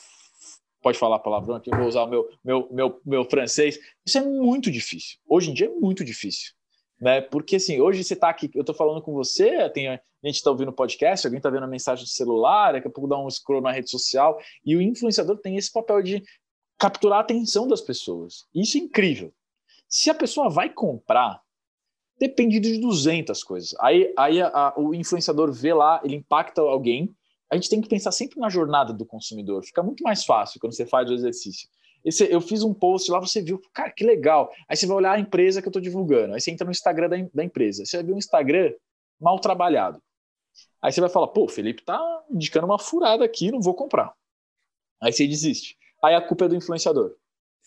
Pode 0.80 0.98
falar 0.98 1.18
palavrão 1.18 1.56
aqui, 1.56 1.70
eu 1.72 1.76
vou 1.76 1.88
usar 1.88 2.04
o 2.04 2.06
meu, 2.06 2.28
meu, 2.44 2.68
meu, 2.70 3.00
meu 3.04 3.24
francês. 3.24 3.78
Isso 4.06 4.18
é 4.18 4.24
muito 4.24 4.70
difícil. 4.70 5.18
Hoje 5.28 5.50
em 5.50 5.54
dia 5.54 5.66
é 5.66 5.70
muito 5.70 6.04
difícil 6.04 6.52
né? 7.00 7.20
Porque 7.20 7.56
assim, 7.56 7.80
hoje 7.80 8.02
você 8.02 8.14
está 8.14 8.28
aqui, 8.28 8.50
eu 8.54 8.60
estou 8.60 8.74
falando 8.74 9.00
com 9.00 9.12
você, 9.12 9.68
tem, 9.70 9.88
a 9.88 10.00
gente 10.24 10.36
está 10.36 10.50
ouvindo 10.50 10.72
podcast, 10.72 11.26
alguém 11.26 11.38
está 11.38 11.50
vendo 11.50 11.64
a 11.64 11.68
mensagem 11.68 12.04
do 12.04 12.10
celular, 12.10 12.72
daqui 12.72 12.88
a 12.88 12.90
pouco 12.90 13.08
dá 13.08 13.18
um 13.18 13.30
scroll 13.30 13.62
na 13.62 13.72
rede 13.72 13.90
social, 13.90 14.38
e 14.64 14.76
o 14.76 14.82
influenciador 14.82 15.38
tem 15.38 15.56
esse 15.56 15.72
papel 15.72 16.02
de 16.02 16.22
capturar 16.76 17.18
a 17.18 17.22
atenção 17.22 17.66
das 17.66 17.80
pessoas. 17.80 18.46
Isso 18.54 18.78
é 18.78 18.80
incrível. 18.80 19.32
Se 19.88 20.10
a 20.10 20.14
pessoa 20.14 20.48
vai 20.48 20.68
comprar, 20.68 21.40
depende 22.18 22.58
de 22.58 22.78
200 22.78 23.42
coisas. 23.44 23.74
Aí, 23.80 24.12
aí 24.16 24.40
a, 24.42 24.48
a, 24.48 24.78
o 24.78 24.94
influenciador 24.94 25.52
vê 25.52 25.72
lá, 25.72 26.00
ele 26.04 26.16
impacta 26.16 26.60
alguém. 26.60 27.14
A 27.50 27.54
gente 27.54 27.70
tem 27.70 27.80
que 27.80 27.88
pensar 27.88 28.12
sempre 28.12 28.38
na 28.38 28.48
jornada 28.48 28.92
do 28.92 29.06
consumidor. 29.06 29.64
Fica 29.64 29.82
muito 29.82 30.02
mais 30.02 30.24
fácil 30.24 30.60
quando 30.60 30.74
você 30.74 30.84
faz 30.84 31.10
o 31.10 31.14
exercício. 31.14 31.68
Esse, 32.04 32.30
eu 32.30 32.40
fiz 32.40 32.62
um 32.62 32.72
post 32.72 33.10
lá, 33.10 33.18
você 33.18 33.42
viu, 33.42 33.60
cara, 33.72 33.90
que 33.90 34.04
legal. 34.04 34.50
Aí 34.68 34.76
você 34.76 34.86
vai 34.86 34.96
olhar 34.96 35.12
a 35.12 35.20
empresa 35.20 35.60
que 35.60 35.68
eu 35.68 35.70
estou 35.70 35.82
divulgando. 35.82 36.34
Aí 36.34 36.40
você 36.40 36.50
entra 36.50 36.64
no 36.64 36.70
Instagram 36.70 37.08
da, 37.08 37.16
da 37.34 37.44
empresa. 37.44 37.84
Você 37.84 37.96
vai 37.96 38.06
ver 38.06 38.12
um 38.12 38.18
Instagram 38.18 38.72
mal 39.20 39.38
trabalhado. 39.38 40.00
Aí 40.80 40.92
você 40.92 41.00
vai 41.00 41.10
falar, 41.10 41.28
pô, 41.28 41.44
o 41.44 41.48
Felipe 41.48 41.84
tá 41.84 42.00
indicando 42.30 42.66
uma 42.66 42.78
furada 42.78 43.24
aqui, 43.24 43.50
não 43.50 43.60
vou 43.60 43.74
comprar. 43.74 44.12
Aí 45.00 45.12
você 45.12 45.26
desiste. 45.26 45.76
Aí 46.02 46.14
a 46.14 46.20
culpa 46.20 46.44
é 46.44 46.48
do 46.48 46.56
influenciador. 46.56 47.14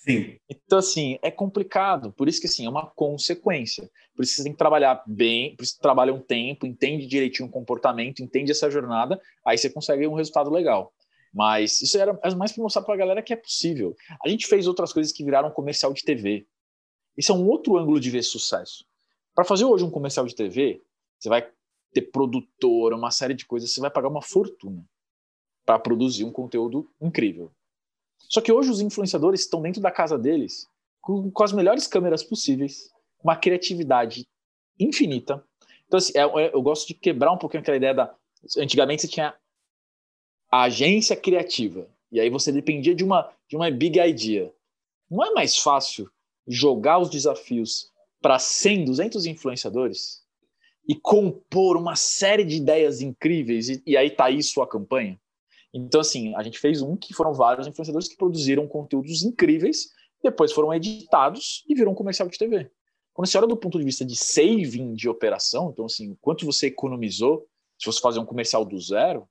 Sim. 0.04 0.36
Então, 0.50 0.80
assim, 0.80 1.20
é 1.22 1.30
complicado. 1.30 2.12
Por 2.12 2.28
isso 2.28 2.42
que, 2.42 2.48
assim, 2.48 2.66
é 2.66 2.70
uma 2.70 2.88
consequência. 2.88 3.88
Por 4.16 4.24
isso 4.24 4.32
que 4.32 4.38
você 4.38 4.44
tem 4.44 4.52
que 4.52 4.58
trabalhar 4.58 5.04
bem, 5.06 5.56
por 5.56 5.64
isso 5.64 5.76
que 5.76 5.82
trabalha 5.82 6.12
um 6.12 6.20
tempo, 6.20 6.66
entende 6.66 7.06
direitinho 7.06 7.48
o 7.48 7.52
comportamento, 7.52 8.24
entende 8.24 8.52
essa 8.52 8.70
jornada, 8.70 9.22
aí 9.46 9.58
você 9.60 9.70
consegue 9.70 10.08
um 10.08 10.16
resultado 10.16 10.50
legal. 10.50 10.92
Mas 11.32 11.82
isso 11.82 12.00
era 12.00 12.20
mais 12.36 12.52
para 12.52 12.64
mostrar 12.64 12.82
para 12.82 12.96
a 12.96 12.98
galera 12.98 13.22
que 13.22 13.32
é 13.32 13.36
possível. 13.36 13.96
A 14.26 14.28
gente 14.28 14.48
fez 14.48 14.66
outras 14.66 14.92
coisas 14.92 15.14
que 15.14 15.24
viraram 15.24 15.52
comercial 15.52 15.94
de 15.94 16.02
TV. 16.02 16.48
Isso 17.16 17.32
é 17.32 17.36
um 17.36 17.48
outro 17.48 17.78
ângulo 17.78 18.00
de 18.00 18.10
ver 18.10 18.24
sucesso. 18.24 18.84
Para 19.36 19.46
fazer 19.46 19.66
hoje 19.66 19.84
um 19.86 19.92
comercial 19.92 20.26
de 20.26 20.36
TV, 20.36 20.82
você 21.20 21.30
vai 21.30 21.48
ter 21.94 22.02
produtor, 22.02 22.94
uma 22.94 23.12
série 23.12 23.36
de 23.36 23.46
coisas, 23.46 23.72
você 23.72 23.80
vai 23.80 23.92
pagar 23.92 24.10
uma 24.10 24.22
fortuna 24.22 24.84
para 25.64 25.78
produzir 25.78 26.24
um 26.24 26.32
conteúdo 26.32 26.90
incrível. 27.00 27.52
Só 28.30 28.42
que 28.42 28.52
hoje 28.52 28.70
os 28.70 28.82
influenciadores 28.82 29.42
estão 29.42 29.62
dentro 29.62 29.82
da 29.82 29.92
casa 29.92 30.18
deles 30.18 30.68
com, 31.02 31.30
com 31.32 31.44
as 31.44 31.52
melhores 31.52 31.88
câmeras 31.88 32.24
possíveis, 32.24 32.90
uma 33.24 33.36
criatividade 33.36 34.28
infinita. 34.80 35.44
Então, 35.88 35.98
assim, 35.98 36.14
é, 36.16 36.22
é, 36.22 36.54
eu 36.54 36.62
gosto 36.62 36.88
de 36.88 36.94
quebrar 36.94 37.32
um 37.32 37.38
pouquinho 37.38 37.62
aquela 37.62 37.78
ideia 37.78 37.94
da. 37.94 38.16
Antigamente 38.58 39.02
você 39.02 39.08
tinha 39.08 39.36
a 40.52 40.64
agência 40.64 41.16
criativa. 41.16 41.88
E 42.12 42.20
aí 42.20 42.30
você 42.30 42.52
dependia 42.52 42.94
de 42.94 43.04
uma, 43.04 43.32
de 43.48 43.56
uma 43.56 43.70
big 43.72 44.00
idea. 44.00 44.54
Não 45.10 45.24
é 45.24 45.32
mais 45.32 45.58
fácil 45.58 46.10
jogar 46.48 47.00
os 47.00 47.10
desafios 47.10 47.92
para 48.22 48.38
100, 48.38 48.86
200 48.86 49.26
influenciadores 49.26 50.22
e 50.88 50.96
compor 50.96 51.78
uma 51.78 51.96
série 51.96 52.44
de 52.44 52.58
ideias 52.58 53.02
incríveis 53.02 53.70
e, 53.70 53.84
e 53.86 53.96
aí 53.96 54.10
tá 54.10 54.26
aí 54.26 54.42
sua 54.44 54.68
campanha? 54.68 55.20
Então, 55.74 56.02
assim, 56.02 56.36
a 56.36 56.44
gente 56.44 56.60
fez 56.60 56.82
um 56.82 56.96
que 56.96 57.14
foram 57.14 57.34
vários 57.34 57.68
influenciadores 57.68 58.08
que 58.08 58.18
produziram 58.18 58.68
conteúdos 58.68 59.24
incríveis, 59.24 59.90
depois 60.24 60.52
foram 60.52 60.74
editados 60.74 61.64
e 61.68 61.74
viram 61.74 61.94
um 61.94 61.96
comercial 61.96 62.28
de 62.28 62.38
TV. 62.38 62.70
Quando 63.14 63.28
você 63.28 63.38
olha 63.38 63.48
do 63.48 63.58
ponto 63.58 63.78
de 63.78 63.84
vista 63.84 64.06
de 64.06 64.16
saving 64.16 64.94
de 64.94 65.10
operação, 65.10 65.70
então, 65.72 65.86
assim, 65.86 66.18
quanto 66.22 66.46
você 66.46 66.68
economizou 66.68 67.46
se 67.78 67.86
você 67.86 68.00
fazer 68.00 68.20
um 68.20 68.26
comercial 68.26 68.64
do 68.64 68.80
zero, 68.80 69.28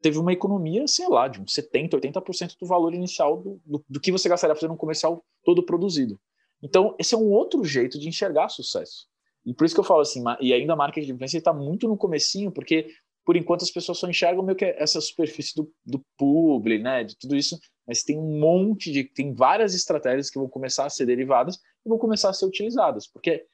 teve 0.00 0.18
uma 0.18 0.32
economia, 0.32 0.86
sei 0.86 1.06
lá, 1.08 1.28
de 1.28 1.40
uns 1.40 1.52
70%, 1.52 1.90
80% 1.90 2.56
do 2.58 2.66
valor 2.66 2.94
inicial 2.94 3.36
do, 3.36 3.60
do, 3.64 3.84
do, 3.86 4.00
que 4.00 4.10
você 4.10 4.28
gastaria 4.28 4.54
fazendo 4.54 4.72
um 4.72 4.76
comercial 4.76 5.22
todo 5.44 5.62
produzido. 5.62 6.18
Então, 6.62 6.96
esse 6.98 7.14
é 7.14 7.18
um 7.18 7.30
outro 7.30 7.62
jeito 7.62 7.98
de 7.98 8.08
enxergar 8.08 8.48
sucesso. 8.48 9.06
E 9.44 9.54
por 9.54 9.64
isso 9.64 9.74
que 9.74 9.80
eu 9.80 9.84
falo 9.84 10.00
assim, 10.00 10.22
e 10.40 10.52
ainda 10.52 10.72
a 10.72 10.76
marketing 10.76 11.06
de 11.06 11.12
influência 11.12 11.38
está 11.38 11.52
muito 11.52 11.86
no 11.86 11.96
comecinho, 11.96 12.50
porque 12.50 12.88
por 13.24 13.36
enquanto 13.36 13.62
as 13.62 13.70
pessoas 13.70 13.98
só 13.98 14.08
enxergam 14.08 14.44
meio 14.44 14.56
que 14.56 14.64
essa 14.64 15.00
superfície 15.00 15.54
do, 15.54 15.72
do 15.84 16.04
publi, 16.16 16.78
né, 16.78 17.04
de 17.04 17.16
tudo 17.16 17.36
isso, 17.36 17.58
mas 17.86 18.02
tem 18.02 18.18
um 18.18 18.38
monte 18.38 18.90
de, 18.92 19.04
tem 19.04 19.34
várias 19.34 19.74
estratégias 19.74 20.30
que 20.30 20.38
vão 20.38 20.48
começar 20.48 20.86
a 20.86 20.90
ser 20.90 21.06
derivadas 21.06 21.56
e 21.84 21.88
vão 21.88 21.98
começar 21.98 22.30
a 22.30 22.32
ser 22.32 22.46
utilizadas, 22.46 23.06
porque 23.06 23.46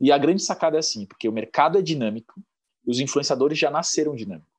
e 0.00 0.12
a 0.12 0.18
grande 0.18 0.42
sacada 0.42 0.76
é 0.76 0.80
assim, 0.80 1.06
porque 1.06 1.28
o 1.28 1.32
mercado 1.32 1.78
é 1.78 1.82
dinâmico, 1.82 2.34
os 2.86 3.00
influenciadores 3.00 3.58
já 3.58 3.70
nasceram 3.70 4.14
dinâmicos. 4.14 4.54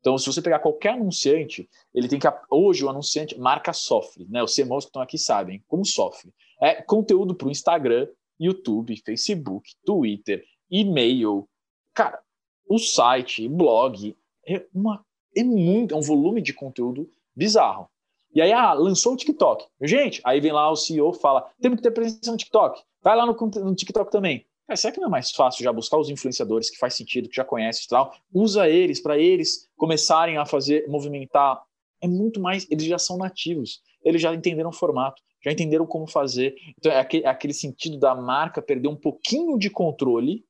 Então, 0.00 0.18
se 0.18 0.26
você 0.26 0.42
pegar 0.42 0.58
qualquer 0.58 0.90
anunciante, 0.90 1.68
ele 1.94 2.08
tem 2.08 2.18
que. 2.18 2.28
Hoje, 2.50 2.84
o 2.84 2.90
anunciante, 2.90 3.38
marca 3.40 3.72
sofre, 3.72 4.26
né? 4.28 4.42
Os 4.42 4.54
CMOs 4.54 4.84
que 4.84 4.90
estão 4.90 5.00
aqui 5.00 5.16
sabem 5.16 5.64
como 5.66 5.82
sofre. 5.82 6.30
É 6.60 6.82
conteúdo 6.82 7.34
para 7.34 7.48
o 7.48 7.50
Instagram, 7.50 8.06
YouTube, 8.38 9.02
Facebook, 9.02 9.74
Twitter, 9.82 10.44
e-mail. 10.70 11.48
Cara, 11.94 12.22
o 12.68 12.78
site, 12.78 13.48
blog, 13.48 14.16
é, 14.46 14.64
uma, 14.74 15.04
é 15.36 15.42
muito, 15.42 15.94
é 15.94 15.96
um 15.96 16.02
volume 16.02 16.40
de 16.40 16.52
conteúdo 16.52 17.08
bizarro. 17.34 17.88
E 18.34 18.42
aí, 18.42 18.52
ah, 18.52 18.72
lançou 18.72 19.14
o 19.14 19.16
TikTok. 19.16 19.64
Gente, 19.80 20.20
aí 20.24 20.40
vem 20.40 20.52
lá 20.52 20.70
o 20.70 20.76
CEO 20.76 21.12
fala: 21.12 21.48
temos 21.60 21.76
que 21.76 21.82
ter 21.82 21.92
presença 21.92 22.32
no 22.32 22.36
TikTok. 22.36 22.82
Vai 23.02 23.16
lá 23.16 23.24
no, 23.24 23.32
no 23.32 23.74
TikTok 23.74 24.10
também. 24.10 24.44
Cara, 24.66 24.76
será 24.76 24.92
que 24.92 25.00
não 25.00 25.08
é 25.08 25.10
mais 25.10 25.30
fácil 25.30 25.62
já 25.62 25.72
buscar 25.72 25.98
os 25.98 26.08
influenciadores 26.08 26.70
que 26.70 26.78
faz 26.78 26.94
sentido, 26.94 27.28
que 27.28 27.36
já 27.36 27.44
conhece 27.44 27.84
e 27.84 27.88
tal? 27.88 28.14
Usa 28.32 28.68
eles 28.68 29.00
para 29.00 29.18
eles 29.18 29.68
começarem 29.76 30.38
a 30.38 30.46
fazer, 30.46 30.88
movimentar. 30.88 31.62
É 32.00 32.08
muito 32.08 32.40
mais, 32.40 32.66
eles 32.70 32.84
já 32.84 32.98
são 32.98 33.16
nativos, 33.16 33.82
eles 34.02 34.20
já 34.20 34.34
entenderam 34.34 34.70
o 34.70 34.72
formato, 34.72 35.22
já 35.42 35.52
entenderam 35.52 35.86
como 35.86 36.06
fazer. 36.06 36.56
Então 36.78 36.90
é 36.90 36.98
aquele, 36.98 37.24
é 37.24 37.28
aquele 37.28 37.52
sentido 37.52 37.98
da 37.98 38.14
marca 38.14 38.62
perder 38.62 38.88
um 38.88 38.96
pouquinho 38.96 39.58
de 39.58 39.68
controle 39.70 40.44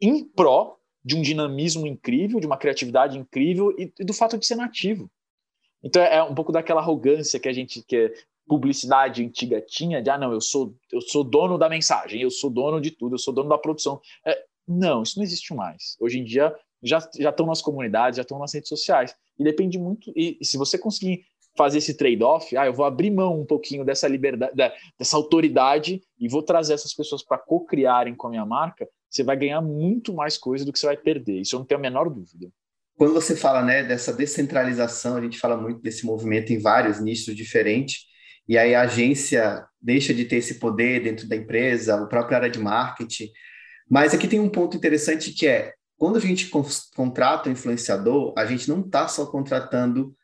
em 0.00 0.24
pró 0.24 0.79
de 1.04 1.16
um 1.16 1.22
dinamismo 1.22 1.86
incrível, 1.86 2.40
de 2.40 2.46
uma 2.46 2.56
criatividade 2.56 3.18
incrível 3.18 3.74
e, 3.78 3.92
e 3.98 4.04
do 4.04 4.12
fato 4.12 4.38
de 4.38 4.46
ser 4.46 4.56
nativo. 4.56 5.10
Então 5.82 6.02
é 6.02 6.22
um 6.22 6.34
pouco 6.34 6.52
daquela 6.52 6.80
arrogância 6.80 7.40
que 7.40 7.48
a 7.48 7.52
gente 7.52 7.82
quer 7.82 8.12
publicidade 8.46 9.24
antiga 9.24 9.60
tinha 9.60 10.02
de 10.02 10.10
ah 10.10 10.18
não 10.18 10.32
eu 10.32 10.40
sou 10.40 10.74
eu 10.90 11.00
sou 11.00 11.22
dono 11.22 11.56
da 11.56 11.68
mensagem 11.68 12.20
eu 12.20 12.32
sou 12.32 12.50
dono 12.50 12.80
de 12.80 12.90
tudo 12.90 13.14
eu 13.14 13.18
sou 13.18 13.32
dono 13.32 13.48
da 13.48 13.56
produção. 13.56 14.00
É, 14.26 14.44
não 14.66 15.02
isso 15.02 15.18
não 15.18 15.22
existe 15.24 15.54
mais. 15.54 15.96
Hoje 16.00 16.18
em 16.18 16.24
dia 16.24 16.54
já 16.82 16.98
já 17.18 17.30
estão 17.30 17.46
nas 17.46 17.62
comunidades 17.62 18.16
já 18.16 18.22
estão 18.22 18.38
nas 18.38 18.52
redes 18.52 18.68
sociais. 18.68 19.14
E 19.38 19.44
depende 19.44 19.78
muito 19.78 20.12
e, 20.14 20.36
e 20.40 20.44
se 20.44 20.58
você 20.58 20.76
conseguir 20.76 21.24
fazer 21.56 21.78
esse 21.78 21.94
trade-off 21.94 22.54
ah 22.56 22.66
eu 22.66 22.74
vou 22.74 22.84
abrir 22.84 23.10
mão 23.10 23.40
um 23.40 23.46
pouquinho 23.46 23.84
dessa 23.84 24.06
liberdade 24.06 24.54
da, 24.54 24.74
dessa 24.98 25.16
autoridade 25.16 26.02
e 26.18 26.28
vou 26.28 26.42
trazer 26.42 26.74
essas 26.74 26.92
pessoas 26.92 27.22
para 27.22 27.38
co-criarem 27.38 28.14
com 28.14 28.26
a 28.26 28.30
minha 28.30 28.44
marca 28.44 28.86
você 29.10 29.22
vai 29.22 29.36
ganhar 29.36 29.60
muito 29.60 30.14
mais 30.14 30.38
coisa 30.38 30.64
do 30.64 30.72
que 30.72 30.78
você 30.78 30.86
vai 30.86 30.96
perder 30.96 31.40
isso 31.40 31.54
eu 31.54 31.58
não 31.58 31.66
tenho 31.66 31.78
a 31.78 31.82
menor 31.82 32.08
dúvida 32.08 32.50
quando 33.00 33.14
você 33.14 33.34
fala 33.34 33.62
né, 33.62 33.82
dessa 33.82 34.12
descentralização, 34.12 35.16
a 35.16 35.22
gente 35.22 35.38
fala 35.38 35.56
muito 35.56 35.80
desse 35.80 36.04
movimento 36.04 36.52
em 36.52 36.58
vários 36.58 37.00
nichos 37.00 37.34
diferentes, 37.34 38.00
e 38.46 38.58
aí 38.58 38.74
a 38.74 38.82
agência 38.82 39.66
deixa 39.80 40.12
de 40.12 40.26
ter 40.26 40.36
esse 40.36 40.58
poder 40.58 41.02
dentro 41.02 41.26
da 41.26 41.34
empresa, 41.34 41.94
a 41.94 42.06
própria 42.06 42.36
área 42.36 42.50
de 42.50 42.58
marketing. 42.58 43.30
Mas 43.88 44.12
aqui 44.12 44.28
tem 44.28 44.38
um 44.38 44.50
ponto 44.50 44.76
interessante 44.76 45.32
que 45.32 45.46
é, 45.46 45.72
quando 45.96 46.18
a 46.18 46.20
gente 46.20 46.50
contrata 46.94 47.48
um 47.48 47.52
influenciador, 47.52 48.34
a 48.36 48.44
gente 48.44 48.68
não 48.68 48.80
está 48.80 49.08
só 49.08 49.24
contratando 49.24 50.14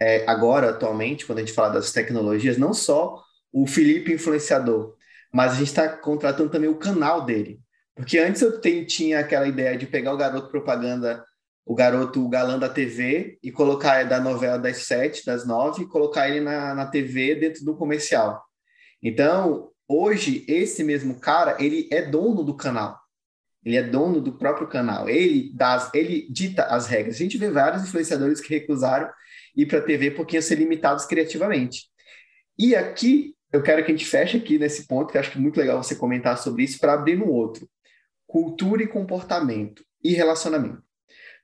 é, 0.00 0.24
agora, 0.26 0.70
atualmente, 0.70 1.26
quando 1.26 1.40
a 1.40 1.42
gente 1.42 1.52
fala 1.52 1.74
das 1.74 1.92
tecnologias, 1.92 2.56
não 2.56 2.72
só 2.72 3.22
o 3.52 3.66
Felipe 3.66 4.10
influenciador, 4.10 4.94
mas 5.30 5.52
a 5.52 5.56
gente 5.56 5.68
está 5.68 5.86
contratando 5.86 6.48
também 6.48 6.70
o 6.70 6.78
canal 6.78 7.26
dele. 7.26 7.60
Porque 7.94 8.18
antes 8.18 8.42
eu 8.42 8.60
tinha 8.86 9.20
aquela 9.20 9.46
ideia 9.46 9.76
de 9.76 9.86
pegar 9.86 10.12
o 10.12 10.16
garoto 10.16 10.50
propaganda 10.50 11.24
o 11.64 11.74
garoto, 11.74 12.24
o 12.24 12.28
galã 12.28 12.58
da 12.58 12.68
TV, 12.68 13.38
e 13.42 13.50
colocar 13.50 14.04
da 14.04 14.20
novela 14.20 14.58
das 14.58 14.78
sete, 14.78 15.24
das 15.24 15.46
nove, 15.46 15.82
e 15.82 15.88
colocar 15.88 16.28
ele 16.28 16.40
na, 16.40 16.74
na 16.74 16.86
TV 16.86 17.36
dentro 17.36 17.64
do 17.64 17.76
comercial. 17.76 18.42
Então, 19.02 19.70
hoje, 19.88 20.44
esse 20.48 20.82
mesmo 20.82 21.20
cara, 21.20 21.56
ele 21.60 21.88
é 21.92 22.02
dono 22.02 22.42
do 22.42 22.56
canal. 22.56 22.98
Ele 23.64 23.76
é 23.76 23.82
dono 23.82 24.20
do 24.20 24.32
próprio 24.32 24.66
canal. 24.66 25.08
Ele, 25.08 25.52
das, 25.54 25.88
ele 25.94 26.26
dita 26.30 26.64
as 26.64 26.88
regras. 26.88 27.14
A 27.14 27.18
gente 27.18 27.38
vê 27.38 27.48
vários 27.48 27.84
influenciadores 27.84 28.40
que 28.40 28.52
recusaram 28.52 29.08
ir 29.56 29.66
para 29.66 29.78
a 29.78 29.82
TV 29.82 30.10
porque 30.10 30.36
iam 30.36 30.42
ser 30.42 30.56
limitados 30.56 31.04
criativamente. 31.04 31.84
E 32.58 32.74
aqui, 32.74 33.36
eu 33.52 33.62
quero 33.62 33.84
que 33.84 33.92
a 33.92 33.94
gente 33.94 34.06
feche 34.06 34.36
aqui 34.36 34.58
nesse 34.58 34.88
ponto, 34.88 35.12
que 35.12 35.18
acho 35.18 35.30
que 35.30 35.38
é 35.38 35.40
muito 35.40 35.60
legal 35.60 35.80
você 35.80 35.94
comentar 35.94 36.36
sobre 36.38 36.64
isso, 36.64 36.80
para 36.80 36.94
abrir 36.94 37.16
no 37.16 37.28
outro. 37.30 37.68
Cultura 38.32 38.82
e 38.82 38.86
comportamento 38.86 39.84
e 40.02 40.14
relacionamento. 40.14 40.82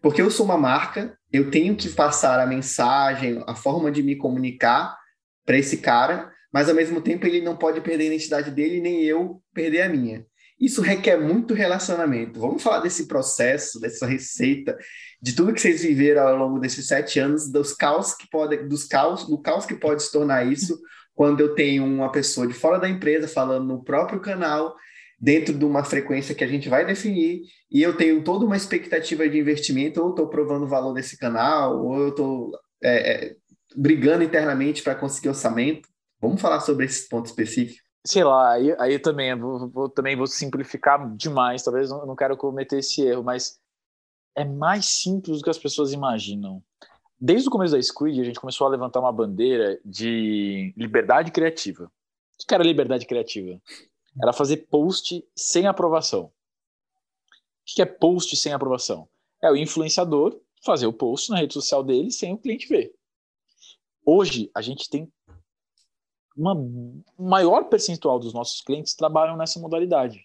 Porque 0.00 0.22
eu 0.22 0.30
sou 0.30 0.46
uma 0.46 0.56
marca, 0.56 1.18
eu 1.30 1.50
tenho 1.50 1.76
que 1.76 1.90
passar 1.90 2.40
a 2.40 2.46
mensagem, 2.46 3.44
a 3.46 3.54
forma 3.54 3.90
de 3.90 4.02
me 4.02 4.16
comunicar 4.16 4.96
para 5.44 5.58
esse 5.58 5.76
cara, 5.76 6.32
mas 6.50 6.66
ao 6.66 6.74
mesmo 6.74 7.02
tempo 7.02 7.26
ele 7.26 7.42
não 7.42 7.58
pode 7.58 7.82
perder 7.82 8.04
a 8.04 8.06
identidade 8.06 8.50
dele, 8.50 8.80
nem 8.80 9.02
eu 9.02 9.42
perder 9.52 9.82
a 9.82 9.88
minha. 9.90 10.24
Isso 10.58 10.80
requer 10.80 11.20
muito 11.20 11.52
relacionamento. 11.52 12.40
Vamos 12.40 12.62
falar 12.62 12.80
desse 12.80 13.06
processo, 13.06 13.78
dessa 13.78 14.06
receita, 14.06 14.74
de 15.20 15.36
tudo 15.36 15.52
que 15.52 15.60
vocês 15.60 15.82
viveram 15.82 16.26
ao 16.26 16.36
longo 16.38 16.58
desses 16.58 16.86
sete 16.86 17.20
anos, 17.20 17.52
dos 17.52 17.74
caos 17.74 18.14
que 18.14 18.26
pode, 18.30 18.56
dos 18.66 18.86
caos, 18.86 19.28
do 19.28 19.38
caos 19.38 19.66
que 19.66 19.74
pode 19.74 20.02
se 20.02 20.10
tornar 20.10 20.50
isso 20.50 20.80
quando 21.14 21.40
eu 21.40 21.54
tenho 21.54 21.84
uma 21.84 22.10
pessoa 22.10 22.46
de 22.46 22.54
fora 22.54 22.78
da 22.78 22.88
empresa 22.88 23.28
falando 23.28 23.66
no 23.66 23.84
próprio 23.84 24.20
canal, 24.20 24.74
dentro 25.20 25.52
de 25.52 25.64
uma 25.64 25.82
frequência 25.82 26.34
que 26.34 26.44
a 26.44 26.46
gente 26.46 26.68
vai 26.68 26.86
definir, 26.86 27.42
e 27.70 27.82
eu 27.82 27.96
tenho 27.96 28.22
toda 28.22 28.44
uma 28.44 28.56
expectativa 28.56 29.28
de 29.28 29.38
investimento, 29.38 30.00
ou 30.00 30.10
estou 30.10 30.28
provando 30.28 30.64
o 30.64 30.68
valor 30.68 30.92
desse 30.92 31.18
canal, 31.18 31.84
ou 31.84 31.96
eu 31.98 32.08
estou 32.10 32.52
é, 32.82 33.12
é, 33.12 33.36
brigando 33.76 34.22
internamente 34.22 34.82
para 34.82 34.94
conseguir 34.94 35.28
orçamento. 35.28 35.88
Vamos 36.20 36.40
falar 36.40 36.60
sobre 36.60 36.86
esse 36.86 37.08
ponto 37.08 37.26
específico? 37.26 37.82
Sei 38.06 38.24
lá, 38.24 38.52
aí, 38.52 38.74
aí 38.78 38.98
também 38.98 39.34
vou, 39.36 39.68
vou, 39.68 39.88
também 39.88 40.16
vou 40.16 40.26
simplificar 40.26 41.14
demais, 41.16 41.62
talvez 41.62 41.90
eu 41.90 42.06
não 42.06 42.16
quero 42.16 42.36
cometer 42.36 42.78
esse 42.78 43.02
erro, 43.02 43.24
mas 43.24 43.58
é 44.36 44.44
mais 44.44 44.86
simples 44.86 45.38
do 45.38 45.44
que 45.44 45.50
as 45.50 45.58
pessoas 45.58 45.92
imaginam 45.92 46.62
desde 47.20 47.48
o 47.48 47.50
começo 47.50 47.74
da 47.74 47.82
Squid, 47.82 48.20
a 48.20 48.24
gente 48.24 48.40
começou 48.40 48.66
a 48.66 48.70
levantar 48.70 49.00
uma 49.00 49.12
bandeira 49.12 49.80
de 49.84 50.72
liberdade 50.76 51.32
criativa. 51.32 51.84
O 51.84 52.46
que 52.46 52.54
era 52.54 52.62
liberdade 52.62 53.06
criativa? 53.06 53.60
Era 54.20 54.32
fazer 54.32 54.68
post 54.68 55.24
sem 55.34 55.66
aprovação. 55.66 56.24
O 56.24 56.30
que 57.66 57.82
é 57.82 57.86
post 57.86 58.36
sem 58.36 58.52
aprovação? 58.52 59.08
É 59.42 59.50
o 59.50 59.56
influenciador 59.56 60.40
fazer 60.64 60.86
o 60.86 60.92
post 60.92 61.30
na 61.30 61.38
rede 61.38 61.54
social 61.54 61.84
dele 61.84 62.10
sem 62.10 62.32
o 62.32 62.38
cliente 62.38 62.66
ver. 62.66 62.92
Hoje, 64.04 64.50
a 64.54 64.62
gente 64.62 64.88
tem 64.88 65.12
uma 66.36 66.54
maior 67.18 67.64
percentual 67.64 68.18
dos 68.18 68.32
nossos 68.32 68.60
clientes 68.60 68.94
trabalham 68.94 69.36
nessa 69.36 69.60
modalidade. 69.60 70.24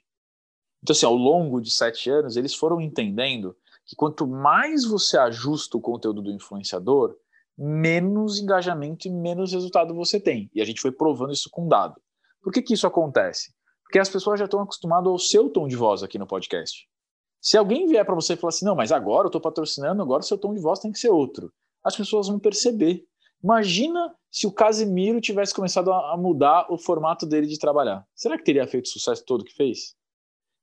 Então, 0.81 0.93
assim, 0.93 1.05
ao 1.05 1.15
longo 1.15 1.59
de 1.59 1.71
sete 1.71 2.09
anos, 2.09 2.37
eles 2.37 2.53
foram 2.53 2.79
entendendo 2.79 3.55
que 3.85 3.95
quanto 3.95 4.27
mais 4.27 4.85
você 4.85 5.17
ajusta 5.17 5.77
o 5.77 5.81
conteúdo 5.81 6.21
do 6.21 6.31
influenciador, 6.31 7.15
menos 7.57 8.39
engajamento 8.39 9.07
e 9.07 9.11
menos 9.11 9.51
resultado 9.51 9.93
você 9.93 10.19
tem. 10.19 10.49
E 10.53 10.61
a 10.61 10.65
gente 10.65 10.81
foi 10.81 10.91
provando 10.91 11.33
isso 11.33 11.49
com 11.49 11.67
dado. 11.67 12.01
Por 12.41 12.51
que, 12.51 12.61
que 12.61 12.73
isso 12.73 12.87
acontece? 12.87 13.53
Porque 13.93 13.99
as 13.99 14.09
pessoas 14.09 14.39
já 14.39 14.45
estão 14.45 14.59
acostumadas 14.59 15.07
ao 15.07 15.19
seu 15.19 15.47
tom 15.51 15.67
de 15.67 15.75
voz 15.75 16.01
aqui 16.01 16.17
no 16.17 16.25
podcast. 16.25 16.89
Se 17.39 17.55
alguém 17.55 17.85
vier 17.85 18.03
para 18.03 18.15
você 18.15 18.33
e 18.33 18.35
falar 18.35 18.49
assim, 18.49 18.65
não, 18.65 18.75
mas 18.75 18.91
agora 18.91 19.25
eu 19.25 19.27
estou 19.27 19.39
patrocinando, 19.39 20.01
agora 20.01 20.23
o 20.23 20.25
seu 20.25 20.35
tom 20.35 20.51
de 20.51 20.59
voz 20.59 20.79
tem 20.79 20.91
que 20.91 20.97
ser 20.97 21.09
outro. 21.09 21.53
As 21.83 21.95
pessoas 21.95 22.27
vão 22.27 22.39
perceber. 22.39 23.03
Imagina 23.43 24.11
se 24.31 24.47
o 24.47 24.51
Casimiro 24.51 25.21
tivesse 25.21 25.53
começado 25.53 25.93
a 25.93 26.17
mudar 26.17 26.65
o 26.73 26.77
formato 26.79 27.27
dele 27.27 27.45
de 27.45 27.59
trabalhar. 27.59 28.03
Será 28.15 28.35
que 28.35 28.43
teria 28.43 28.65
feito 28.65 28.85
o 28.87 28.89
sucesso 28.89 29.23
todo 29.27 29.43
que 29.43 29.53
fez? 29.53 29.93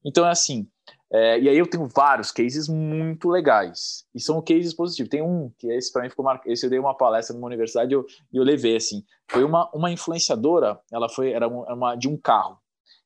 Então 0.04 0.26
é 0.26 0.30
assim, 0.32 0.66
é, 1.12 1.38
e 1.38 1.48
aí 1.48 1.56
eu 1.56 1.70
tenho 1.70 1.86
vários 1.86 2.32
cases 2.32 2.66
muito 2.66 3.28
legais. 3.28 4.04
E 4.12 4.20
são 4.20 4.42
cases 4.42 4.74
positivos. 4.74 5.08
Tem 5.08 5.22
um 5.22 5.52
que 5.56 5.68
esse 5.68 5.92
para 5.92 6.02
mim 6.02 6.10
ficou 6.10 6.24
marcado. 6.24 6.50
Esse 6.50 6.66
eu 6.66 6.70
dei 6.70 6.80
uma 6.80 6.96
palestra 6.96 7.32
numa 7.32 7.46
universidade 7.46 7.92
e 7.92 7.94
eu, 7.94 8.04
eu 8.32 8.42
levei 8.42 8.74
assim. 8.74 9.04
Foi 9.30 9.44
uma, 9.44 9.70
uma 9.72 9.92
influenciadora, 9.92 10.80
ela 10.90 11.08
foi 11.08 11.30
era 11.30 11.46
uma, 11.46 11.94
de 11.94 12.08
um 12.08 12.16
carro. 12.16 12.58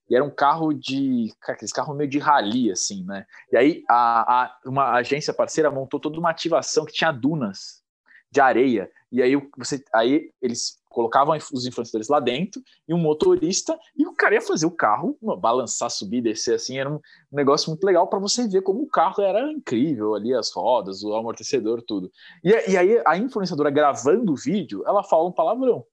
E 0.08 0.14
era 0.14 0.24
um 0.24 0.30
carro 0.30 0.72
de. 0.72 1.32
Aqueles 1.48 1.72
carros 1.72 1.96
meio 1.96 2.08
de 2.08 2.18
rally, 2.18 2.70
assim, 2.70 3.04
né? 3.04 3.24
E 3.50 3.56
aí 3.56 3.82
a, 3.88 4.44
a, 4.44 4.58
uma 4.66 4.92
agência 4.92 5.32
parceira 5.32 5.70
montou 5.70 5.98
toda 5.98 6.18
uma 6.18 6.30
ativação 6.30 6.84
que 6.84 6.92
tinha 6.92 7.12
dunas 7.12 7.82
de 8.30 8.40
areia. 8.40 8.90
E 9.12 9.22
aí, 9.22 9.40
você, 9.56 9.82
aí 9.94 10.30
eles 10.42 10.76
colocavam 10.88 11.36
os 11.52 11.66
influenciadores 11.66 12.08
lá 12.08 12.18
dentro 12.18 12.60
e 12.88 12.92
um 12.92 12.98
motorista, 12.98 13.78
e 13.96 14.06
o 14.06 14.12
cara 14.12 14.34
ia 14.34 14.40
fazer 14.40 14.66
o 14.66 14.70
carro 14.70 15.16
balançar, 15.40 15.88
subir, 15.90 16.20
descer 16.20 16.54
assim, 16.54 16.78
era 16.78 16.90
um 16.90 17.00
negócio 17.30 17.68
muito 17.70 17.84
legal 17.84 18.08
para 18.08 18.18
você 18.18 18.48
ver 18.48 18.62
como 18.62 18.82
o 18.82 18.88
carro 18.88 19.22
era 19.22 19.52
incrível 19.52 20.14
ali, 20.14 20.34
as 20.34 20.52
rodas, 20.52 21.02
o 21.04 21.14
amortecedor, 21.14 21.82
tudo. 21.82 22.10
E, 22.42 22.72
e 22.72 22.76
aí 22.76 23.00
a 23.06 23.16
influenciadora 23.16 23.70
gravando 23.70 24.32
o 24.32 24.36
vídeo, 24.36 24.82
ela 24.86 25.02
fala 25.04 25.28
um 25.28 25.32
palavrão. 25.32 25.84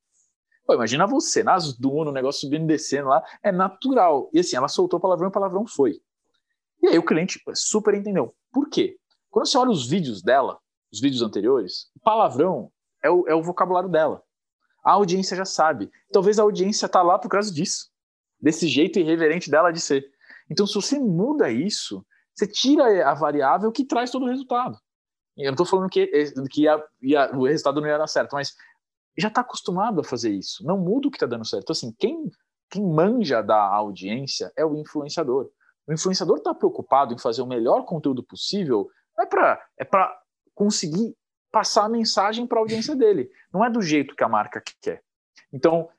Pô, 0.71 0.75
imagina 0.75 1.05
você, 1.05 1.43
nas 1.43 1.73
dunas, 1.73 2.07
o 2.07 2.11
negócio 2.13 2.39
subindo 2.39 2.63
e 2.63 2.67
descendo 2.67 3.09
lá, 3.09 3.21
é 3.43 3.51
natural. 3.51 4.29
E 4.31 4.39
assim, 4.39 4.55
ela 4.55 4.69
soltou 4.69 5.01
palavrão 5.01 5.27
e 5.27 5.31
palavrão 5.31 5.67
foi. 5.67 5.99
E 6.81 6.87
aí 6.87 6.97
o 6.97 7.03
cliente 7.03 7.41
super 7.53 7.93
entendeu. 7.93 8.33
Por 8.53 8.69
quê? 8.69 8.95
Quando 9.29 9.47
você 9.47 9.57
olha 9.57 9.69
os 9.69 9.85
vídeos 9.85 10.23
dela, 10.23 10.57
os 10.89 11.01
vídeos 11.01 11.21
anteriores, 11.21 11.91
palavrão 12.05 12.71
é 13.03 13.09
o, 13.09 13.27
é 13.27 13.35
o 13.35 13.43
vocabulário 13.43 13.89
dela. 13.89 14.23
A 14.81 14.93
audiência 14.93 15.35
já 15.35 15.43
sabe. 15.43 15.91
Talvez 16.09 16.39
a 16.39 16.43
audiência 16.43 16.85
está 16.85 17.01
lá 17.01 17.19
por 17.19 17.27
causa 17.27 17.53
disso, 17.53 17.89
desse 18.39 18.69
jeito 18.69 18.97
irreverente 18.97 19.51
dela 19.51 19.71
de 19.71 19.81
ser. 19.81 20.09
Então, 20.49 20.65
se 20.65 20.75
você 20.75 20.97
muda 20.97 21.51
isso, 21.51 22.01
você 22.33 22.47
tira 22.47 23.09
a 23.09 23.13
variável 23.13 23.73
que 23.73 23.83
traz 23.83 24.09
todo 24.09 24.23
o 24.23 24.29
resultado. 24.29 24.77
Eu 25.35 25.47
não 25.47 25.51
estou 25.51 25.65
falando 25.65 25.89
que, 25.89 26.07
que 26.49 26.61
ia, 26.61 26.81
ia, 27.01 27.35
o 27.35 27.45
resultado 27.45 27.81
não 27.81 27.89
ia 27.89 27.97
dar 27.97 28.07
certo, 28.07 28.33
mas 28.33 28.55
já 29.17 29.27
está 29.27 29.41
acostumado 29.41 30.01
a 30.01 30.03
fazer 30.03 30.31
isso. 30.31 30.65
Não 30.65 30.77
muda 30.77 31.07
o 31.07 31.11
que 31.11 31.17
está 31.17 31.27
dando 31.27 31.45
certo. 31.45 31.63
Então, 31.63 31.73
assim, 31.73 31.93
quem, 31.97 32.29
quem 32.69 32.83
manja 32.83 33.41
da 33.41 33.61
audiência 33.61 34.51
é 34.55 34.65
o 34.65 34.75
influenciador. 34.75 35.49
O 35.87 35.93
influenciador 35.93 36.37
está 36.37 36.53
preocupado 36.53 37.13
em 37.13 37.17
fazer 37.17 37.41
o 37.41 37.47
melhor 37.47 37.85
conteúdo 37.85 38.23
possível, 38.23 38.89
é 39.19 39.25
para 39.25 39.61
é 39.77 39.87
conseguir 40.53 41.15
passar 41.51 41.85
a 41.85 41.89
mensagem 41.89 42.47
para 42.47 42.59
a 42.59 42.61
audiência 42.61 42.95
dele. 42.95 43.29
Não 43.53 43.63
é 43.65 43.69
do 43.69 43.81
jeito 43.81 44.15
que 44.15 44.23
a 44.23 44.29
marca 44.29 44.63
quer. 44.81 45.03
Então, 45.51 45.89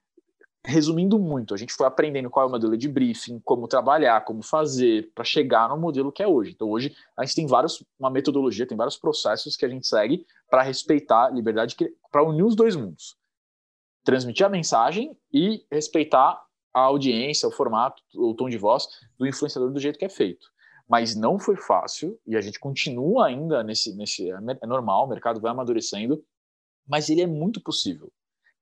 resumindo 0.65 1.19
muito, 1.19 1.53
a 1.53 1.57
gente 1.57 1.73
foi 1.73 1.87
aprendendo 1.87 2.31
qual 2.31 2.47
é 2.47 2.49
o 2.49 2.51
modelo 2.51 2.77
de 2.77 2.89
briefing, 2.89 3.41
como 3.41 3.67
trabalhar, 3.67 4.25
como 4.25 4.43
fazer 4.43 5.11
para 5.15 5.25
chegar 5.25 5.69
no 5.69 5.77
modelo 5.77 6.13
que 6.13 6.23
é 6.23 6.27
hoje. 6.27 6.53
Então, 6.53 6.71
hoje 6.71 6.95
a 7.17 7.25
gente 7.25 7.35
tem 7.35 7.47
vários, 7.47 7.85
uma 7.99 8.11
metodologia, 8.11 8.67
tem 8.67 8.77
vários 8.77 8.97
processos 8.97 9.57
que 9.57 9.65
a 9.65 9.69
gente 9.69 9.87
segue 9.87 10.25
para 10.53 10.61
respeitar 10.61 11.31
liberdade, 11.31 11.75
para 12.11 12.23
unir 12.23 12.43
os 12.43 12.55
dois 12.55 12.77
mundos. 12.77 13.17
Transmitir 14.05 14.45
a 14.45 14.51
mensagem 14.51 15.17
e 15.33 15.65
respeitar 15.73 16.45
a 16.75 16.81
audiência, 16.81 17.49
o 17.49 17.53
formato, 17.53 18.03
o 18.15 18.35
tom 18.35 18.51
de 18.51 18.59
voz 18.59 18.87
do 19.19 19.27
influenciador 19.27 19.71
do 19.71 19.81
jeito 19.81 19.99
que 19.99 20.05
é 20.05 20.11
feito 20.11 20.53
mas 20.93 21.15
não 21.15 21.39
foi 21.39 21.57
fácil 21.57 22.21
e 22.27 22.37
a 22.37 22.41
gente 22.43 22.61
continua 22.61 23.27
ainda 23.27 23.63
nesse, 23.63 23.97
nesse 23.97 24.31
é, 24.31 24.37
é 24.61 24.67
normal, 24.67 25.07
o 25.07 25.09
mercado 25.09 25.41
vai 25.41 25.51
amadurecendo, 25.51 26.23
mas 26.87 27.09
ele 27.09 27.23
é 27.23 27.27
muito 27.27 27.63
possível. 27.63 28.13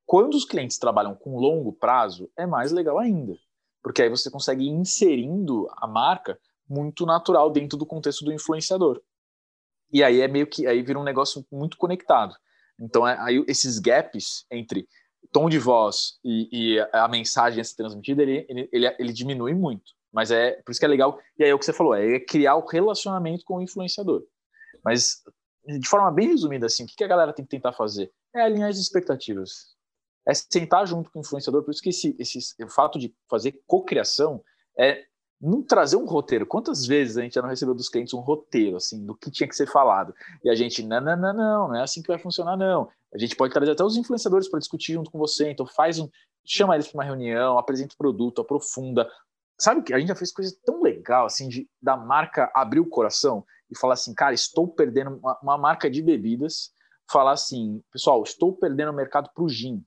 Quando 0.07 0.34
os 0.34 0.45
clientes 0.45 0.78
trabalham 0.78 1.16
com 1.16 1.41
longo 1.41 1.72
prazo, 1.72 2.30
é 2.36 2.47
mais 2.47 2.70
legal 2.70 3.01
ainda, 3.01 3.36
porque 3.82 4.03
aí 4.03 4.09
você 4.09 4.30
consegue 4.30 4.64
ir 4.64 4.68
inserindo 4.68 5.66
a 5.72 5.88
marca 5.88 6.38
muito 6.68 7.05
natural 7.05 7.51
dentro 7.51 7.76
do 7.76 7.84
contexto 7.84 8.24
do 8.24 8.32
influenciador. 8.32 9.03
E 9.93 10.03
aí 10.03 10.20
é 10.20 10.28
meio 10.28 10.47
que 10.47 10.66
aí 10.66 10.82
vira 10.82 10.99
um 10.99 11.05
negócio 11.05 11.45
muito 11.51 11.76
conectado. 11.76 12.34
Então 12.80 13.07
é, 13.07 13.16
aí 13.20 13.45
esses 13.47 13.78
gaps 13.78 14.45
entre 14.51 14.88
tom 15.32 15.49
de 15.49 15.59
voz 15.59 16.18
e, 16.24 16.49
e 16.51 16.80
a 16.93 17.07
mensagem 17.09 17.61
a 17.61 17.64
ser 17.64 17.76
transmitida, 17.76 18.22
ele, 18.22 18.47
ele, 18.49 18.68
ele, 18.72 18.97
ele 18.99 19.12
diminui 19.12 19.55
muito. 19.55 19.93
Mas 20.12 20.30
é 20.30 20.53
por 20.62 20.72
isso 20.72 20.80
que 20.80 20.86
é 20.86 20.88
legal. 20.88 21.20
E 21.38 21.45
aí 21.45 21.51
é 21.51 21.55
o 21.55 21.59
que 21.59 21.64
você 21.64 21.72
falou, 21.72 21.95
é 21.95 22.18
criar 22.18 22.57
o 22.57 22.66
relacionamento 22.66 23.45
com 23.45 23.57
o 23.57 23.62
influenciador. 23.62 24.24
Mas 24.84 25.22
de 25.66 25.88
forma 25.88 26.11
bem 26.11 26.28
resumida, 26.28 26.66
assim, 26.66 26.84
o 26.84 26.86
que 26.86 27.05
a 27.05 27.09
galera 27.09 27.32
tem 27.32 27.45
que 27.45 27.51
tentar 27.51 27.72
fazer? 27.72 28.11
É 28.34 28.41
alinhar 28.41 28.70
as 28.70 28.78
expectativas. 28.78 29.76
É 30.26 30.34
sentar 30.34 30.86
junto 30.86 31.11
com 31.11 31.18
o 31.18 31.22
influenciador. 31.22 31.62
Por 31.62 31.70
isso 31.70 31.82
que 31.82 31.91
esse, 31.91 32.16
esse 32.18 32.38
o 32.62 32.68
fato 32.68 32.99
de 32.99 33.14
fazer 33.28 33.61
cocriação 33.66 34.43
é 34.78 35.05
não 35.41 35.62
trazer 35.62 35.97
um 35.97 36.05
roteiro. 36.05 36.45
Quantas 36.45 36.86
vezes 36.86 37.16
a 37.16 37.22
gente 37.22 37.34
já 37.34 37.43
não 37.43 37.49
recebeu 37.49 37.74
dos 37.74 37.88
clientes 37.88 38.12
um 38.12 38.20
roteiro, 38.20 38.76
assim, 38.76 39.05
do 39.05 39.14
que 39.14 39.30
tinha 39.30 39.49
que 39.49 39.57
ser 39.57 39.66
falado? 39.66 40.14
E 40.45 40.51
a 40.51 40.55
gente, 40.55 40.82
não, 40.82 41.01
não, 41.01 41.16
não, 41.16 41.32
não, 41.32 41.68
não 41.68 41.76
é 41.76 41.82
assim 41.82 42.03
que 42.03 42.09
vai 42.09 42.18
funcionar, 42.18 42.57
não. 42.57 42.88
A 43.12 43.18
gente 43.18 43.34
pode 43.34 43.53
trazer 43.53 43.72
até 43.72 43.82
os 43.82 43.97
influenciadores 43.97 44.49
para 44.49 44.59
discutir 44.59 44.93
junto 44.93 45.11
com 45.11 45.18
você, 45.18 45.51
então 45.51 45.66
faz 45.66 45.99
um, 45.99 46.09
chama 46.45 46.74
eles 46.74 46.88
para 46.88 46.99
uma 46.99 47.05
reunião, 47.05 47.59
apresenta 47.59 47.95
o 47.95 47.99
produto, 47.99 48.43
aprofunda, 48.43 49.11
sabe 49.59 49.82
que 49.82 49.95
a 49.95 49.99
gente 49.99 50.09
já 50.09 50.14
fez 50.14 50.32
coisa 50.32 50.55
tão 50.64 50.82
legal 50.82 51.26
assim 51.26 51.49
de 51.49 51.68
da 51.80 51.97
marca 51.97 52.51
abrir 52.55 52.80
o 52.80 52.88
coração 52.88 53.45
e 53.70 53.78
falar 53.78 53.95
assim, 53.95 54.14
cara, 54.14 54.34
estou 54.34 54.68
perdendo 54.68 55.16
uma, 55.16 55.38
uma 55.43 55.59
marca 55.59 55.91
de 55.91 56.03
bebidas, 56.03 56.72
falar 57.11 57.32
assim, 57.32 57.82
pessoal, 57.93 58.22
estou 58.22 58.53
perdendo 58.53 58.91
o 58.91 58.95
mercado 58.95 59.30
para 59.34 59.45
o 59.45 59.49
gin. 59.49 59.84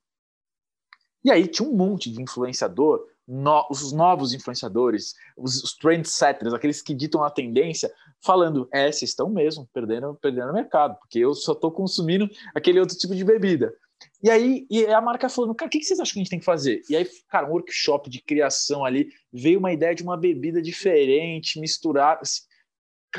E 1.24 1.32
aí 1.32 1.48
tinha 1.48 1.68
um 1.68 1.76
monte 1.76 2.12
de 2.12 2.22
influenciador, 2.22 3.08
no, 3.28 3.68
os 3.70 3.92
novos 3.92 4.34
influenciadores, 4.34 5.14
os, 5.38 5.64
os 5.64 5.74
trendsetters, 5.76 6.54
aqueles 6.54 6.82
que 6.82 6.94
ditam 6.94 7.24
a 7.24 7.32
tendência, 7.32 7.92
falando, 8.22 8.68
é, 8.72 8.92
vocês 8.92 9.12
estão 9.12 9.30
mesmo 9.30 9.68
perdendo, 9.74 10.16
perdendo 10.16 10.52
o 10.52 10.54
mercado, 10.54 10.98
porque 11.00 11.20
eu 11.20 11.34
só 11.34 11.54
estou 11.54 11.72
consumindo 11.72 12.30
aquele 12.54 12.80
outro 12.80 12.98
tipo 12.98 13.16
de 13.16 13.24
bebida. 13.24 13.74
E 14.22 14.30
aí 14.30 14.66
e 14.70 14.86
a 14.86 15.02
marca 15.02 15.30
falando, 15.30 15.56
cara, 15.56 15.68
o 15.68 15.72
que 15.72 15.84
vocês 15.84 16.00
acham 16.00 16.14
que 16.14 16.20
a 16.20 16.24
gente 16.24 16.30
tem 16.30 16.40
que 16.40 16.46
fazer? 16.46 16.82
E 16.90 16.96
aí, 16.96 17.08
cara, 17.30 17.48
um 17.48 17.52
workshop 17.52 18.10
de 18.10 18.22
criação 18.22 18.84
ali, 18.84 19.10
veio 19.32 19.60
uma 19.60 19.72
ideia 19.72 19.96
de 19.96 20.04
uma 20.04 20.18
bebida 20.18 20.62
diferente, 20.62 21.60
misturar. 21.60 22.20
Assim, 22.22 22.42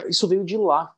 isso 0.09 0.28
veio 0.28 0.44
de 0.44 0.57
lá. 0.57 0.94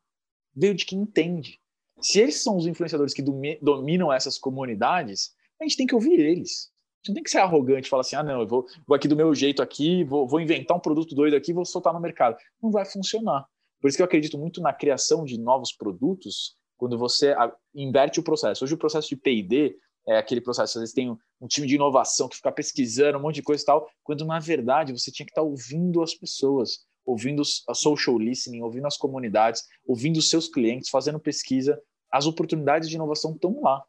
veio 0.54 0.74
de 0.74 0.84
quem 0.84 1.00
entende. 1.00 1.60
Se 2.00 2.20
eles 2.20 2.42
são 2.42 2.56
os 2.56 2.66
influenciadores 2.66 3.14
que 3.14 3.22
dominam 3.62 4.12
essas 4.12 4.38
comunidades, 4.38 5.34
a 5.60 5.64
gente 5.64 5.76
tem 5.76 5.86
que 5.86 5.94
ouvir 5.94 6.20
eles. 6.20 6.70
Gente 7.06 7.08
não 7.08 7.14
tem 7.14 7.22
que 7.22 7.30
ser 7.30 7.38
arrogante 7.38 7.86
e 7.86 7.90
falar 7.90 8.00
assim: 8.00 8.16
ah, 8.16 8.22
não, 8.22 8.40
eu 8.40 8.46
vou, 8.46 8.66
vou 8.86 8.96
aqui 8.96 9.06
do 9.06 9.16
meu 9.16 9.32
jeito 9.34 9.62
aqui, 9.62 10.02
vou, 10.04 10.26
vou 10.26 10.40
inventar 10.40 10.76
um 10.76 10.80
produto 10.80 11.14
doido 11.14 11.36
aqui, 11.36 11.52
vou 11.52 11.64
soltar 11.64 11.92
no 11.92 12.00
mercado. 12.00 12.36
Não 12.60 12.70
vai 12.70 12.84
funcionar. 12.84 13.46
Por 13.80 13.88
isso 13.88 13.96
que 13.96 14.02
eu 14.02 14.06
acredito 14.06 14.36
muito 14.36 14.60
na 14.60 14.72
criação 14.72 15.24
de 15.24 15.38
novos 15.38 15.72
produtos 15.72 16.56
quando 16.76 16.98
você 16.98 17.34
inverte 17.74 18.18
o 18.18 18.22
processo. 18.22 18.64
Hoje 18.64 18.74
o 18.74 18.78
processo 18.78 19.08
de 19.08 19.16
P&D 19.16 19.76
é 20.08 20.18
aquele 20.18 20.40
processo, 20.40 20.78
às 20.78 20.82
vezes 20.82 20.94
tem 20.94 21.10
um, 21.10 21.16
um, 21.40 21.46
time 21.46 21.66
de 21.66 21.74
inovação 21.74 22.28
que 22.28 22.36
fica 22.36 22.52
pesquisando 22.52 23.18
um 23.18 23.22
monte 23.22 23.36
de 23.36 23.42
coisa 23.42 23.62
e 23.62 23.66
tal, 23.66 23.88
quando 24.04 24.24
na 24.24 24.38
verdade 24.38 24.92
você 24.92 25.10
tinha 25.10 25.26
que 25.26 25.32
estar 25.32 25.42
ouvindo 25.42 26.02
as 26.02 26.14
pessoas, 26.14 26.86
ouvindo 27.04 27.42
a 27.68 27.74
social 27.74 28.18
listening, 28.18 28.62
ouvindo 28.62 28.86
as 28.86 28.96
comunidades, 28.96 29.64
ouvindo 29.86 30.18
os 30.18 30.30
seus 30.30 30.48
clientes, 30.48 30.90
fazendo 30.90 31.18
pesquisa, 31.18 31.80
as 32.10 32.26
oportunidades 32.26 32.88
de 32.88 32.94
inovação 32.94 33.32
estão 33.32 33.60
lá. 33.60 33.82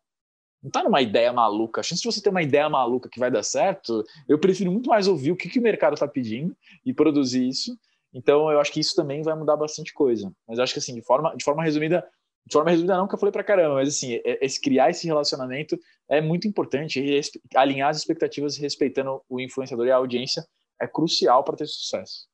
Não 0.61 0.69
está 0.69 0.83
numa 0.83 1.01
ideia 1.01 1.31
maluca. 1.31 1.81
A 1.81 1.83
chance 1.83 2.01
de 2.01 2.11
você 2.11 2.21
ter 2.21 2.29
uma 2.29 2.41
ideia 2.41 2.67
maluca 2.69 3.09
que 3.09 3.19
vai 3.19 3.29
dar 3.29 3.43
certo, 3.43 4.03
eu 4.27 4.39
prefiro 4.39 4.71
muito 4.71 4.89
mais 4.89 5.07
ouvir 5.07 5.31
o 5.31 5.35
que, 5.35 5.49
que 5.49 5.59
o 5.59 5.61
mercado 5.61 5.93
está 5.93 6.07
pedindo 6.07 6.55
e 6.85 6.93
produzir 6.93 7.47
isso. 7.47 7.77
Então, 8.13 8.51
eu 8.51 8.59
acho 8.59 8.71
que 8.71 8.79
isso 8.79 8.95
também 8.95 9.21
vai 9.21 9.35
mudar 9.35 9.55
bastante 9.55 9.93
coisa. 9.93 10.31
Mas 10.47 10.59
acho 10.59 10.73
que, 10.73 10.79
assim, 10.79 10.95
de 10.95 11.01
forma, 11.01 11.35
de 11.35 11.43
forma 11.43 11.63
resumida, 11.63 12.03
de 12.45 12.53
forma 12.53 12.71
resumida 12.71 12.97
não, 12.97 13.07
que 13.07 13.13
eu 13.13 13.19
falei 13.19 13.31
para 13.31 13.43
caramba, 13.43 13.75
mas, 13.75 13.89
assim, 13.89 14.13
é, 14.13 14.45
é, 14.45 14.47
criar 14.61 14.89
esse 14.89 15.05
relacionamento 15.05 15.77
é 16.09 16.19
muito 16.21 16.47
importante. 16.47 16.99
Alinhar 17.55 17.89
as 17.89 17.97
expectativas 17.97 18.57
respeitando 18.57 19.21
o 19.29 19.39
influenciador 19.39 19.85
e 19.85 19.91
a 19.91 19.97
audiência 19.97 20.43
é 20.81 20.87
crucial 20.87 21.43
para 21.43 21.57
ter 21.57 21.67
sucesso. 21.67 22.27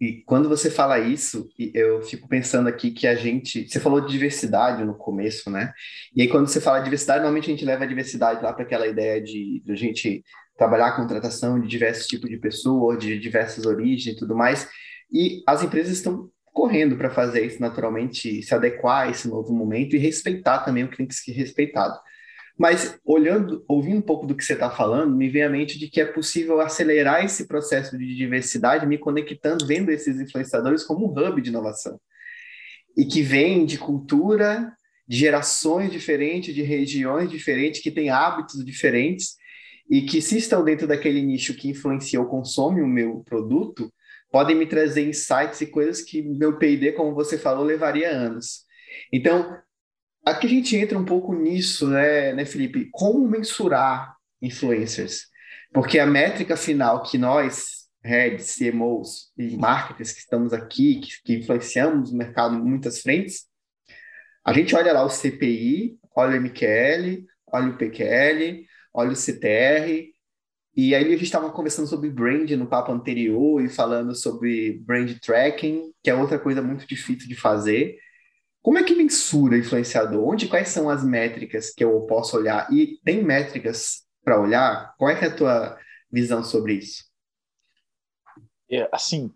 E 0.00 0.22
quando 0.26 0.48
você 0.48 0.70
fala 0.70 0.98
isso, 0.98 1.48
eu 1.72 2.02
fico 2.02 2.28
pensando 2.28 2.68
aqui 2.68 2.90
que 2.90 3.06
a 3.06 3.14
gente. 3.14 3.68
Você 3.68 3.80
falou 3.80 4.00
de 4.00 4.10
diversidade 4.10 4.84
no 4.84 4.94
começo, 4.94 5.50
né? 5.50 5.72
E 6.14 6.22
aí, 6.22 6.28
quando 6.28 6.46
você 6.46 6.60
fala 6.60 6.78
de 6.78 6.84
diversidade, 6.84 7.20
normalmente 7.20 7.50
a 7.50 7.54
gente 7.54 7.64
leva 7.64 7.84
a 7.84 7.86
diversidade 7.86 8.42
lá 8.42 8.52
para 8.52 8.64
aquela 8.64 8.86
ideia 8.86 9.20
de, 9.20 9.62
de 9.64 9.72
a 9.72 9.74
gente 9.74 10.24
trabalhar 10.56 10.88
a 10.88 10.96
contratação 10.96 11.60
de 11.60 11.66
diversos 11.66 12.06
tipos 12.06 12.30
de 12.30 12.36
pessoas, 12.36 12.98
de 12.98 13.18
diversas 13.18 13.66
origens 13.66 14.14
e 14.14 14.18
tudo 14.18 14.36
mais. 14.36 14.68
E 15.12 15.42
as 15.46 15.62
empresas 15.62 15.92
estão 15.92 16.30
correndo 16.52 16.96
para 16.96 17.10
fazer 17.10 17.44
isso 17.44 17.60
naturalmente, 17.60 18.42
se 18.42 18.54
adequar 18.54 19.08
a 19.08 19.10
esse 19.10 19.28
novo 19.28 19.52
momento 19.52 19.96
e 19.96 19.98
respeitar 19.98 20.60
também 20.60 20.84
o 20.84 20.88
que 20.88 20.96
tem 20.96 21.06
que 21.06 21.14
ser 21.14 21.32
respeitado. 21.32 21.98
Mas 22.56 22.96
olhando, 23.04 23.64
ouvindo 23.66 23.98
um 23.98 24.02
pouco 24.02 24.26
do 24.26 24.36
que 24.36 24.44
você 24.44 24.52
está 24.52 24.70
falando, 24.70 25.16
me 25.16 25.28
vem 25.28 25.42
à 25.42 25.50
mente 25.50 25.78
de 25.78 25.88
que 25.88 26.00
é 26.00 26.04
possível 26.04 26.60
acelerar 26.60 27.24
esse 27.24 27.48
processo 27.48 27.98
de 27.98 28.14
diversidade, 28.14 28.86
me 28.86 28.96
conectando, 28.96 29.66
vendo 29.66 29.90
esses 29.90 30.20
influenciadores 30.20 30.84
como 30.84 31.06
um 31.06 31.10
hub 31.10 31.42
de 31.42 31.50
inovação. 31.50 32.00
E 32.96 33.04
que 33.04 33.22
vem 33.22 33.66
de 33.66 33.76
cultura, 33.76 34.72
de 35.06 35.16
gerações 35.16 35.90
diferentes, 35.90 36.54
de 36.54 36.62
regiões 36.62 37.28
diferentes, 37.28 37.82
que 37.82 37.90
têm 37.90 38.08
hábitos 38.08 38.64
diferentes, 38.64 39.34
e 39.90 40.02
que 40.02 40.22
se 40.22 40.38
estão 40.38 40.64
dentro 40.64 40.86
daquele 40.86 41.20
nicho 41.20 41.54
que 41.54 41.68
influencia 41.68 42.20
ou 42.20 42.26
consome 42.26 42.80
o 42.80 42.86
meu 42.86 43.22
produto, 43.24 43.92
podem 44.30 44.56
me 44.56 44.66
trazer 44.66 45.06
insights 45.06 45.60
e 45.60 45.66
coisas 45.66 46.00
que 46.00 46.22
meu 46.22 46.56
P&D, 46.56 46.92
como 46.92 47.14
você 47.14 47.36
falou, 47.36 47.64
levaria 47.64 48.10
anos. 48.10 48.64
Então, 49.12 49.56
Aqui 50.24 50.46
a 50.46 50.50
gente 50.50 50.76
entra 50.76 50.98
um 50.98 51.04
pouco 51.04 51.34
nisso, 51.34 51.88
né, 51.88 52.32
né, 52.32 52.44
Felipe? 52.46 52.88
Como 52.90 53.28
mensurar 53.28 54.16
influencers? 54.40 55.26
Porque 55.72 55.98
a 55.98 56.06
métrica 56.06 56.56
final 56.56 57.02
que 57.02 57.18
nós, 57.18 57.88
heads, 58.02 58.56
CMOs 58.56 59.32
e 59.36 59.56
marketers 59.56 60.12
que 60.12 60.20
estamos 60.20 60.52
aqui, 60.52 61.00
que, 61.00 61.22
que 61.22 61.34
influenciamos 61.34 62.10
o 62.10 62.16
mercado 62.16 62.54
em 62.54 62.62
muitas 62.62 63.02
frentes, 63.02 63.44
a 64.44 64.52
gente 64.52 64.74
olha 64.74 64.92
lá 64.92 65.04
o 65.04 65.10
CPI, 65.10 65.98
olha 66.16 66.32
o 66.32 66.40
MQL, 66.40 67.24
olha 67.52 67.68
o 67.70 67.76
PQL, 67.76 68.64
olha 68.94 69.10
o 69.10 69.16
CTR, 69.16 70.14
e 70.76 70.94
aí 70.94 71.04
a 71.06 71.10
gente 71.10 71.24
estava 71.24 71.50
conversando 71.50 71.86
sobre 71.86 72.10
brand 72.10 72.50
no 72.50 72.66
papo 72.66 72.92
anterior 72.92 73.62
e 73.62 73.68
falando 73.68 74.14
sobre 74.14 74.80
brand 74.84 75.10
tracking, 75.20 75.92
que 76.02 76.10
é 76.10 76.14
outra 76.14 76.38
coisa 76.38 76.60
muito 76.60 76.86
difícil 76.86 77.28
de 77.28 77.34
fazer. 77.36 77.96
Como 78.64 78.78
é 78.78 78.82
que 78.82 78.94
mensura 78.94 79.58
influenciador? 79.58 80.26
Onde 80.26 80.48
quais 80.48 80.70
são 80.70 80.88
as 80.88 81.04
métricas 81.04 81.70
que 81.70 81.84
eu 81.84 82.00
posso 82.06 82.34
olhar? 82.34 82.66
E 82.72 82.98
tem 83.04 83.22
métricas 83.22 84.06
para 84.24 84.40
olhar? 84.40 84.96
Qual 84.96 85.10
é, 85.10 85.22
é 85.22 85.26
a 85.26 85.36
tua 85.36 85.78
visão 86.10 86.42
sobre 86.42 86.72
isso? 86.72 87.04
É, 88.70 88.88
assim, 88.90 89.30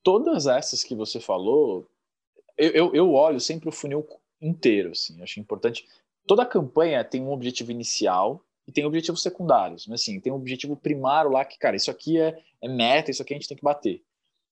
todas 0.00 0.46
essas 0.46 0.84
que 0.84 0.94
você 0.94 1.18
falou, 1.18 1.90
eu, 2.56 2.70
eu, 2.70 2.94
eu 2.94 3.12
olho 3.14 3.40
sempre 3.40 3.68
o 3.68 3.72
funil 3.72 4.06
inteiro. 4.40 4.92
Assim, 4.92 5.20
acho 5.24 5.40
importante. 5.40 5.84
Toda 6.24 6.46
campanha 6.46 7.02
tem 7.02 7.20
um 7.20 7.32
objetivo 7.32 7.72
inicial 7.72 8.44
e 8.64 8.70
tem 8.70 8.84
objetivos 8.84 9.22
secundários. 9.22 9.88
Mas 9.88 10.02
assim, 10.02 10.20
tem 10.20 10.32
um 10.32 10.36
objetivo 10.36 10.76
primário 10.76 11.32
lá 11.32 11.44
que, 11.44 11.58
cara, 11.58 11.74
isso 11.74 11.90
aqui 11.90 12.20
é, 12.20 12.40
é 12.62 12.68
meta, 12.68 13.10
isso 13.10 13.22
aqui 13.22 13.34
a 13.34 13.36
gente 13.36 13.48
tem 13.48 13.56
que 13.56 13.64
bater. 13.64 14.04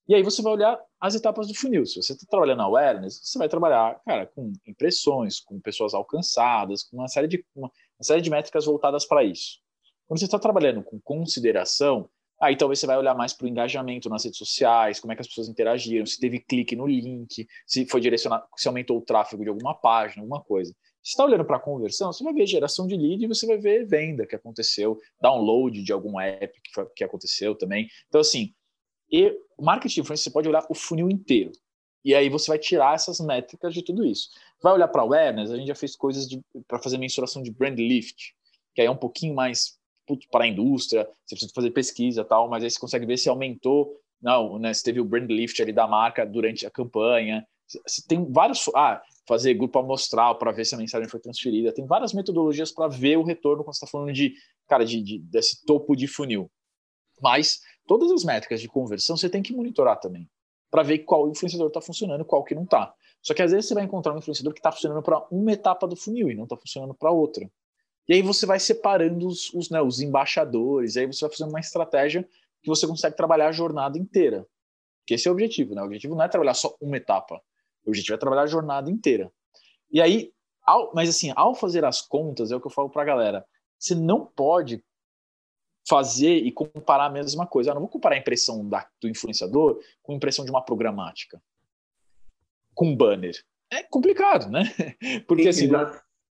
E 0.08 0.14
aí 0.14 0.22
você 0.22 0.40
vai 0.40 0.52
olhar 0.52 0.80
as 1.00 1.14
etapas 1.14 1.48
do 1.48 1.54
funil. 1.54 1.84
Se 1.84 2.00
você 2.00 2.12
está 2.12 2.24
trabalhando 2.28 2.62
awareness, 2.62 3.20
você 3.22 3.38
vai 3.38 3.48
trabalhar, 3.48 4.00
cara, 4.04 4.26
com 4.26 4.52
impressões, 4.66 5.40
com 5.40 5.60
pessoas 5.60 5.94
alcançadas, 5.94 6.84
com 6.84 6.98
uma 6.98 7.08
série 7.08 7.26
de, 7.26 7.44
uma, 7.54 7.66
uma 7.68 8.04
série 8.04 8.22
de 8.22 8.30
métricas 8.30 8.64
voltadas 8.64 9.04
para 9.04 9.24
isso. 9.24 9.58
Quando 10.06 10.20
você 10.20 10.26
está 10.26 10.38
trabalhando 10.38 10.82
com 10.84 11.00
consideração, 11.00 12.08
aí 12.40 12.56
talvez 12.56 12.78
você 12.78 12.86
vai 12.86 12.96
olhar 12.96 13.14
mais 13.14 13.32
para 13.32 13.46
o 13.46 13.48
engajamento 13.48 14.08
nas 14.08 14.24
redes 14.24 14.38
sociais, 14.38 15.00
como 15.00 15.12
é 15.12 15.16
que 15.16 15.22
as 15.22 15.26
pessoas 15.26 15.48
interagiram, 15.48 16.06
se 16.06 16.20
teve 16.20 16.38
clique 16.38 16.76
no 16.76 16.86
link, 16.86 17.46
se 17.66 17.86
foi 17.86 18.00
direcionado, 18.00 18.46
se 18.56 18.68
aumentou 18.68 18.98
o 18.98 19.02
tráfego 19.02 19.42
de 19.42 19.48
alguma 19.48 19.74
página, 19.74 20.22
alguma 20.22 20.40
coisa. 20.40 20.72
Se 21.02 21.10
está 21.10 21.24
olhando 21.24 21.44
para 21.44 21.58
conversão, 21.58 22.12
você 22.12 22.22
vai 22.22 22.32
ver 22.32 22.46
geração 22.46 22.86
de 22.86 22.96
lead 22.96 23.24
e 23.24 23.28
você 23.28 23.46
vai 23.46 23.58
ver 23.58 23.86
venda 23.86 24.26
que 24.26 24.36
aconteceu, 24.36 24.98
download 25.20 25.82
de 25.82 25.92
algum 25.92 26.18
app 26.20 26.60
que, 26.60 26.84
que 26.94 27.04
aconteceu 27.04 27.56
também. 27.56 27.88
Então, 28.08 28.20
assim, 28.20 28.52
e 29.10 29.34
marketing 29.60 29.94
de 29.94 30.00
influência, 30.00 30.24
você 30.24 30.32
pode 30.32 30.48
olhar 30.48 30.66
o 30.68 30.74
funil 30.74 31.08
inteiro. 31.10 31.52
E 32.04 32.14
aí 32.14 32.28
você 32.28 32.48
vai 32.48 32.58
tirar 32.58 32.94
essas 32.94 33.18
métricas 33.18 33.74
de 33.74 33.82
tudo 33.82 34.04
isso. 34.04 34.28
Vai 34.62 34.72
olhar 34.72 34.88
para 34.88 35.02
awareness, 35.02 35.50
a 35.50 35.56
gente 35.56 35.66
já 35.66 35.74
fez 35.74 35.96
coisas 35.96 36.28
para 36.68 36.78
fazer 36.78 36.98
mensuração 36.98 37.42
de 37.42 37.50
brand 37.50 37.78
lift, 37.78 38.32
que 38.74 38.80
aí 38.80 38.86
é 38.86 38.90
um 38.90 38.96
pouquinho 38.96 39.34
mais 39.34 39.76
para 40.30 40.44
a 40.44 40.46
indústria, 40.46 41.04
você 41.24 41.34
precisa 41.34 41.52
fazer 41.52 41.70
pesquisa 41.72 42.24
tal, 42.24 42.48
mas 42.48 42.62
aí 42.62 42.70
você 42.70 42.78
consegue 42.78 43.06
ver 43.06 43.16
se 43.16 43.28
aumentou, 43.28 44.00
não, 44.22 44.58
né, 44.58 44.72
se 44.72 44.84
teve 44.84 45.00
o 45.00 45.04
brand 45.04 45.28
lift 45.28 45.60
ali 45.60 45.72
da 45.72 45.86
marca 45.86 46.24
durante 46.24 46.64
a 46.64 46.70
campanha. 46.70 47.44
Você 47.66 48.00
tem 48.06 48.24
vários, 48.32 48.70
ah, 48.74 49.02
fazer 49.26 49.54
grupo 49.54 49.78
amostral 49.78 50.38
para 50.38 50.52
ver 50.52 50.64
se 50.64 50.74
a 50.74 50.78
mensagem 50.78 51.08
foi 51.08 51.18
transferida. 51.18 51.74
Tem 51.74 51.84
várias 51.84 52.12
metodologias 52.12 52.70
para 52.70 52.86
ver 52.88 53.18
o 53.18 53.24
retorno 53.24 53.64
quando 53.64 53.74
você 53.74 53.84
está 53.84 53.90
falando 53.90 54.12
de, 54.12 54.34
cara, 54.68 54.84
de, 54.84 55.02
de, 55.02 55.18
desse 55.18 55.64
topo 55.66 55.96
de 55.96 56.06
funil. 56.06 56.48
Mas 57.20 57.60
todas 57.86 58.10
as 58.10 58.24
métricas 58.24 58.60
de 58.60 58.68
conversão 58.68 59.16
você 59.16 59.28
tem 59.28 59.42
que 59.42 59.54
monitorar 59.54 59.98
também, 59.98 60.28
para 60.70 60.82
ver 60.82 61.00
qual 61.00 61.28
influenciador 61.28 61.68
está 61.68 61.80
funcionando 61.80 62.22
e 62.22 62.24
qual 62.24 62.44
que 62.44 62.54
não 62.54 62.64
está. 62.64 62.94
Só 63.22 63.34
que 63.34 63.42
às 63.42 63.50
vezes 63.50 63.68
você 63.68 63.74
vai 63.74 63.84
encontrar 63.84 64.14
um 64.14 64.18
influenciador 64.18 64.52
que 64.52 64.60
está 64.60 64.70
funcionando 64.70 65.02
para 65.02 65.26
uma 65.30 65.52
etapa 65.52 65.86
do 65.86 65.96
funil 65.96 66.30
e 66.30 66.34
não 66.34 66.44
está 66.44 66.56
funcionando 66.56 66.94
para 66.94 67.10
outra. 67.10 67.50
E 68.08 68.14
aí 68.14 68.22
você 68.22 68.46
vai 68.46 68.60
separando 68.60 69.26
os, 69.26 69.52
os, 69.52 69.68
né, 69.68 69.80
os 69.80 70.00
embaixadores, 70.00 70.96
aí 70.96 71.06
você 71.06 71.26
vai 71.26 71.30
fazendo 71.30 71.50
uma 71.50 71.60
estratégia 71.60 72.28
que 72.62 72.68
você 72.68 72.86
consegue 72.86 73.16
trabalhar 73.16 73.48
a 73.48 73.52
jornada 73.52 73.98
inteira. 73.98 74.46
Que 75.06 75.14
esse 75.14 75.26
é 75.26 75.30
o 75.30 75.34
objetivo, 75.34 75.74
né? 75.74 75.82
O 75.82 75.86
objetivo 75.86 76.14
não 76.14 76.24
é 76.24 76.28
trabalhar 76.28 76.54
só 76.54 76.76
uma 76.80 76.96
etapa. 76.96 77.40
O 77.84 77.90
objetivo 77.90 78.14
é 78.14 78.18
trabalhar 78.18 78.42
a 78.42 78.46
jornada 78.46 78.90
inteira. 78.90 79.30
E 79.90 80.00
aí, 80.00 80.32
ao, 80.64 80.92
mas 80.94 81.08
assim, 81.08 81.32
ao 81.36 81.54
fazer 81.54 81.84
as 81.84 82.00
contas, 82.00 82.50
é 82.50 82.56
o 82.56 82.60
que 82.60 82.66
eu 82.66 82.72
falo 82.72 82.90
para 82.90 83.02
a 83.02 83.04
galera, 83.04 83.46
você 83.78 83.94
não 83.94 84.26
pode 84.26 84.84
fazer 85.88 86.36
e 86.38 86.50
comparar 86.52 87.06
a 87.06 87.10
mesma 87.10 87.46
coisa. 87.46 87.70
Eu 87.70 87.74
não 87.74 87.82
vou 87.82 87.90
comparar 87.90 88.16
a 88.16 88.18
impressão 88.18 88.68
da, 88.68 88.86
do 89.00 89.08
influenciador 89.08 89.80
com 90.02 90.12
a 90.12 90.16
impressão 90.16 90.44
de 90.44 90.50
uma 90.50 90.62
programática, 90.62 91.40
com 92.74 92.88
um 92.88 92.96
banner. 92.96 93.36
É 93.70 93.82
complicado, 93.82 94.50
né? 94.50 94.64
Porque 95.26 95.48
assim, 95.48 95.68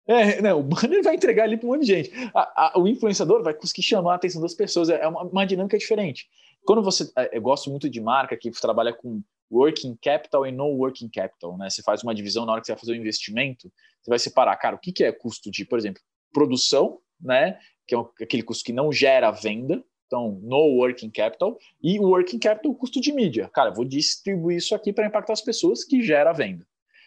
é, 0.07 0.41
né, 0.41 0.53
o 0.53 0.61
banner 0.61 1.01
vai 1.03 1.15
entregar 1.15 1.43
ali 1.43 1.57
para 1.57 1.67
um 1.67 1.71
monte 1.71 1.81
de 1.81 1.87
gente. 1.87 2.11
A, 2.33 2.67
a, 2.67 2.79
o 2.79 2.87
influenciador 2.87 3.43
vai 3.43 3.53
conseguir 3.53 3.83
chamar 3.83 4.13
a 4.13 4.15
atenção 4.15 4.41
das 4.41 4.53
pessoas. 4.53 4.89
É 4.89 5.07
uma, 5.07 5.23
uma 5.23 5.45
dinâmica 5.45 5.77
diferente. 5.77 6.27
Quando 6.63 6.83
você. 6.83 7.09
É, 7.17 7.37
eu 7.37 7.41
gosto 7.41 7.69
muito 7.69 7.89
de 7.89 7.99
marca 8.01 8.37
que 8.37 8.51
trabalha 8.51 8.93
com 8.93 9.21
working 9.51 9.97
capital 10.01 10.45
e 10.45 10.51
no 10.51 10.65
working 10.65 11.09
capital, 11.09 11.57
né? 11.57 11.69
Você 11.69 11.81
faz 11.81 12.03
uma 12.03 12.13
divisão 12.13 12.45
na 12.45 12.51
hora 12.51 12.61
que 12.61 12.67
você 12.67 12.73
vai 12.73 12.79
fazer 12.79 12.91
o 12.93 12.95
um 12.95 12.99
investimento, 12.99 13.71
você 14.01 14.09
vai 14.09 14.19
separar, 14.19 14.55
cara, 14.57 14.75
o 14.75 14.79
que, 14.79 14.91
que 14.91 15.03
é 15.03 15.11
custo 15.11 15.51
de, 15.51 15.65
por 15.65 15.77
exemplo, 15.77 16.01
produção, 16.33 16.99
né? 17.19 17.57
Que 17.87 17.95
é 17.95 17.99
aquele 18.21 18.43
custo 18.43 18.63
que 18.63 18.73
não 18.73 18.91
gera 18.91 19.31
venda, 19.31 19.83
então 20.07 20.39
no 20.41 20.77
working 20.77 21.09
capital, 21.09 21.57
e 21.81 21.99
o 21.99 22.09
working 22.09 22.39
capital, 22.39 22.71
o 22.71 22.75
custo 22.75 23.01
de 23.01 23.11
mídia. 23.11 23.49
Cara, 23.53 23.71
vou 23.71 23.85
distribuir 23.85 24.57
isso 24.57 24.75
aqui 24.75 24.93
para 24.93 25.07
impactar 25.07 25.33
as 25.33 25.41
pessoas 25.41 25.83
que 25.83 26.01
gera 26.01 26.33
venda. 26.33 26.65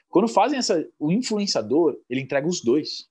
Quando 0.08 0.28
fazem 0.28 0.58
essa, 0.58 0.88
o 0.98 1.12
influenciador, 1.12 1.98
ele 2.08 2.20
entrega 2.20 2.46
os 2.46 2.62
dois. 2.62 3.08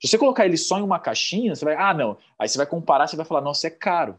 Se 0.00 0.08
você 0.08 0.16
colocar 0.16 0.46
ele 0.46 0.56
só 0.56 0.78
em 0.78 0.82
uma 0.82 0.98
caixinha, 0.98 1.54
você 1.54 1.64
vai, 1.64 1.74
ah, 1.74 1.92
não. 1.92 2.16
Aí 2.38 2.48
você 2.48 2.56
vai 2.56 2.66
comparar, 2.66 3.06
você 3.06 3.16
vai 3.16 3.26
falar, 3.26 3.42
nossa, 3.42 3.66
é 3.66 3.70
caro. 3.70 4.18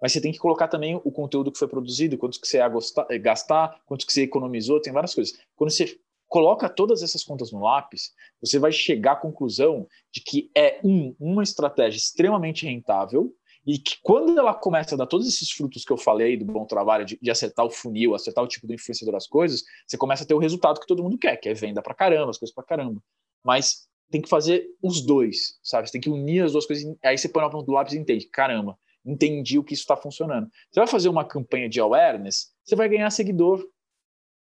Mas 0.00 0.12
você 0.12 0.20
tem 0.20 0.30
que 0.30 0.38
colocar 0.38 0.68
também 0.68 0.94
o 0.94 1.10
conteúdo 1.10 1.50
que 1.50 1.58
foi 1.58 1.66
produzido, 1.66 2.16
quanto 2.16 2.40
que 2.40 2.46
você 2.46 2.58
ia 2.58 3.18
gastar, 3.18 3.80
quanto 3.84 4.06
que 4.06 4.12
você 4.12 4.22
economizou, 4.22 4.80
tem 4.80 4.92
várias 4.92 5.12
coisas. 5.12 5.36
Quando 5.56 5.70
você 5.70 5.98
coloca 6.28 6.68
todas 6.68 7.02
essas 7.02 7.24
contas 7.24 7.50
no 7.50 7.60
lápis, 7.60 8.12
você 8.40 8.58
vai 8.58 8.70
chegar 8.70 9.12
à 9.12 9.16
conclusão 9.16 9.86
de 10.12 10.20
que 10.20 10.50
é 10.54 10.78
um, 10.84 11.14
uma 11.18 11.42
estratégia 11.42 11.96
extremamente 11.96 12.66
rentável 12.66 13.34
e 13.66 13.78
que 13.78 13.96
quando 14.02 14.38
ela 14.38 14.54
começa 14.54 14.94
a 14.94 14.98
dar 14.98 15.06
todos 15.06 15.26
esses 15.26 15.50
frutos 15.50 15.84
que 15.84 15.92
eu 15.92 15.98
falei 15.98 16.36
do 16.36 16.44
bom 16.44 16.64
trabalho, 16.64 17.04
de, 17.04 17.18
de 17.20 17.30
acertar 17.30 17.66
o 17.66 17.70
funil, 17.70 18.14
acertar 18.14 18.44
o 18.44 18.48
tipo 18.48 18.66
do 18.66 18.74
influenciador 18.74 19.12
das 19.12 19.26
coisas, 19.26 19.62
você 19.86 19.96
começa 19.96 20.24
a 20.24 20.26
ter 20.26 20.34
o 20.34 20.38
resultado 20.38 20.80
que 20.80 20.86
todo 20.86 21.02
mundo 21.02 21.18
quer, 21.18 21.36
que 21.36 21.48
é 21.48 21.54
venda 21.54 21.82
para 21.82 21.94
caramba, 21.94 22.30
as 22.30 22.38
coisas 22.38 22.54
para 22.54 22.64
caramba. 22.64 23.02
Mas 23.44 23.88
tem 24.10 24.22
que 24.22 24.28
fazer 24.28 24.66
os 24.82 25.00
dois, 25.04 25.58
sabe? 25.62 25.86
Você 25.86 25.92
tem 25.92 26.00
que 26.00 26.10
unir 26.10 26.44
as 26.44 26.52
duas 26.52 26.66
coisas. 26.66 26.84
Aí 27.04 27.18
você 27.18 27.28
põe 27.28 27.42
na 27.42 27.50
ponta 27.50 27.66
do 27.66 27.72
lápis 27.72 27.92
e 27.92 27.98
entende, 27.98 28.26
caramba, 28.26 28.78
entendi 29.04 29.58
o 29.58 29.64
que 29.64 29.74
isso 29.74 29.82
está 29.82 29.96
funcionando. 29.96 30.48
Você 30.70 30.80
vai 30.80 30.86
fazer 30.86 31.08
uma 31.08 31.24
campanha 31.24 31.68
de 31.68 31.80
awareness, 31.80 32.50
você 32.64 32.74
vai 32.74 32.88
ganhar 32.88 33.10
seguidor. 33.10 33.66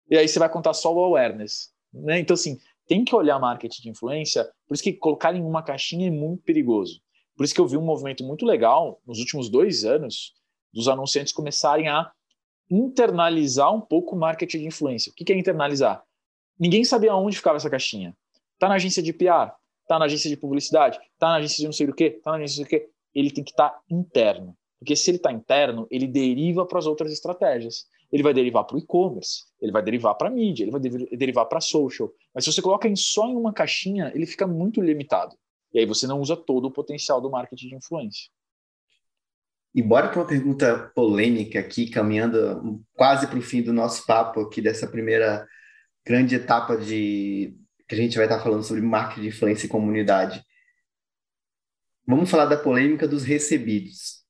E 0.09 0.17
aí 0.17 0.27
você 0.27 0.39
vai 0.39 0.49
contar 0.49 0.73
só 0.73 0.93
o 0.93 1.03
awareness. 1.03 1.71
Né? 1.93 2.19
Então, 2.19 2.33
assim, 2.33 2.57
tem 2.87 3.03
que 3.03 3.15
olhar 3.15 3.39
marketing 3.39 3.81
de 3.81 3.89
influência, 3.89 4.47
por 4.67 4.75
isso 4.75 4.83
que 4.83 4.93
colocar 4.93 5.35
em 5.35 5.41
uma 5.41 5.63
caixinha 5.63 6.07
é 6.07 6.11
muito 6.11 6.43
perigoso. 6.43 7.01
Por 7.35 7.43
isso 7.43 7.53
que 7.53 7.59
eu 7.59 7.67
vi 7.67 7.77
um 7.77 7.85
movimento 7.85 8.23
muito 8.23 8.45
legal 8.45 9.01
nos 9.05 9.19
últimos 9.19 9.49
dois 9.49 9.83
anos 9.83 10.33
dos 10.71 10.87
anunciantes 10.87 11.33
começarem 11.33 11.87
a 11.87 12.11
internalizar 12.69 13.73
um 13.73 13.81
pouco 13.81 14.15
o 14.15 14.19
marketing 14.19 14.59
de 14.59 14.67
influência. 14.67 15.11
O 15.11 15.15
que 15.15 15.31
é 15.31 15.37
internalizar? 15.37 16.03
Ninguém 16.59 16.83
sabia 16.83 17.15
onde 17.15 17.37
ficava 17.37 17.57
essa 17.57 17.69
caixinha. 17.69 18.15
Está 18.53 18.69
na 18.69 18.75
agência 18.75 19.03
de 19.03 19.11
PR, 19.11 19.51
está 19.81 19.99
na 19.99 20.05
agência 20.05 20.29
de 20.29 20.37
publicidade, 20.37 20.97
está 21.13 21.27
na 21.27 21.35
agência 21.35 21.57
de 21.57 21.65
não 21.65 21.73
sei 21.73 21.87
o 21.87 21.93
quê, 21.93 22.15
está 22.17 22.31
na 22.31 22.37
agência 22.37 22.63
de 22.63 22.69
quê. 22.69 22.89
Ele 23.13 23.31
tem 23.31 23.43
que 23.43 23.51
estar 23.51 23.69
tá 23.69 23.81
interno. 23.89 24.55
Porque 24.79 24.95
se 24.95 25.09
ele 25.09 25.17
está 25.17 25.31
interno, 25.31 25.87
ele 25.89 26.07
deriva 26.07 26.65
para 26.65 26.79
as 26.79 26.85
outras 26.85 27.11
estratégias. 27.11 27.85
Ele 28.15 28.23
vai 28.23 28.33
derivar 28.33 28.63
para 28.63 28.77
o 28.77 28.79
e-commerce, 28.79 29.43
ele 29.61 29.73
vai 29.73 29.83
derivar 29.83 30.15
para 30.15 30.29
mídia, 30.29 30.63
ele 30.63 30.71
vai 30.71 30.79
derivar 30.79 31.47
para 31.47 31.59
social. 31.59 32.09
Mas 32.33 32.45
se 32.45 32.53
você 32.53 32.61
coloca 32.61 32.87
em 32.87 32.95
só 32.95 33.27
em 33.27 33.35
uma 33.35 33.51
caixinha, 33.51 34.09
ele 34.15 34.25
fica 34.25 34.47
muito 34.47 34.81
limitado. 34.81 35.35
E 35.73 35.79
aí 35.79 35.85
você 35.85 36.07
não 36.07 36.21
usa 36.21 36.37
todo 36.37 36.63
o 36.63 36.71
potencial 36.71 37.19
do 37.19 37.29
marketing 37.29 37.67
de 37.67 37.75
influência. 37.75 38.29
E 39.73 39.81
bora 39.81 40.07
para 40.07 40.21
uma 40.21 40.27
pergunta 40.27 40.93
polêmica 40.95 41.59
aqui, 41.59 41.89
caminhando 41.89 42.81
quase 42.93 43.27
para 43.27 43.37
o 43.37 43.41
fim 43.41 43.61
do 43.61 43.73
nosso 43.73 44.05
papo 44.05 44.39
aqui 44.39 44.61
dessa 44.61 44.87
primeira 44.87 45.45
grande 46.05 46.35
etapa 46.35 46.77
de 46.77 47.53
que 47.85 47.95
a 47.95 47.97
gente 47.97 48.15
vai 48.15 48.27
estar 48.27 48.41
falando 48.41 48.63
sobre 48.63 48.81
marketing 48.81 49.23
de 49.23 49.27
influência 49.27 49.65
e 49.65 49.69
comunidade. 49.69 50.41
Vamos 52.07 52.31
falar 52.31 52.45
da 52.45 52.55
polêmica 52.55 53.05
dos 53.05 53.25
recebidos. 53.25 54.23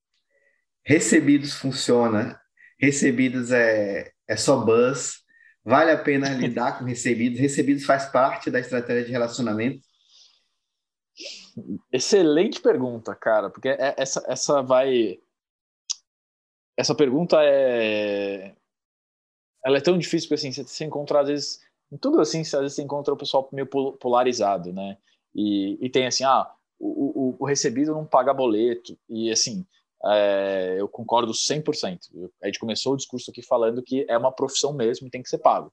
Recebidos 0.84 1.52
funciona, 1.52 2.36
recebidos 2.78 3.50
é, 3.50 4.12
é 4.28 4.36
só 4.36 4.64
buzz, 4.64 5.24
vale 5.64 5.90
a 5.90 5.98
pena 5.98 6.28
lidar 6.30 6.78
com 6.78 6.84
recebidos, 6.84 7.38
recebidos 7.38 7.84
faz 7.84 8.06
parte 8.06 8.50
da 8.50 8.60
estratégia 8.60 9.04
de 9.04 9.12
relacionamento. 9.12 9.80
Excelente 11.90 12.60
pergunta, 12.60 13.14
cara, 13.14 13.48
porque 13.48 13.68
é, 13.68 13.94
essa, 13.96 14.22
essa 14.28 14.62
vai. 14.62 15.18
Essa 16.76 16.94
pergunta 16.94 17.38
é. 17.40 18.54
Ela 19.64 19.78
é 19.78 19.80
tão 19.80 19.98
difícil, 19.98 20.28
porque 20.28 20.46
assim, 20.46 20.52
você 20.52 20.84
encontra, 20.84 21.20
às 21.20 21.28
vezes, 21.28 21.60
em 21.90 21.96
tudo 21.96 22.20
assim, 22.20 22.42
às 22.42 22.52
vezes 22.52 22.74
você 22.74 22.82
encontra 22.82 23.12
o 23.12 23.16
pessoal 23.16 23.48
meio 23.52 23.66
polarizado, 23.66 24.72
né? 24.72 24.96
E, 25.34 25.76
e 25.84 25.90
tem 25.90 26.06
assim, 26.06 26.22
ah, 26.22 26.48
o, 26.78 27.30
o, 27.30 27.36
o 27.40 27.46
recebido 27.46 27.92
não 27.92 28.06
paga 28.06 28.32
boleto, 28.32 28.96
e 29.08 29.30
assim, 29.30 29.66
é, 30.04 30.76
eu 30.78 30.88
concordo 30.88 31.32
100%. 31.32 31.98
A 32.42 32.46
gente 32.46 32.58
começou 32.58 32.94
o 32.94 32.96
discurso 32.96 33.30
aqui 33.30 33.42
falando 33.42 33.82
que 33.82 34.06
é 34.08 34.16
uma 34.16 34.32
profissão 34.32 34.72
mesmo 34.72 35.06
e 35.06 35.10
tem 35.10 35.22
que 35.22 35.28
ser 35.28 35.38
pago. 35.38 35.72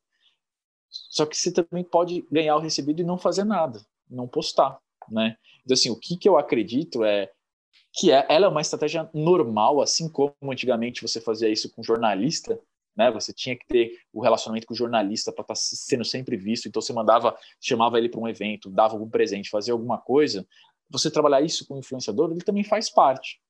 Só 0.89 1.25
que 1.25 1.35
você 1.35 1.51
também 1.51 1.83
pode 1.83 2.25
ganhar 2.31 2.55
o 2.55 2.59
recebido 2.59 3.01
e 3.01 3.05
não 3.05 3.17
fazer 3.17 3.43
nada, 3.43 3.83
não 4.09 4.27
postar, 4.27 4.79
né? 5.09 5.35
Então, 5.63 5.73
assim, 5.73 5.89
o 5.89 5.99
que, 5.99 6.17
que 6.17 6.29
eu 6.29 6.37
acredito 6.37 7.03
é 7.03 7.31
que 7.93 8.11
é, 8.11 8.25
ela 8.29 8.45
é 8.45 8.49
uma 8.49 8.61
estratégia 8.61 9.09
normal, 9.13 9.81
assim 9.81 10.09
como 10.09 10.33
antigamente 10.43 11.01
você 11.01 11.19
fazia 11.19 11.49
isso 11.49 11.71
com 11.73 11.83
jornalista, 11.83 12.59
né? 12.95 13.11
Você 13.11 13.33
tinha 13.33 13.57
que 13.57 13.65
ter 13.65 13.97
o 14.11 14.21
relacionamento 14.21 14.67
com 14.67 14.73
o 14.73 14.77
jornalista 14.77 15.31
para 15.31 15.43
estar 15.43 15.53
tá 15.53 15.59
sendo 15.59 16.05
sempre 16.05 16.37
visto. 16.37 16.67
Então 16.67 16.81
você 16.81 16.93
mandava, 16.93 17.35
chamava 17.59 17.97
ele 17.97 18.09
para 18.09 18.19
um 18.19 18.27
evento, 18.27 18.69
dava 18.69 18.93
algum 18.93 19.09
presente, 19.09 19.49
fazia 19.49 19.73
alguma 19.73 19.97
coisa. 19.97 20.45
Você 20.89 21.09
trabalhar 21.09 21.41
isso 21.41 21.65
com 21.67 21.75
o 21.75 21.79
influenciador, 21.79 22.31
ele 22.31 22.43
também 22.43 22.63
faz 22.63 22.89
parte. 22.89 23.41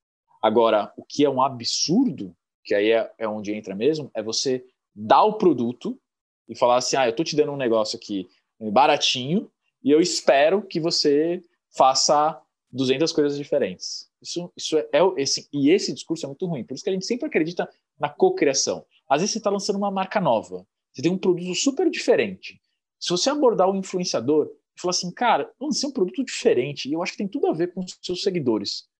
Agora, 0.44 0.92
o 0.94 1.02
que 1.02 1.24
é 1.24 1.30
um 1.30 1.40
absurdo, 1.40 2.36
que 2.62 2.74
aí 2.74 2.90
é, 2.90 3.10
é 3.16 3.26
onde 3.26 3.54
entra 3.54 3.74
mesmo, 3.74 4.10
é 4.12 4.22
você 4.22 4.62
dar 4.94 5.24
o 5.24 5.38
produto 5.38 5.98
e 6.46 6.54
falar 6.54 6.76
assim: 6.76 6.96
ah, 6.98 7.08
eu 7.08 7.16
tô 7.16 7.24
te 7.24 7.34
dando 7.34 7.52
um 7.52 7.56
negócio 7.56 7.96
aqui 7.96 8.28
baratinho 8.60 9.50
e 9.82 9.90
eu 9.90 10.02
espero 10.02 10.60
que 10.60 10.78
você 10.78 11.42
faça 11.74 12.38
200 12.70 13.10
coisas 13.10 13.38
diferentes. 13.38 14.10
Isso, 14.20 14.52
isso 14.54 14.76
é, 14.76 14.86
é 14.92 15.00
esse, 15.16 15.48
e 15.50 15.70
esse 15.70 15.94
discurso 15.94 16.26
é 16.26 16.28
muito 16.28 16.44
ruim. 16.44 16.62
Por 16.62 16.74
isso 16.74 16.84
que 16.84 16.90
a 16.90 16.92
gente 16.92 17.06
sempre 17.06 17.26
acredita 17.26 17.66
na 17.98 18.10
cocriação. 18.10 18.84
Às 19.08 19.22
vezes 19.22 19.32
você 19.32 19.38
está 19.38 19.48
lançando 19.48 19.76
uma 19.76 19.90
marca 19.90 20.20
nova, 20.20 20.66
você 20.92 21.00
tem 21.00 21.10
um 21.10 21.16
produto 21.16 21.54
super 21.54 21.88
diferente. 21.88 22.60
Se 23.00 23.08
você 23.08 23.30
abordar 23.30 23.70
o 23.70 23.76
influenciador 23.76 24.50
e 24.76 24.78
falar 24.78 24.90
assim, 24.90 25.10
cara, 25.10 25.50
lancei 25.58 25.88
um 25.88 25.92
produto 25.92 26.22
diferente 26.22 26.86
e 26.86 26.92
eu 26.92 27.02
acho 27.02 27.12
que 27.12 27.18
tem 27.18 27.28
tudo 27.28 27.46
a 27.46 27.52
ver 27.54 27.72
com 27.72 27.80
os 27.80 27.98
seus 28.02 28.22
seguidores. 28.22 28.92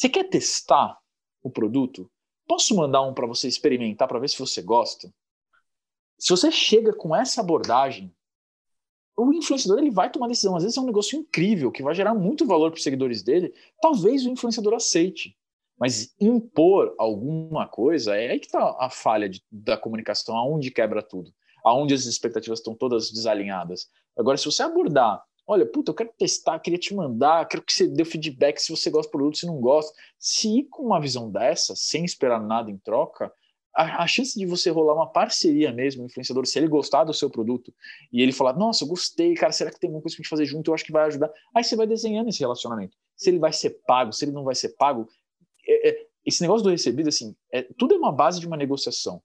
Você 0.00 0.08
quer 0.08 0.24
testar 0.30 0.98
o 1.42 1.50
produto? 1.50 2.10
Posso 2.48 2.74
mandar 2.74 3.02
um 3.02 3.12
para 3.12 3.26
você 3.26 3.46
experimentar 3.46 4.08
para 4.08 4.18
ver 4.18 4.30
se 4.30 4.38
você 4.38 4.62
gosta? 4.62 5.12
Se 6.18 6.30
você 6.30 6.50
chega 6.50 6.94
com 6.94 7.14
essa 7.14 7.42
abordagem, 7.42 8.10
o 9.14 9.30
influenciador 9.30 9.78
ele 9.78 9.90
vai 9.90 10.10
tomar 10.10 10.28
decisão. 10.28 10.56
Às 10.56 10.62
vezes 10.62 10.78
é 10.78 10.80
um 10.80 10.86
negócio 10.86 11.18
incrível 11.18 11.70
que 11.70 11.82
vai 11.82 11.94
gerar 11.94 12.14
muito 12.14 12.46
valor 12.46 12.70
para 12.70 12.78
os 12.78 12.82
seguidores 12.82 13.22
dele. 13.22 13.52
Talvez 13.78 14.24
o 14.24 14.30
influenciador 14.30 14.72
aceite. 14.72 15.36
Mas 15.78 16.14
impor 16.18 16.94
alguma 16.98 17.68
coisa 17.68 18.16
é 18.16 18.30
aí 18.30 18.40
que 18.40 18.46
está 18.46 18.74
a 18.80 18.88
falha 18.88 19.28
de, 19.28 19.44
da 19.52 19.76
comunicação, 19.76 20.34
aonde 20.34 20.70
quebra 20.70 21.02
tudo, 21.02 21.30
aonde 21.62 21.92
as 21.92 22.06
expectativas 22.06 22.60
estão 22.60 22.74
todas 22.74 23.10
desalinhadas. 23.10 23.90
Agora, 24.16 24.38
se 24.38 24.46
você 24.46 24.62
abordar, 24.62 25.22
olha, 25.50 25.66
puta, 25.66 25.90
eu 25.90 25.94
quero 25.96 26.12
testar, 26.16 26.60
queria 26.60 26.78
te 26.78 26.94
mandar, 26.94 27.44
quero 27.48 27.60
que 27.64 27.72
você 27.72 27.88
dê 27.88 28.04
feedback 28.04 28.60
se 28.60 28.70
você 28.70 28.88
gosta 28.88 29.08
do 29.08 29.10
produto, 29.10 29.38
se 29.38 29.46
não 29.46 29.60
gosta. 29.60 29.92
Se 30.16 30.60
ir 30.60 30.64
com 30.70 30.84
uma 30.84 31.00
visão 31.00 31.28
dessa, 31.28 31.74
sem 31.74 32.04
esperar 32.04 32.40
nada 32.40 32.70
em 32.70 32.78
troca, 32.78 33.32
a, 33.74 34.04
a, 34.04 34.06
chance 34.06 34.38
de 34.38 34.46
você 34.46 34.70
rolar 34.70 34.94
uma 34.94 35.10
parceria 35.10 35.72
mesmo, 35.72 36.04
influenciador, 36.04 36.46
se 36.46 36.56
ele 36.56 36.68
gostar 36.68 37.02
do 37.02 37.12
seu 37.12 37.28
produto 37.28 37.74
e 38.12 38.22
ele 38.22 38.30
falar, 38.30 38.52
nossa, 38.52 38.84
eu 38.84 38.88
gostei, 38.88 39.34
cara, 39.34 39.50
será 39.50 39.72
que 39.72 39.80
tem 39.80 39.88
alguma 39.88 40.02
coisa 40.02 40.14
pra 40.14 40.22
gente 40.22 40.30
fazer 40.30 40.46
junto? 40.46 40.70
Eu 40.70 40.74
acho 40.74 40.84
que 40.84 40.92
vai 40.92 41.04
ajudar. 41.06 41.32
Aí 41.52 41.64
você 41.64 41.74
vai 41.74 41.86
desenhando 41.86 42.28
esse 42.28 42.38
relacionamento. 42.38 42.96
Se 43.16 43.28
ele 43.28 43.40
vai 43.40 43.52
ser 43.52 43.70
pago, 43.84 44.12
se 44.12 44.24
ele 44.24 44.32
não 44.32 44.44
vai 44.44 44.54
ser 44.54 44.76
pago. 44.76 45.08
É, 45.66 45.88
é, 45.88 46.06
esse 46.24 46.42
negócio 46.42 46.62
do 46.62 46.70
recebido, 46.70 47.08
assim, 47.08 47.34
é, 47.52 47.62
tudo 47.76 47.94
é 47.94 47.98
uma 47.98 48.12
base 48.12 48.38
de 48.38 48.46
uma 48.46 48.56
negociação. 48.56 49.20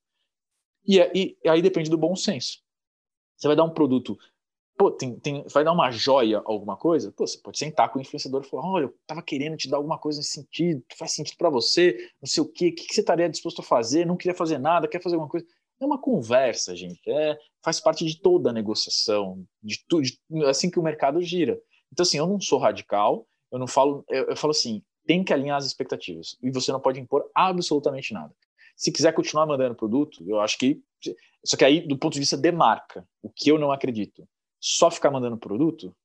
E, 0.87 0.99
é, 0.99 1.11
e 1.13 1.37
aí 1.47 1.61
depende 1.61 1.89
do 1.89 1.99
bom 1.99 2.15
senso. 2.15 2.63
Você 3.37 3.47
vai 3.47 3.55
dar 3.55 3.63
um 3.63 3.73
produto 3.73 4.17
pô, 4.77 4.91
tem, 4.91 5.17
tem, 5.19 5.45
vai 5.47 5.63
dar 5.63 5.71
uma 5.71 5.89
joia 5.91 6.41
alguma 6.45 6.75
coisa, 6.75 7.11
pô, 7.11 7.25
você 7.25 7.37
pode 7.37 7.57
sentar 7.57 7.89
com 7.91 7.97
o 7.97 8.01
influenciador 8.01 8.43
e 8.43 8.49
falar, 8.49 8.69
olha, 8.69 8.85
eu 8.85 8.95
tava 9.07 9.21
querendo 9.21 9.55
te 9.57 9.69
dar 9.69 9.77
alguma 9.77 9.97
coisa 9.97 10.19
nesse 10.19 10.31
sentido, 10.31 10.83
faz 10.97 11.13
sentido 11.13 11.37
para 11.37 11.49
você, 11.49 11.97
não 12.21 12.27
sei 12.27 12.43
o 12.43 12.45
quê, 12.45 12.67
o 12.67 12.75
que, 12.75 12.87
que 12.87 12.93
você 12.93 13.01
estaria 13.01 13.29
disposto 13.29 13.59
a 13.59 13.63
fazer, 13.63 14.05
não 14.05 14.17
queria 14.17 14.35
fazer 14.35 14.57
nada, 14.57 14.87
quer 14.87 15.01
fazer 15.01 15.15
alguma 15.15 15.29
coisa. 15.29 15.45
É 15.79 15.85
uma 15.85 15.99
conversa, 15.99 16.75
gente, 16.75 17.01
é, 17.09 17.37
faz 17.63 17.79
parte 17.79 18.05
de 18.05 18.19
toda 18.21 18.49
a 18.49 18.53
negociação, 18.53 19.45
de 19.61 19.83
tudo, 19.87 20.05
assim 20.47 20.69
que 20.69 20.79
o 20.79 20.83
mercado 20.83 21.21
gira. 21.21 21.59
Então, 21.91 22.03
assim, 22.03 22.17
eu 22.17 22.27
não 22.27 22.39
sou 22.39 22.59
radical, 22.59 23.25
eu 23.51 23.59
não 23.59 23.67
falo, 23.67 24.03
eu, 24.09 24.25
eu 24.25 24.35
falo 24.35 24.51
assim, 24.51 24.81
tem 25.05 25.23
que 25.23 25.33
alinhar 25.33 25.57
as 25.57 25.65
expectativas, 25.65 26.37
e 26.41 26.51
você 26.51 26.71
não 26.71 26.79
pode 26.79 26.99
impor 26.99 27.29
absolutamente 27.33 28.13
nada. 28.13 28.33
Se 28.75 28.91
quiser 28.91 29.13
continuar 29.13 29.45
mandando 29.45 29.75
produto, 29.75 30.23
eu 30.27 30.41
acho 30.41 30.57
que. 30.57 30.81
Só 31.45 31.55
que 31.55 31.63
aí, 31.63 31.87
do 31.87 31.97
ponto 31.97 32.13
de 32.13 32.19
vista 32.19 32.35
de 32.35 32.51
marca, 32.51 33.07
o 33.21 33.29
que 33.29 33.49
eu 33.49 33.57
não 33.57 33.71
acredito 33.71 34.27
só 34.65 34.89
ficar 34.89 35.11
mandando 35.11 35.37
produto 35.37 35.95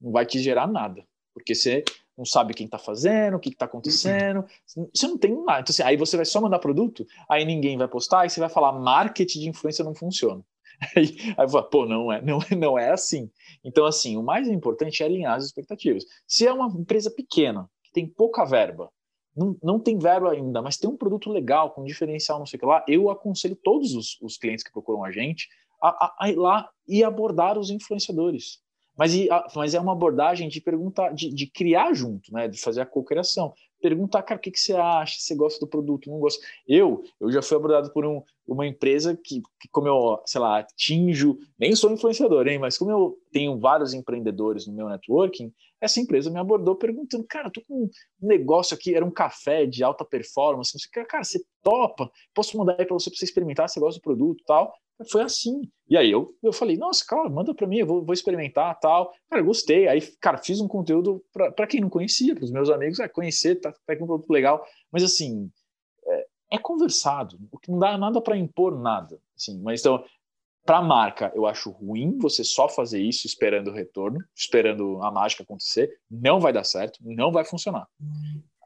não 0.00 0.10
vai 0.10 0.26
te 0.26 0.40
gerar 0.40 0.66
nada, 0.66 1.06
porque 1.32 1.54
você 1.54 1.84
não 2.18 2.24
sabe 2.24 2.52
quem 2.52 2.66
está 2.66 2.76
fazendo, 2.76 3.36
o 3.36 3.40
que 3.40 3.50
está 3.50 3.66
acontecendo, 3.66 4.44
você 4.92 5.06
não 5.06 5.16
tem 5.16 5.32
nada. 5.44 5.60
Então, 5.60 5.72
assim, 5.72 5.82
aí 5.84 5.96
você 5.96 6.16
vai 6.16 6.26
só 6.26 6.40
mandar 6.40 6.58
produto, 6.58 7.06
aí 7.30 7.44
ninguém 7.44 7.78
vai 7.78 7.86
postar, 7.86 8.22
aí 8.22 8.30
você 8.30 8.40
vai 8.40 8.48
falar 8.48 8.72
marketing 8.72 9.40
de 9.40 9.48
influência 9.48 9.84
não 9.84 9.94
funciona. 9.94 10.42
Aí, 10.94 11.16
aí 11.38 11.48
falo, 11.48 11.70
pô, 11.70 11.86
não 11.86 12.12
é, 12.12 12.20
não, 12.20 12.38
não 12.54 12.78
é 12.78 12.90
assim. 12.90 13.30
Então, 13.64 13.86
assim, 13.86 14.18
o 14.18 14.22
mais 14.22 14.46
importante 14.46 15.02
é 15.02 15.06
alinhar 15.06 15.34
as 15.34 15.46
expectativas. 15.46 16.04
Se 16.26 16.46
é 16.46 16.52
uma 16.52 16.66
empresa 16.66 17.10
pequena, 17.10 17.66
que 17.82 17.90
tem 17.92 18.06
pouca 18.06 18.44
verba, 18.44 18.92
não, 19.34 19.56
não 19.62 19.80
tem 19.80 19.98
verba 19.98 20.32
ainda, 20.32 20.60
mas 20.60 20.76
tem 20.76 20.90
um 20.90 20.96
produto 20.96 21.30
legal, 21.30 21.70
com 21.70 21.82
diferencial, 21.82 22.38
não 22.38 22.44
sei 22.44 22.58
o 22.58 22.60
que 22.60 22.66
lá, 22.66 22.84
eu 22.86 23.08
aconselho 23.08 23.56
todos 23.56 23.94
os, 23.94 24.20
os 24.20 24.36
clientes 24.36 24.62
que 24.62 24.70
procuram 24.70 25.02
a 25.02 25.10
gente 25.10 25.48
a, 25.88 26.14
a, 26.20 26.30
ir 26.30 26.36
lá 26.36 26.68
e 26.86 27.02
abordar 27.02 27.58
os 27.58 27.70
influenciadores. 27.70 28.60
Mas, 28.96 29.12
mas 29.54 29.74
é 29.74 29.80
uma 29.80 29.92
abordagem 29.92 30.48
de 30.48 30.60
perguntar, 30.60 31.12
de, 31.12 31.32
de, 31.32 31.46
criar 31.46 31.92
junto, 31.92 32.32
né? 32.32 32.48
de 32.48 32.58
fazer 32.58 32.80
a 32.80 32.86
cocriação. 32.86 33.52
perguntar, 33.80 34.22
cara, 34.22 34.38
o 34.38 34.42
que, 34.42 34.50
que 34.50 34.58
você 34.58 34.72
acha? 34.72 35.20
Você 35.20 35.34
gosta 35.34 35.60
do 35.60 35.68
produto? 35.68 36.10
Não 36.10 36.18
gosta? 36.18 36.44
Eu, 36.66 37.04
eu 37.20 37.30
já 37.30 37.42
fui 37.42 37.58
abordado 37.58 37.92
por 37.92 38.06
um, 38.06 38.22
uma 38.46 38.66
empresa 38.66 39.14
que, 39.14 39.42
que, 39.60 39.68
como 39.70 39.86
eu, 39.86 40.22
sei 40.24 40.40
lá, 40.40 40.60
atinjo, 40.60 41.36
nem 41.58 41.76
sou 41.76 41.92
influenciador, 41.92 42.48
hein, 42.48 42.58
mas 42.58 42.78
como 42.78 42.90
eu 42.90 43.18
tenho 43.30 43.58
vários 43.58 43.92
empreendedores 43.92 44.66
no 44.66 44.72
meu 44.72 44.88
networking, 44.88 45.52
essa 45.78 46.00
empresa 46.00 46.30
me 46.30 46.38
abordou 46.38 46.74
perguntando, 46.74 47.24
cara, 47.28 47.50
tô 47.50 47.60
com 47.68 47.84
um 47.84 47.90
negócio 48.18 48.74
aqui, 48.74 48.94
era 48.94 49.04
um 49.04 49.10
café 49.10 49.66
de 49.66 49.84
alta 49.84 50.06
performance, 50.06 50.72
não 50.74 50.80
sei, 50.80 51.04
cara, 51.04 51.22
você 51.22 51.38
topa? 51.62 52.10
Posso 52.34 52.56
mandar 52.56 52.76
aí 52.78 52.86
para 52.86 52.94
você, 52.94 53.10
para 53.10 53.18
você 53.18 53.26
experimentar, 53.26 53.68
você 53.68 53.78
gosta 53.78 54.00
do 54.00 54.02
produto 54.02 54.42
tal? 54.46 54.72
Foi 55.10 55.22
assim. 55.22 55.62
E 55.88 55.96
aí 55.96 56.10
eu, 56.10 56.34
eu 56.42 56.52
falei, 56.52 56.76
nossa, 56.76 57.04
cara, 57.06 57.28
manda 57.28 57.54
para 57.54 57.66
mim, 57.66 57.78
eu 57.78 57.86
vou, 57.86 58.04
vou 58.04 58.14
experimentar 58.14 58.78
tal. 58.80 59.12
Cara, 59.30 59.42
gostei. 59.42 59.86
Aí, 59.88 60.00
cara, 60.20 60.38
fiz 60.38 60.60
um 60.60 60.66
conteúdo 60.68 61.22
para 61.32 61.66
quem 61.66 61.80
não 61.80 61.90
conhecia, 61.90 62.34
para 62.34 62.44
os 62.44 62.50
meus 62.50 62.70
amigos, 62.70 62.98
é 62.98 63.08
conhecer, 63.08 63.56
tá, 63.56 63.72
tá 63.86 63.96
com 63.96 64.04
um 64.04 64.06
produto 64.06 64.30
legal. 64.30 64.64
Mas 64.90 65.02
assim, 65.04 65.50
é, 66.06 66.26
é 66.52 66.58
conversado, 66.58 67.38
o 67.52 67.58
que 67.58 67.70
não 67.70 67.78
dá 67.78 67.96
nada 67.98 68.20
para 68.20 68.36
impor 68.36 68.80
nada. 68.80 69.18
Assim, 69.36 69.60
mas 69.60 69.80
então, 69.80 70.02
para 70.64 70.78
a 70.78 70.82
marca, 70.82 71.30
eu 71.34 71.46
acho 71.46 71.70
ruim 71.70 72.18
você 72.18 72.42
só 72.42 72.68
fazer 72.68 73.00
isso 73.00 73.26
esperando 73.26 73.68
o 73.68 73.74
retorno, 73.74 74.18
esperando 74.34 75.00
a 75.02 75.10
mágica 75.12 75.44
acontecer. 75.44 75.96
Não 76.10 76.40
vai 76.40 76.52
dar 76.52 76.64
certo, 76.64 76.98
não 77.02 77.30
vai 77.30 77.44
funcionar. 77.44 77.86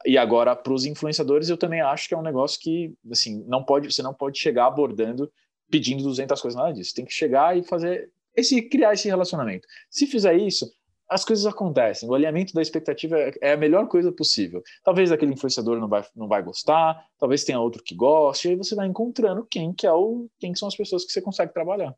E 0.07 0.17
agora, 0.17 0.57
para 0.57 0.73
os 0.73 0.87
influenciadores, 0.87 1.51
eu 1.51 1.59
também 1.59 1.83
acho 1.83 2.09
que 2.09 2.15
é 2.15 2.17
um 2.17 2.23
negócio 2.23 2.59
que, 2.59 2.95
assim, 3.11 3.45
não 3.47 3.63
pode, 3.63 3.93
você 3.93 4.03
não 4.03 4.15
pode 4.15 4.39
chegar 4.39 4.67
abordando 4.67 5.31
pedindo 5.71 6.03
200 6.03 6.41
coisas, 6.41 6.59
nada 6.59 6.73
disso. 6.73 6.95
Tem 6.95 7.05
que 7.05 7.13
chegar 7.13 7.57
e 7.57 7.63
fazer 7.63 8.11
esse 8.37 8.63
criar 8.63 8.95
esse 8.95 9.09
relacionamento. 9.09 9.67
Se 9.89 10.07
fizer 10.07 10.37
isso, 10.37 10.71
as 11.09 11.25
coisas 11.25 11.45
acontecem. 11.45 12.09
O 12.09 12.15
alinhamento 12.15 12.55
da 12.55 12.63
expectativa 12.63 13.19
é, 13.19 13.33
é 13.41 13.53
a 13.53 13.57
melhor 13.57 13.89
coisa 13.89 14.13
possível. 14.13 14.63
Talvez 14.85 15.11
aquele 15.11 15.33
influenciador 15.33 15.81
não 15.81 15.89
vai, 15.89 16.05
não 16.15 16.29
vai 16.29 16.43
gostar, 16.43 17.05
talvez 17.19 17.43
tenha 17.43 17.59
outro 17.59 17.83
que 17.83 17.95
goste, 17.95 18.47
e 18.47 18.51
aí 18.53 18.57
você 18.57 18.75
vai 18.77 18.87
encontrando 18.87 19.47
quem 19.51 19.73
que 19.73 19.87
é 19.87 19.93
o 19.93 20.29
quem 20.39 20.55
são 20.55 20.69
as 20.69 20.77
pessoas 20.77 21.05
que 21.05 21.13
você 21.13 21.21
consegue 21.21 21.53
trabalhar. 21.53 21.95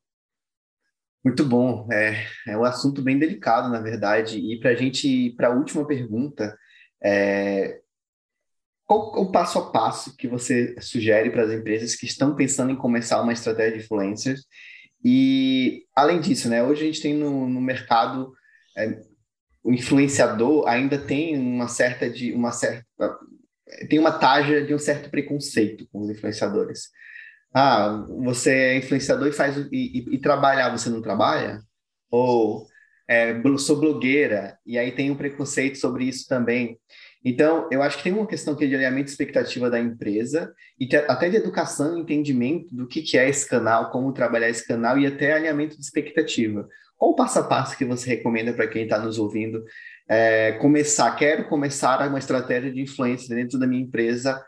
Muito 1.22 1.44
bom. 1.44 1.86
É, 1.92 2.24
é 2.48 2.56
um 2.56 2.64
assunto 2.64 3.02
bem 3.02 3.18
delicado, 3.18 3.68
na 3.68 3.80
verdade. 3.80 4.38
E 4.38 4.58
para 4.58 4.70
a 4.70 4.74
gente 4.74 5.06
ir 5.06 5.36
para 5.36 5.48
a 5.48 5.54
última 5.54 5.86
pergunta, 5.86 6.56
é, 7.00 7.81
qual 8.93 9.22
o 9.22 9.30
passo 9.30 9.59
a 9.59 9.70
passo 9.70 10.14
que 10.16 10.28
você 10.28 10.76
sugere 10.80 11.30
para 11.30 11.45
as 11.45 11.51
empresas 11.51 11.95
que 11.95 12.05
estão 12.05 12.34
pensando 12.34 12.72
em 12.72 12.76
começar 12.76 13.22
uma 13.22 13.32
estratégia 13.32 13.78
de 13.78 13.84
influencers? 13.84 14.45
E, 15.03 15.86
além 15.97 16.20
disso, 16.20 16.49
né, 16.49 16.62
hoje 16.62 16.82
a 16.82 16.86
gente 16.86 17.01
tem 17.01 17.14
no, 17.14 17.49
no 17.49 17.61
mercado, 17.61 18.32
é, 18.76 19.01
o 19.64 19.72
influenciador 19.72 20.68
ainda 20.68 20.99
tem 20.99 21.38
uma 21.38 21.68
certa, 21.68 22.09
de, 22.09 22.32
uma 22.32 22.53
certa, 22.53 22.84
tem 23.88 23.99
uma 23.99 24.12
taxa 24.12 24.62
de 24.62 24.74
um 24.74 24.78
certo 24.78 25.11
preconceito 25.11 25.88
com 25.90 26.03
os 26.03 26.11
influenciadores. 26.11 26.90
Ah, 27.55 28.07
você 28.24 28.51
é 28.51 28.76
influenciador 28.76 29.28
e 29.28 29.32
faz 29.32 29.57
e, 29.57 29.68
e, 29.72 30.14
e 30.14 30.18
trabalhar, 30.18 30.70
você 30.70 30.90
não 30.90 31.01
trabalha? 31.01 31.62
Ou 32.11 32.66
é, 33.12 33.58
sou 33.58 33.76
blogueira 33.76 34.58
e 34.64 34.78
aí 34.78 34.90
tem 34.90 35.10
um 35.10 35.16
preconceito 35.16 35.76
sobre 35.76 36.04
isso 36.04 36.26
também. 36.26 36.78
Então, 37.22 37.68
eu 37.70 37.82
acho 37.82 37.98
que 37.98 38.02
tem 38.02 38.12
uma 38.12 38.26
questão 38.26 38.54
aqui 38.54 38.66
de 38.66 38.74
alinhamento 38.74 39.04
de 39.04 39.10
expectativa 39.10 39.70
da 39.70 39.78
empresa 39.78 40.52
e 40.80 40.88
até 40.96 41.28
de 41.28 41.36
educação 41.36 41.96
e 41.96 42.00
entendimento 42.00 42.74
do 42.74 42.88
que, 42.88 43.02
que 43.02 43.18
é 43.18 43.28
esse 43.28 43.48
canal, 43.48 43.90
como 43.90 44.12
trabalhar 44.12 44.48
esse 44.48 44.66
canal 44.66 44.98
e 44.98 45.06
até 45.06 45.32
alinhamento 45.32 45.76
de 45.76 45.82
expectativa. 45.82 46.66
Qual 46.96 47.12
o 47.12 47.14
passo 47.14 47.38
a 47.38 47.44
passo 47.44 47.76
que 47.76 47.84
você 47.84 48.08
recomenda 48.08 48.52
para 48.52 48.66
quem 48.66 48.84
está 48.84 48.98
nos 48.98 49.18
ouvindo 49.18 49.62
é, 50.08 50.52
começar? 50.52 51.14
Quero 51.14 51.48
começar 51.48 52.08
uma 52.08 52.18
estratégia 52.18 52.72
de 52.72 52.80
influência 52.80 53.34
dentro 53.34 53.58
da 53.58 53.66
minha 53.66 53.82
empresa 53.82 54.42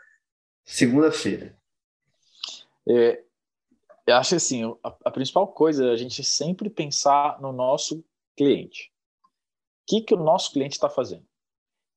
segunda-feira. 0.65 1.55
É, 2.89 3.21
eu 4.07 4.15
acho 4.15 4.35
assim, 4.35 4.63
a, 4.83 4.93
a, 5.05 5.11
principal 5.11 5.47
coisa 5.47 5.85
é 5.85 5.91
a 5.91 5.95
gente 5.95 6.23
sempre 6.23 6.69
pensar 6.69 7.39
no 7.39 7.53
nosso 7.53 8.03
cliente. 8.35 8.91
O 9.23 9.87
que, 9.87 10.01
que 10.01 10.13
o 10.13 10.17
nosso 10.17 10.51
cliente 10.51 10.73
está 10.73 10.89
fazendo? 10.89 11.25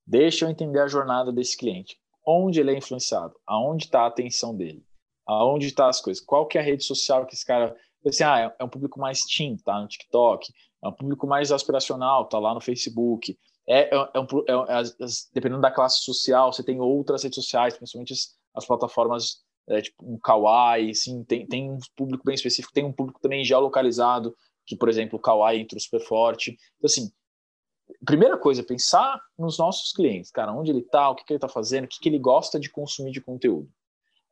Deixa 0.05 0.45
eu 0.45 0.49
entender 0.49 0.79
a 0.79 0.87
jornada 0.87 1.31
desse 1.31 1.57
cliente. 1.57 1.97
Onde 2.25 2.59
ele 2.59 2.71
é 2.71 2.77
influenciado? 2.77 3.33
Aonde 3.45 3.85
está 3.85 4.01
a 4.01 4.07
atenção 4.07 4.55
dele? 4.55 4.85
Aonde 5.25 5.67
está 5.67 5.87
as 5.87 6.01
coisas? 6.01 6.23
Qual 6.23 6.47
que 6.47 6.57
é 6.57 6.61
a 6.61 6.63
rede 6.63 6.83
social 6.83 7.25
que 7.25 7.33
esse 7.33 7.45
cara... 7.45 7.75
Assim, 8.05 8.23
ah, 8.23 8.55
é 8.57 8.63
um 8.63 8.69
público 8.69 8.99
mais 8.99 9.19
teen, 9.21 9.57
tá 9.57 9.79
no 9.79 9.87
TikTok. 9.87 10.51
É 10.83 10.87
um 10.87 10.93
público 10.93 11.27
mais 11.27 11.51
aspiracional, 11.51 12.27
tá 12.27 12.39
lá 12.39 12.53
no 12.53 12.61
Facebook. 12.61 13.37
É, 13.67 13.95
é, 13.95 14.09
é 14.13 14.19
um, 14.19 14.25
é, 14.47 14.81
é 14.81 15.05
dependendo 15.33 15.61
da 15.61 15.71
classe 15.71 15.99
social, 15.99 16.51
você 16.51 16.63
tem 16.63 16.79
outras 16.79 17.23
redes 17.23 17.35
sociais, 17.35 17.77
principalmente 17.77 18.13
as, 18.13 18.35
as 18.55 18.65
plataformas 18.65 19.43
é, 19.69 19.81
tipo 19.81 20.03
um 20.03 20.17
Kawaii, 20.17 20.95
sim, 20.95 21.23
tem, 21.23 21.45
tem 21.45 21.71
um 21.71 21.77
público 21.95 22.23
bem 22.25 22.33
específico, 22.33 22.73
tem 22.73 22.83
um 22.83 22.91
público 22.91 23.19
também 23.21 23.45
geolocalizado, 23.45 24.35
que, 24.69 24.77
por 24.77 24.87
exemplo, 24.87 25.17
o 25.17 25.21
Kawaii 25.21 25.61
entra 25.61 25.79
super 25.79 25.99
forte. 25.99 26.51
Então, 26.51 26.85
assim, 26.85 27.11
primeira 28.05 28.37
coisa, 28.37 28.63
pensar 28.63 29.19
nos 29.37 29.57
nossos 29.57 29.91
clientes, 29.91 30.29
cara, 30.29 30.53
onde 30.53 30.69
ele 30.69 30.81
está, 30.81 31.09
o 31.09 31.15
que, 31.15 31.25
que 31.25 31.33
ele 31.33 31.37
está 31.37 31.49
fazendo, 31.49 31.85
o 31.85 31.87
que, 31.87 31.99
que 31.99 32.07
ele 32.07 32.19
gosta 32.19 32.59
de 32.59 32.69
consumir 32.69 33.11
de 33.11 33.19
conteúdo. 33.19 33.67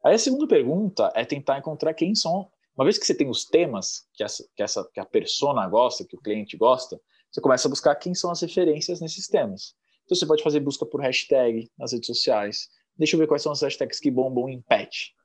Aí 0.06 0.14
a 0.14 0.20
segunda 0.20 0.48
pergunta 0.48 1.12
é 1.16 1.26
tentar 1.26 1.58
encontrar 1.58 1.96
quem 1.96 2.14
são. 2.14 2.48
Uma 2.78 2.86
vez 2.86 3.00
que 3.00 3.06
você 3.08 3.16
tem 3.16 3.28
os 3.28 3.46
temas 3.46 4.08
que, 4.14 4.24
essa, 4.24 4.48
que, 4.56 4.62
essa, 4.62 4.88
que 4.94 5.00
a 5.00 5.06
persona 5.06 5.68
gosta, 5.68 6.06
que 6.06 6.16
o 6.16 6.22
cliente 6.22 6.56
gosta, 6.56 7.02
você 7.32 7.42
começa 7.42 7.68
a 7.68 7.72
buscar 7.72 7.96
quem 7.96 8.14
são 8.14 8.30
as 8.30 8.40
referências 8.40 9.02
nesses 9.02 9.26
temas. 9.28 9.74
Então 10.06 10.16
você 10.16 10.28
pode 10.28 10.44
fazer 10.44 10.60
busca 10.60 10.86
por 10.86 11.02
hashtag 11.02 11.68
nas 11.80 11.94
redes 11.94 12.06
sociais. 12.06 12.68
Deixa 12.96 13.16
eu 13.16 13.20
ver 13.20 13.26
quais 13.26 13.42
são 13.42 13.52
as 13.52 13.64
hashtags 13.64 14.00
que 14.00 14.12
bombam 14.12 14.48
em 14.48 14.62
pet 14.62 15.17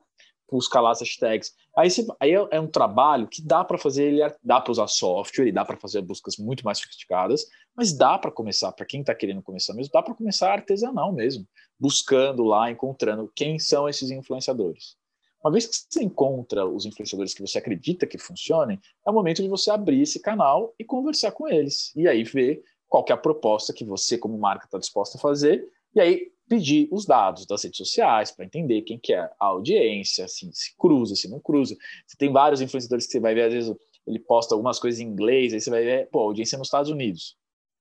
buscar 0.57 0.80
lá 0.80 0.90
as 0.90 1.00
hashtags. 1.00 1.53
Aí, 1.76 1.90
você, 1.90 2.07
aí 2.20 2.32
é, 2.32 2.48
é, 2.53 2.61
um 2.61 2.66
trabalho 2.66 3.26
que 3.26 3.42
dá 3.42 3.64
para 3.64 3.78
fazer, 3.78 4.05
ele 4.05 4.34
dá 4.42 4.61
para 4.61 4.70
usar 4.70 4.86
software, 4.86 5.48
e 5.48 5.53
dá 5.53 5.64
para 5.64 5.76
fazer 5.76 6.03
buscas 6.03 6.36
muito 6.36 6.64
mais 6.64 6.78
sofisticadas, 6.78 7.46
mas 7.74 7.92
dá 7.92 8.18
para 8.18 8.30
começar, 8.30 8.72
para 8.72 8.86
quem 8.86 9.00
está 9.00 9.14
querendo 9.14 9.42
começar 9.42 9.74
mesmo, 9.74 9.92
dá 9.92 10.03
para 10.03 10.14
começar 10.14 10.53
artesanal 10.53 11.12
mesmo, 11.12 11.46
buscando 11.78 12.44
lá, 12.44 12.70
encontrando 12.70 13.30
quem 13.34 13.59
são 13.59 13.88
esses 13.88 14.11
influenciadores. 14.11 14.96
Uma 15.44 15.50
vez 15.50 15.66
que 15.66 15.74
você 15.74 16.05
encontra 16.05 16.64
os 16.64 16.86
influenciadores 16.86 17.34
que 17.34 17.40
você 17.40 17.59
acredita 17.59 18.07
que 18.07 18.16
funcionem, 18.16 18.78
é 19.05 19.11
o 19.11 19.14
momento 19.14 19.42
de 19.42 19.48
você 19.48 19.70
abrir 19.70 20.03
esse 20.03 20.20
canal 20.20 20.72
e 20.78 20.84
conversar 20.84 21.32
com 21.32 21.48
eles. 21.48 21.90
E 21.96 22.07
aí 22.07 22.22
ver 22.22 22.62
qual 22.88 23.05
é 23.09 23.12
a 23.12 23.16
proposta 23.16 23.72
que 23.72 23.84
você, 23.84 24.16
como 24.16 24.38
marca, 24.38 24.66
está 24.66 24.78
disposta 24.78 25.18
a 25.18 25.20
fazer. 25.20 25.66
E 25.96 26.00
aí 26.00 26.30
pedir 26.53 26.86
os 26.92 27.07
dados 27.07 27.46
das 27.46 27.64
redes 27.64 27.78
sociais 27.78 28.30
para 28.30 28.44
entender 28.44 28.82
quem 28.82 28.98
que 28.98 29.14
é 29.14 29.20
a 29.20 29.46
audiência, 29.46 30.26
assim, 30.26 30.53
se 30.53 30.76
cruza, 30.76 31.16
se 31.16 31.26
não 31.26 31.40
cruza. 31.40 31.74
Você 32.07 32.14
tem 32.18 32.30
vários 32.30 32.61
influenciadores 32.61 33.07
que 33.07 33.12
você 33.12 33.20
vai 33.20 33.34
ver, 33.34 33.44
às 33.44 33.55
vezes 33.55 33.74
ele 34.07 34.18
posta 34.18 34.55
algumas 34.55 34.78
coisas 34.78 35.00
em 35.00 35.05
inglês, 35.05 35.55
aí 35.55 35.62
você 35.62 35.70
vai 35.70 35.82
ver, 35.82 36.11
pô, 36.11 36.18
audiência 36.18 36.59
nos 36.59 36.66
Estados 36.66 36.90
Unidos. 36.90 37.38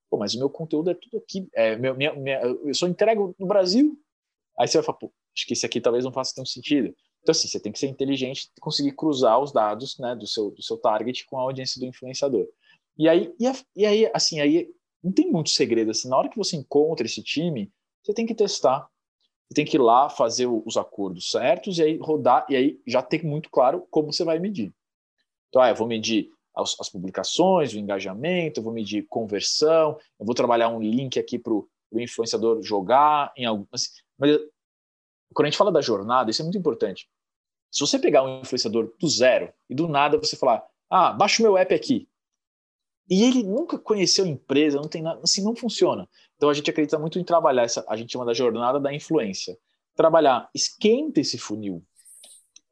Pô, 0.09 0.17
mas 0.17 0.33
o 0.35 0.39
meu 0.39 0.49
conteúdo 0.49 0.89
é 0.89 0.93
tudo 0.93 1.17
aqui, 1.17 1.49
é, 1.53 1.75
meu, 1.75 1.93
minha, 1.97 2.13
minha, 2.13 2.39
eu 2.39 2.73
só 2.73 2.87
entrego 2.87 3.35
no 3.37 3.45
Brasil. 3.45 3.99
Aí 4.57 4.69
você 4.69 4.77
vai 4.77 4.85
falar, 4.85 4.99
pô, 4.99 5.11
acho 5.35 5.45
que 5.45 5.51
esse 5.51 5.65
aqui 5.65 5.81
talvez 5.81 6.05
não 6.05 6.13
faça 6.13 6.31
tanto 6.33 6.47
sentido. 6.47 6.95
Então, 7.21 7.33
assim, 7.33 7.49
você 7.49 7.59
tem 7.59 7.73
que 7.73 7.79
ser 7.79 7.87
inteligente 7.87 8.49
e 8.57 8.61
conseguir 8.61 8.93
cruzar 8.93 9.37
os 9.37 9.51
dados 9.51 9.99
né, 9.99 10.15
do, 10.15 10.25
seu, 10.25 10.49
do 10.51 10.63
seu 10.63 10.77
target 10.77 11.25
com 11.25 11.37
a 11.37 11.41
audiência 11.41 11.77
do 11.77 11.85
influenciador. 11.85 12.47
E 12.97 13.09
aí, 13.09 13.33
e, 13.37 13.45
a, 13.45 13.53
e 13.75 13.85
aí, 13.85 14.11
assim, 14.13 14.39
aí 14.39 14.69
não 15.03 15.11
tem 15.11 15.29
muito 15.29 15.49
segredo. 15.49 15.91
Assim, 15.91 16.07
na 16.07 16.15
hora 16.17 16.29
que 16.29 16.37
você 16.37 16.55
encontra 16.55 17.05
esse 17.05 17.21
time, 17.21 17.69
você 18.03 18.13
tem 18.13 18.25
que 18.25 18.35
testar. 18.35 18.89
Você 19.47 19.55
tem 19.55 19.65
que 19.65 19.77
ir 19.77 19.81
lá 19.81 20.09
fazer 20.09 20.47
os 20.47 20.77
acordos 20.77 21.29
certos 21.29 21.77
e 21.77 21.83
aí 21.83 21.97
rodar, 21.97 22.45
e 22.49 22.55
aí 22.55 22.81
já 22.87 23.01
ter 23.01 23.23
muito 23.25 23.49
claro 23.49 23.85
como 23.91 24.11
você 24.11 24.23
vai 24.23 24.39
medir. 24.39 24.73
Então, 25.49 25.61
ah, 25.61 25.69
eu 25.69 25.75
vou 25.75 25.87
medir 25.87 26.31
as, 26.55 26.75
as 26.79 26.89
publicações, 26.89 27.73
o 27.73 27.77
engajamento, 27.77 28.59
eu 28.59 28.63
vou 28.63 28.73
medir 28.73 29.05
conversão, 29.09 29.97
eu 30.19 30.25
vou 30.25 30.33
trabalhar 30.33 30.69
um 30.69 30.81
link 30.81 31.19
aqui 31.19 31.37
para 31.37 31.53
o 31.53 31.67
influenciador 31.93 32.61
jogar 32.63 33.33
em 33.35 33.45
algumas. 33.45 33.91
Mas 34.17 34.37
quando 35.33 35.47
a 35.47 35.49
gente 35.49 35.57
fala 35.57 35.71
da 35.71 35.81
jornada, 35.81 36.31
isso 36.31 36.41
é 36.41 36.45
muito 36.45 36.57
importante. 36.57 37.09
Se 37.69 37.79
você 37.81 37.99
pegar 37.99 38.23
um 38.23 38.41
influenciador 38.41 38.93
do 38.99 39.07
zero 39.07 39.51
e 39.69 39.75
do 39.75 39.87
nada 39.87 40.17
você 40.17 40.35
falar, 40.35 40.65
ah, 40.89 41.13
baixa 41.13 41.41
o 41.41 41.45
meu 41.45 41.57
app 41.57 41.73
aqui, 41.73 42.07
e 43.11 43.25
ele 43.25 43.43
nunca 43.43 43.77
conheceu 43.77 44.23
a 44.23 44.27
empresa, 44.29 44.77
não 44.77 44.87
tem 44.87 45.01
nada, 45.01 45.19
assim, 45.21 45.43
não 45.43 45.53
funciona. 45.53 46.07
Então 46.37 46.49
a 46.49 46.53
gente 46.53 46.69
acredita 46.69 46.97
muito 46.97 47.19
em 47.19 47.25
trabalhar 47.25 47.63
essa, 47.63 47.83
a 47.89 47.97
gente 47.97 48.13
chama 48.13 48.23
da 48.23 48.33
jornada 48.33 48.79
da 48.79 48.93
influência. 48.93 49.57
Trabalhar, 49.93 50.49
esquenta 50.55 51.19
esse 51.19 51.37
funil. 51.37 51.83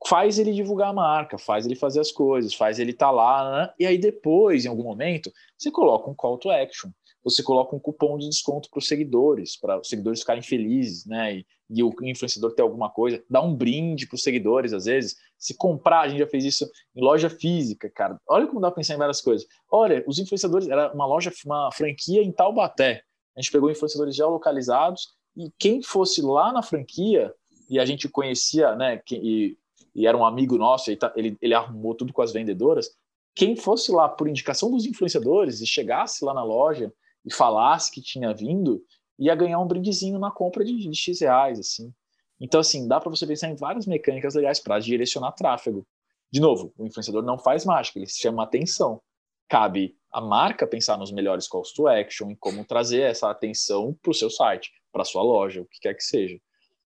Faz 0.07 0.39
ele 0.39 0.53
divulgar 0.53 0.91
a 0.91 0.93
marca, 0.93 1.37
faz 1.37 1.65
ele 1.65 1.75
fazer 1.75 1.99
as 1.99 2.09
coisas, 2.09 2.53
faz 2.53 2.79
ele 2.79 2.91
estar 2.91 3.07
tá 3.07 3.11
lá, 3.11 3.51
né? 3.51 3.73
e 3.77 3.85
aí 3.85 3.97
depois, 3.97 4.63
em 4.63 4.69
algum 4.69 4.83
momento, 4.83 5.29
você 5.57 5.69
coloca 5.69 6.09
um 6.09 6.15
call 6.15 6.37
to 6.37 6.49
action 6.49 6.89
você 7.23 7.43
coloca 7.43 7.75
um 7.75 7.79
cupom 7.79 8.17
de 8.17 8.27
desconto 8.27 8.69
para 8.69 8.79
os 8.79 8.87
seguidores, 8.87 9.57
para 9.57 9.79
os 9.79 9.89
seguidores 9.89 10.21
ficarem 10.21 10.41
felizes, 10.41 11.05
né? 11.05 11.37
E, 11.37 11.45
e, 11.69 11.83
o 11.83 11.93
influenciador 12.01 12.53
ter 12.53 12.61
alguma 12.61 12.89
coisa, 12.89 13.23
dá 13.29 13.41
um 13.41 13.53
brinde 13.53 14.07
para 14.07 14.15
os 14.15 14.23
seguidores, 14.23 14.73
às 14.73 14.85
vezes. 14.85 15.15
Se 15.37 15.53
comprar, 15.53 16.01
a 16.01 16.07
gente 16.07 16.19
já 16.19 16.27
fez 16.27 16.45
isso 16.45 16.69
em 16.95 17.01
loja 17.01 17.29
física, 17.29 17.89
cara. 17.89 18.19
Olha 18.27 18.47
como 18.47 18.59
dá 18.59 18.69
para 18.69 18.77
pensar 18.77 18.95
em 18.95 18.97
várias 18.97 19.21
coisas. 19.21 19.47
Olha, 19.69 20.03
os 20.07 20.17
influenciadores, 20.17 20.67
era 20.67 20.91
uma 20.93 21.05
loja, 21.05 21.31
uma 21.45 21.71
franquia 21.71 22.23
em 22.23 22.31
Taubaté. 22.31 23.03
A 23.35 23.41
gente 23.41 23.51
pegou 23.51 23.69
influenciadores 23.69 24.15
geolocalizados 24.15 25.09
e 25.37 25.51
quem 25.57 25.81
fosse 25.81 26.21
lá 26.21 26.51
na 26.51 26.61
franquia 26.61 27.33
e 27.69 27.79
a 27.79 27.85
gente 27.85 28.09
conhecia, 28.09 28.75
né, 28.75 28.99
e, 29.11 29.55
e 29.93 30.07
era 30.07 30.17
um 30.17 30.25
amigo 30.25 30.57
nosso, 30.57 30.93
tá, 30.97 31.13
ele, 31.15 31.37
ele 31.39 31.53
arrumou 31.53 31.93
tudo 31.93 32.11
com 32.11 32.21
as 32.21 32.33
vendedoras, 32.33 32.89
quem 33.35 33.55
fosse 33.55 33.91
lá 33.91 34.09
por 34.09 34.27
indicação 34.27 34.71
dos 34.71 34.85
influenciadores 34.85 35.61
e 35.61 35.67
chegasse 35.67 36.25
lá 36.25 36.33
na 36.33 36.43
loja 36.43 36.91
e 37.25 37.33
falasse 37.33 37.91
que 37.91 38.01
tinha 38.01 38.33
vindo, 38.33 38.83
ia 39.17 39.35
ganhar 39.35 39.59
um 39.59 39.67
brindezinho 39.67 40.17
na 40.17 40.31
compra 40.31 40.63
de, 40.63 40.75
de 40.75 40.95
X 40.97 41.21
reais, 41.21 41.59
assim. 41.59 41.93
Então, 42.39 42.61
assim, 42.61 42.87
dá 42.87 42.99
para 42.99 43.09
você 43.09 43.27
pensar 43.27 43.49
em 43.49 43.55
várias 43.55 43.85
mecânicas 43.85 44.33
legais 44.33 44.59
para 44.59 44.79
direcionar 44.79 45.33
tráfego. 45.33 45.85
De 46.31 46.39
novo, 46.39 46.73
o 46.77 46.85
influenciador 46.85 47.23
não 47.23 47.37
faz 47.37 47.65
mágica, 47.65 47.99
ele 47.99 48.07
chama 48.07 48.43
atenção. 48.43 49.01
Cabe 49.49 49.97
a 50.11 50.21
marca 50.21 50.65
pensar 50.65 50.97
nos 50.97 51.11
melhores 51.11 51.47
calls 51.47 51.73
to 51.73 51.87
action 51.87 52.31
e 52.31 52.35
como 52.35 52.63
trazer 52.63 53.01
essa 53.01 53.29
atenção 53.29 53.97
para 54.01 54.11
o 54.11 54.13
seu 54.13 54.29
site, 54.29 54.71
para 54.91 55.03
sua 55.03 55.21
loja, 55.21 55.61
o 55.61 55.65
que 55.65 55.79
quer 55.81 55.93
que 55.95 56.03
seja. 56.03 56.39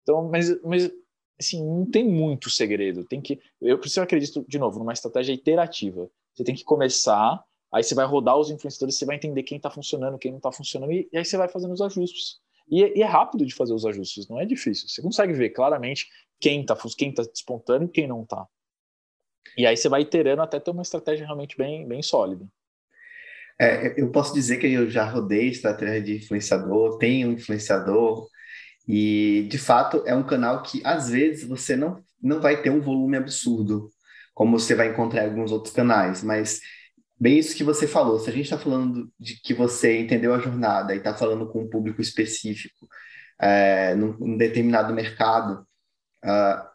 Então, 0.02 0.30
mas, 0.30 0.62
mas 0.64 0.92
assim, 1.40 1.64
não 1.64 1.86
tem 1.86 2.04
muito 2.04 2.50
segredo. 2.50 3.06
Tem 3.06 3.22
que, 3.22 3.40
eu, 3.62 3.80
eu 3.80 4.04
acredito 4.04 4.46
de 4.48 4.58
novo 4.58 4.80
numa 4.80 4.94
estratégia 4.94 5.34
iterativa. 5.34 6.10
Você 6.34 6.44
tem 6.44 6.56
que 6.56 6.64
começar 6.64 7.44
Aí 7.76 7.84
você 7.84 7.94
vai 7.94 8.06
rodar 8.06 8.38
os 8.38 8.50
influenciadores, 8.50 8.98
você 8.98 9.04
vai 9.04 9.18
entender 9.18 9.44
quem 9.44 9.58
está 9.58 9.70
funcionando, 9.70 10.18
quem 10.18 10.32
não 10.32 10.38
está 10.38 10.50
funcionando, 10.50 10.94
e, 10.94 11.10
e, 11.12 11.18
aí 11.18 11.26
você 11.26 11.36
vai 11.36 11.50
fazendo 11.50 11.74
os 11.74 11.82
ajustes. 11.82 12.38
E, 12.72 12.82
e, 12.98 13.02
é 13.02 13.06
rápido 13.06 13.46
de 13.46 13.54
fazer 13.54 13.74
os 13.74 13.86
ajustes, 13.86 14.30
não 14.30 14.40
é 14.40 14.46
difícil. 14.46 14.88
Você 14.88 15.02
consegue 15.02 15.34
ver 15.34 15.50
claramente 15.50 16.08
quem 16.40 16.62
está 16.62 16.78
quem 16.98 17.14
tá 17.14 17.24
despontando 17.24 17.84
e 17.84 17.90
quem 17.90 18.08
não 18.08 18.24
está. 18.24 18.48
E 19.58 19.68
aí 19.68 19.76
você 19.76 19.90
vai 19.90 20.04
iterando 20.04 20.42
até 20.42 20.58
ter 20.58 20.72
uma 20.72 20.84
estratégia 20.84 21.26
realmente 21.26 21.58
bem, 21.58 21.86
bem 21.86 22.02
sólida. 22.02 22.48
É, 23.60 24.02
eu 24.02 24.10
posso 24.10 24.34
dizer 24.34 24.56
que 24.56 24.68
eu 24.68 24.90
já 24.90 25.04
rodei 25.04 25.50
estratégia 25.50 26.02
de 26.02 26.16
influenciador, 26.16 26.98
tenho 26.98 27.34
influenciador, 27.34 28.26
e 28.88 29.48
de 29.50 29.58
fato 29.58 30.02
é 30.06 30.16
um 30.16 30.26
canal 30.26 30.64
que 30.64 30.82
às 30.86 31.10
vezes 31.10 31.46
você 31.46 31.76
não, 31.76 32.02
não 32.22 32.40
vai 32.40 32.62
ter 32.62 32.70
um 32.70 32.80
volume 32.80 33.18
absurdo, 33.18 33.90
como 34.34 34.58
você 34.58 34.76
vai 34.76 34.92
encontrar 34.92 35.24
em 35.24 35.30
alguns 35.30 35.52
outros 35.52 35.74
canais, 35.74 36.24
mas 36.24 36.62
bem 37.20 37.38
isso 37.38 37.56
que 37.56 37.64
você 37.64 37.88
falou. 37.88 38.20
Se 38.20 38.30
a 38.30 38.34
gente 38.34 38.46
está 38.46 38.58
falando 38.58 39.12
de 39.20 39.40
que 39.42 39.54
você 39.54 40.00
entendeu 40.00 40.34
a 40.34 40.40
jornada 40.40 40.94
e 40.94 40.98
está 40.98 41.14
falando 41.14 41.48
com 41.48 41.64
um 41.64 41.70
público 41.70 42.02
específico 42.02 42.88
é, 43.40 43.96
num, 43.96 44.18
num, 44.18 44.38
determinado 44.38 44.94
mercado, 44.94 45.66
uh, 46.24 46.68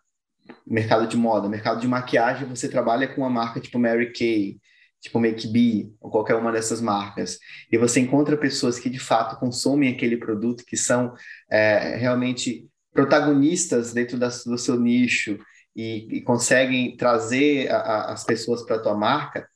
mercado 0.66 1.06
de 1.06 1.16
moda, 1.16 1.48
mercado 1.48 1.80
de 1.80 1.88
maquiagem, 1.88 2.48
você 2.48 2.68
trabalha 2.68 3.08
com 3.08 3.22
uma 3.22 3.30
marca 3.30 3.60
tipo 3.60 3.78
Mary 3.78 4.12
Kay, 4.12 4.58
tipo 5.00 5.18
Make 5.18 5.48
Be, 5.48 5.94
ou 6.00 6.10
qualquer 6.10 6.34
uma 6.34 6.52
dessas 6.52 6.80
marcas, 6.80 7.38
e 7.72 7.78
você 7.78 8.00
encontra 8.00 8.36
pessoas 8.36 8.78
que 8.78 8.90
de 8.90 8.98
fato 8.98 9.38
consomem 9.38 9.92
aquele 9.92 10.16
produto, 10.16 10.64
que 10.64 10.76
são 10.76 11.14
é, 11.50 11.96
realmente 11.96 12.68
protagonistas 12.92 13.92
dentro 13.92 14.18
da, 14.18 14.28
do 14.28 14.58
seu 14.58 14.78
nicho 14.78 15.38
e, 15.74 16.18
e 16.18 16.20
conseguem 16.22 16.96
trazer 16.96 17.70
a, 17.70 17.78
a, 17.78 18.12
as 18.12 18.24
pessoas 18.24 18.62
para 18.62 18.76
a 18.76 18.82
tua 18.82 18.96
marca, 18.96 19.48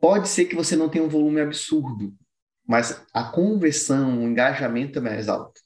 Pode 0.00 0.28
ser 0.28 0.44
que 0.46 0.54
você 0.54 0.76
não 0.76 0.88
tenha 0.88 1.04
um 1.04 1.08
volume 1.08 1.40
absurdo, 1.40 2.12
mas 2.66 3.02
a 3.12 3.24
conversão, 3.24 4.18
o 4.18 4.28
engajamento 4.28 4.98
é 4.98 5.02
mais 5.02 5.28
alto. 5.28 5.60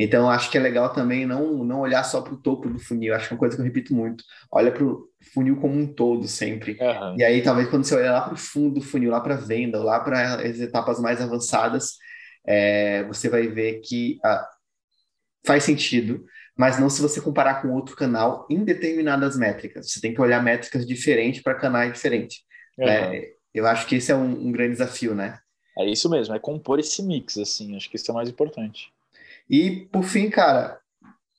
Então, 0.00 0.30
acho 0.30 0.48
que 0.48 0.56
é 0.56 0.60
legal 0.60 0.92
também 0.92 1.26
não, 1.26 1.64
não 1.64 1.80
olhar 1.80 2.04
só 2.04 2.20
para 2.20 2.32
o 2.32 2.40
topo 2.40 2.68
do 2.68 2.78
funil. 2.78 3.14
Acho 3.14 3.26
que 3.26 3.34
é 3.34 3.34
uma 3.34 3.40
coisa 3.40 3.56
que 3.56 3.60
eu 3.60 3.66
repito 3.66 3.92
muito. 3.92 4.22
Olha 4.52 4.70
para 4.70 4.84
o 4.84 5.08
funil 5.34 5.56
como 5.56 5.74
um 5.74 5.92
todo 5.92 6.28
sempre. 6.28 6.78
Uhum. 6.80 7.16
E 7.18 7.24
aí, 7.24 7.42
talvez, 7.42 7.68
quando 7.68 7.84
você 7.84 7.96
olhar 7.96 8.12
lá 8.12 8.20
para 8.20 8.34
o 8.34 8.38
fundo 8.38 8.76
do 8.76 8.80
funil, 8.80 9.10
lá 9.10 9.20
para 9.20 9.34
a 9.34 9.38
venda, 9.38 9.82
lá 9.82 9.98
para 9.98 10.36
as 10.36 10.60
etapas 10.60 11.00
mais 11.00 11.20
avançadas, 11.20 11.94
é, 12.46 13.02
você 13.04 13.28
vai 13.28 13.48
ver 13.48 13.80
que 13.80 14.20
ah, 14.24 14.48
faz 15.44 15.64
sentido, 15.64 16.24
mas 16.56 16.78
não 16.78 16.88
se 16.88 17.02
você 17.02 17.20
comparar 17.20 17.60
com 17.60 17.72
outro 17.72 17.96
canal 17.96 18.46
em 18.48 18.64
determinadas 18.64 19.36
métricas. 19.36 19.90
Você 19.90 20.00
tem 20.00 20.14
que 20.14 20.20
olhar 20.20 20.40
métricas 20.40 20.86
diferentes 20.86 21.42
para 21.42 21.56
canais 21.56 21.92
diferentes. 21.92 22.38
Uhum. 22.78 22.88
É, 22.88 23.32
eu 23.58 23.66
acho 23.66 23.86
que 23.86 23.96
esse 23.96 24.12
é 24.12 24.16
um, 24.16 24.48
um, 24.48 24.52
grande 24.52 24.72
desafio, 24.72 25.14
né? 25.14 25.38
É 25.78 25.88
isso 25.88 26.08
mesmo, 26.08 26.34
é 26.34 26.38
compor 26.38 26.78
esse 26.78 27.02
mix, 27.02 27.36
assim, 27.38 27.76
acho 27.76 27.88
que 27.88 27.96
isso 27.96 28.10
é 28.10 28.12
o 28.12 28.16
mais 28.16 28.28
importante. 28.28 28.90
E, 29.48 29.86
por 29.92 30.02
fim, 30.04 30.28
cara, 30.28 30.78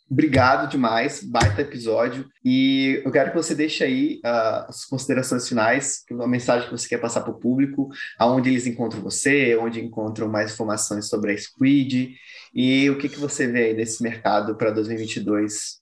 obrigado 0.09 0.70
demais, 0.70 1.22
baita 1.24 1.61
episódio, 1.61 2.28
e 2.43 3.01
eu 3.03 3.11
quero 3.11 3.32
que 3.32 3.38
você 3.38 3.53
deixe 3.53 3.84
aí 3.84 4.22
uh, 4.26 4.70
as 4.70 4.86
considerações 4.86 5.47
finais, 5.47 6.03
uma 6.09 6.28
mensagem 6.28 6.67
que 6.67 6.78
você 6.78 6.88
quer 6.88 6.99
passar 6.99 7.22
para 7.22 7.32
o 7.32 7.39
público, 7.39 7.89
aonde 8.17 8.49
eles 8.49 8.65
encontram 8.65 9.01
você, 9.01 9.55
onde 9.57 9.80
encontram 9.80 10.28
mais 10.28 10.53
informações 10.53 11.07
sobre 11.07 11.34
a 11.34 11.38
Squid, 11.38 12.15
e 12.53 12.89
o 12.89 12.97
que, 12.97 13.09
que 13.09 13.20
você 13.20 13.45
vê 13.45 13.65
aí 13.65 13.74
desse 13.76 14.01
mercado 14.01 14.55
para 14.55 14.72
2022 14.72 15.78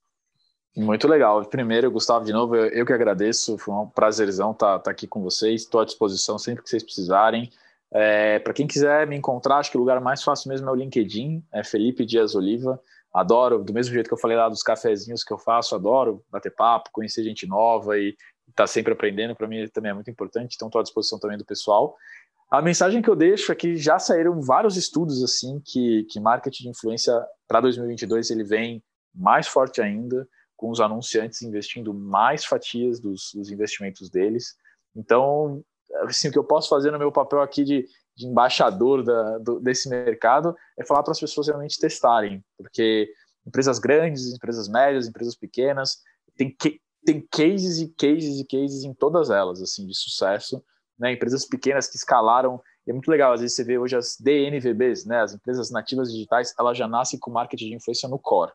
muito 0.78 1.08
legal. 1.08 1.44
Primeiro, 1.46 1.90
Gustavo, 1.90 2.24
de 2.24 2.32
novo, 2.32 2.56
eu, 2.56 2.68
eu 2.68 2.86
que 2.86 2.94
agradeço. 2.94 3.58
Foi 3.58 3.74
um 3.74 3.88
prazerzão 3.88 4.52
estar 4.52 4.78
tá, 4.78 4.80
tá 4.80 4.92
aqui 4.92 5.08
com 5.08 5.22
vocês. 5.22 5.62
Estou 5.62 5.82
à 5.82 5.86
disposição 5.86 6.38
sempre 6.38 6.64
que 6.64 6.70
vocês 6.70 6.84
precisarem. 6.84 7.52
É, 7.92 8.38
Para 8.40 8.54
quem 8.54 8.68
quiser 8.68 9.08
me 9.08 9.16
encontrar, 9.16 9.58
acho 9.58 9.72
que 9.72 9.78
o 9.78 9.80
lugar 9.80 10.00
mais 10.00 10.22
fácil 10.22 10.50
mesmo 10.50 10.70
é 10.70 10.72
o 10.72 10.76
LinkedIn, 10.76 11.44
é 11.52 11.64
Felipe 11.64 12.06
Dias 12.06 12.36
Oliva. 12.36 12.80
Adoro, 13.14 13.64
do 13.64 13.74
mesmo 13.74 13.94
jeito 13.94 14.08
que 14.08 14.14
eu 14.14 14.20
falei 14.20 14.38
lá 14.38 14.48
dos 14.48 14.62
cafezinhos 14.62 15.24
que 15.24 15.34
eu 15.34 15.38
faço, 15.40 15.74
adoro 15.74 16.24
bater 16.30 16.54
papo, 16.54 16.92
conhecer 16.92 17.24
gente 17.24 17.48
nova 17.48 17.98
e 17.98 18.10
estar 18.10 18.64
tá 18.64 18.68
sempre 18.68 18.94
aprendendo. 18.94 19.36
Para 19.36 19.48
mim 19.48 19.68
também 19.70 19.92
é 19.92 19.94
muito 19.94 20.12
importante, 20.12 20.54
então 20.56 20.68
estou 20.68 20.80
à 20.80 20.84
disposição 20.84 21.18
também 21.18 21.38
do 21.38 21.46
pessoal. 21.46 21.96
A 22.52 22.62
mensagem 22.62 23.02
que 23.02 23.10
eu 23.10 23.16
deixo 23.16 23.52
é 23.52 23.56
que 23.56 23.76
já 23.76 23.98
saíram 23.98 24.42
vários 24.42 24.78
estudos 24.78 25.24
assim 25.24 25.60
que, 25.66 26.04
que 26.04 26.20
marketing 26.20 26.64
de 26.64 26.70
influência 26.70 27.14
para 27.48 27.62
2022 27.62 28.30
ele 28.30 28.44
vem 28.44 28.84
mais 29.16 29.48
forte 29.48 29.82
ainda 29.82 30.28
com 30.58 30.72
os 30.72 30.82
anunciantes 30.82 31.42
investindo 31.44 31.94
mais 31.94 32.44
fatias 32.44 33.00
dos, 33.00 33.32
dos 33.34 33.52
investimentos 33.52 34.10
deles. 34.10 34.56
Então, 34.96 35.64
assim, 36.04 36.28
o 36.28 36.32
que 36.32 36.40
eu 36.40 36.44
posso 36.44 36.68
fazer 36.68 36.92
no 36.92 36.98
meu 36.98 37.12
papel 37.12 37.40
aqui 37.42 37.64
de, 37.64 37.88
de 38.16 38.26
embaixador 38.26 39.04
da, 39.04 39.38
do, 39.38 39.60
desse 39.60 39.88
mercado 39.88 40.56
é 40.78 40.84
falar 40.84 41.04
para 41.04 41.12
as 41.12 41.20
pessoas 41.20 41.48
realmente 41.48 41.80
testarem, 41.80 42.44
porque 42.58 43.10
empresas 43.46 43.80
grandes, 43.80 44.34
empresas 44.34 44.68
médias, 44.68 45.08
empresas 45.08 45.36
pequenas, 45.36 46.00
tem, 46.36 46.54
que, 46.54 46.82
tem 47.06 47.26
cases 47.32 47.80
e 47.80 47.88
cases 47.90 48.40
e 48.40 48.46
cases 48.46 48.84
em 48.84 48.94
todas 48.94 49.30
elas, 49.30 49.62
assim, 49.62 49.86
de 49.86 49.96
sucesso, 49.96 50.62
né? 51.00 51.14
Empresas 51.14 51.46
pequenas 51.46 51.88
que 51.88 51.96
escalaram, 51.96 52.60
é 52.88 52.92
muito 52.92 53.10
legal, 53.10 53.34
às 53.34 53.42
vezes 53.42 53.56
você 53.56 53.64
vê 53.64 53.78
hoje 53.78 53.96
as 53.96 54.18
DNVBs, 54.20 55.06
né? 55.06 55.22
As 55.22 55.34
empresas 55.34 55.70
nativas 55.70 56.12
digitais, 56.12 56.54
elas 56.60 56.78
já 56.78 56.88
nascem 56.88 57.20
com 57.20 57.32
marketing 57.32 57.70
de 57.70 57.76
influência 57.76 58.10
no 58.10 58.18
core. 58.18 58.52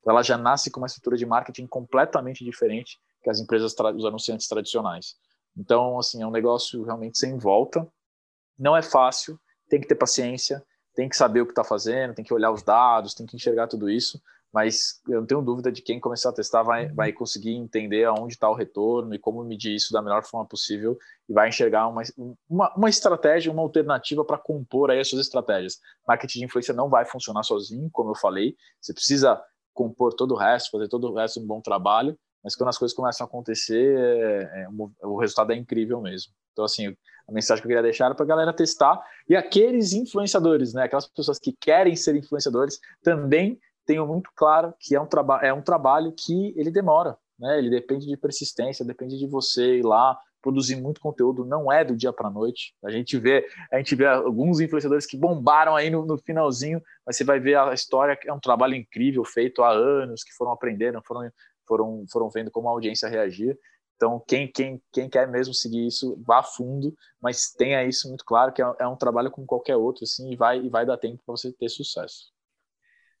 Então, 0.00 0.12
ela 0.12 0.22
já 0.22 0.36
nasce 0.38 0.70
com 0.70 0.80
uma 0.80 0.86
estrutura 0.86 1.16
de 1.16 1.26
marketing 1.26 1.66
completamente 1.66 2.44
diferente 2.44 2.98
que 3.22 3.30
as 3.30 3.40
empresas, 3.40 3.74
os 3.94 4.04
anunciantes 4.04 4.46
tradicionais. 4.46 5.16
Então, 5.56 5.98
assim, 5.98 6.22
é 6.22 6.26
um 6.26 6.30
negócio 6.30 6.82
realmente 6.84 7.18
sem 7.18 7.36
volta. 7.36 7.86
Não 8.58 8.76
é 8.76 8.82
fácil, 8.82 9.38
tem 9.68 9.80
que 9.80 9.88
ter 9.88 9.96
paciência, 9.96 10.64
tem 10.94 11.08
que 11.08 11.16
saber 11.16 11.40
o 11.40 11.46
que 11.46 11.52
está 11.52 11.64
fazendo, 11.64 12.14
tem 12.14 12.24
que 12.24 12.34
olhar 12.34 12.50
os 12.50 12.62
dados, 12.62 13.14
tem 13.14 13.26
que 13.26 13.36
enxergar 13.36 13.66
tudo 13.66 13.90
isso. 13.90 14.20
Mas 14.52 15.00
eu 15.06 15.20
não 15.20 15.26
tenho 15.26 15.42
dúvida 15.42 15.70
de 15.70 15.82
quem 15.82 16.00
começar 16.00 16.30
a 16.30 16.32
testar 16.32 16.62
vai, 16.62 16.88
vai 16.88 17.12
conseguir 17.12 17.54
entender 17.54 18.04
aonde 18.04 18.34
está 18.34 18.48
o 18.48 18.54
retorno 18.54 19.14
e 19.14 19.18
como 19.18 19.44
medir 19.44 19.74
isso 19.74 19.92
da 19.92 20.00
melhor 20.00 20.24
forma 20.24 20.46
possível 20.46 20.96
e 21.28 21.32
vai 21.34 21.50
enxergar 21.50 21.86
uma, 21.86 22.02
uma, 22.48 22.74
uma 22.74 22.88
estratégia, 22.88 23.52
uma 23.52 23.60
alternativa 23.60 24.24
para 24.24 24.38
compor 24.38 24.90
aí 24.90 25.00
as 25.00 25.08
suas 25.08 25.20
estratégias. 25.20 25.78
Marketing 26.06 26.38
de 26.38 26.44
influência 26.46 26.72
não 26.72 26.88
vai 26.88 27.04
funcionar 27.04 27.42
sozinho, 27.42 27.90
como 27.92 28.10
eu 28.10 28.14
falei. 28.14 28.56
Você 28.80 28.94
precisa 28.94 29.38
compor 29.78 30.12
todo 30.12 30.34
o 30.34 30.36
resto, 30.36 30.72
fazer 30.72 30.88
todo 30.88 31.08
o 31.08 31.14
resto 31.14 31.38
um 31.38 31.46
bom 31.46 31.60
trabalho, 31.60 32.18
mas 32.42 32.56
quando 32.56 32.68
as 32.68 32.76
coisas 32.76 32.96
começam 32.96 33.24
a 33.24 33.28
acontecer, 33.28 33.96
é, 33.96 34.64
é, 34.64 35.06
o 35.06 35.16
resultado 35.16 35.52
é 35.52 35.56
incrível 35.56 36.00
mesmo. 36.00 36.32
Então, 36.52 36.64
assim, 36.64 36.88
a 37.28 37.32
mensagem 37.32 37.62
que 37.62 37.66
eu 37.66 37.68
queria 37.68 37.82
deixar 37.82 38.06
era 38.06 38.14
para 38.14 38.24
a 38.24 38.28
galera 38.28 38.52
testar, 38.52 39.00
e 39.28 39.36
aqueles 39.36 39.92
influenciadores, 39.92 40.74
né, 40.74 40.82
aquelas 40.82 41.06
pessoas 41.06 41.38
que 41.38 41.52
querem 41.52 41.94
ser 41.94 42.16
influenciadores, 42.16 42.80
também 43.04 43.60
tenham 43.86 44.04
muito 44.04 44.30
claro 44.34 44.74
que 44.80 44.96
é 44.96 45.00
um, 45.00 45.06
é 45.42 45.52
um 45.52 45.62
trabalho 45.62 46.12
que 46.12 46.52
ele 46.56 46.72
demora, 46.72 47.16
né, 47.38 47.58
ele 47.58 47.70
depende 47.70 48.06
de 48.06 48.16
persistência, 48.16 48.84
depende 48.84 49.16
de 49.16 49.28
você 49.28 49.78
ir 49.78 49.84
lá, 49.84 50.18
produzir 50.40 50.76
muito 50.76 51.00
conteúdo 51.00 51.44
não 51.44 51.70
é 51.70 51.84
do 51.84 51.96
dia 51.96 52.12
para 52.12 52.30
noite. 52.30 52.74
A 52.84 52.90
gente 52.90 53.18
vê, 53.18 53.46
a 53.72 53.78
gente 53.78 53.94
vê 53.94 54.06
alguns 54.06 54.60
influenciadores 54.60 55.06
que 55.06 55.16
bombaram 55.16 55.74
aí 55.74 55.90
no, 55.90 56.04
no, 56.04 56.18
finalzinho, 56.18 56.80
mas 57.06 57.16
você 57.16 57.24
vai 57.24 57.40
ver 57.40 57.56
a 57.56 57.72
história 57.74 58.18
é 58.26 58.32
um 58.32 58.40
trabalho 58.40 58.74
incrível 58.74 59.24
feito 59.24 59.62
há 59.62 59.70
anos, 59.70 60.22
que 60.22 60.32
foram 60.34 60.52
aprendendo, 60.52 61.00
foram 61.06 61.30
foram 61.66 62.04
foram 62.10 62.30
vendo 62.30 62.50
como 62.50 62.68
a 62.68 62.72
audiência 62.72 63.08
reagia. 63.08 63.56
Então, 63.96 64.22
quem, 64.28 64.46
quem, 64.50 64.80
quem 64.92 65.10
quer 65.10 65.26
mesmo 65.26 65.52
seguir 65.52 65.84
isso, 65.84 66.16
vá 66.24 66.40
fundo, 66.40 66.94
mas 67.20 67.50
tenha 67.50 67.84
isso 67.84 68.06
muito 68.06 68.24
claro 68.24 68.52
que 68.52 68.62
é, 68.62 68.74
é 68.78 68.86
um 68.86 68.94
trabalho 68.94 69.28
como 69.28 69.44
qualquer 69.44 69.74
outro, 69.74 70.04
assim, 70.04 70.30
e 70.30 70.36
vai, 70.36 70.60
e 70.60 70.68
vai 70.68 70.86
dar 70.86 70.96
tempo 70.96 71.20
para 71.26 71.36
você 71.36 71.52
ter 71.52 71.68
sucesso. 71.68 72.32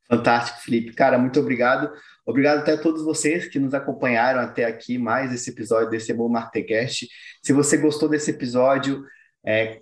Fantástico, 0.08 0.60
Felipe. 0.62 0.92
Cara, 0.94 1.18
muito 1.18 1.38
obrigado. 1.38 1.92
Obrigado 2.24 2.58
até 2.58 2.72
a 2.72 2.80
todos 2.80 3.02
vocês 3.02 3.46
que 3.46 3.58
nos 3.58 3.74
acompanharam 3.74 4.40
até 4.40 4.64
aqui, 4.64 4.98
mais 4.98 5.32
esse 5.32 5.50
episódio 5.50 5.90
desse 5.90 6.12
Bom 6.12 6.28
Marketcast. 6.28 7.08
Se 7.42 7.52
você 7.52 7.76
gostou 7.76 8.08
desse 8.08 8.30
episódio, 8.30 9.04
é, 9.44 9.80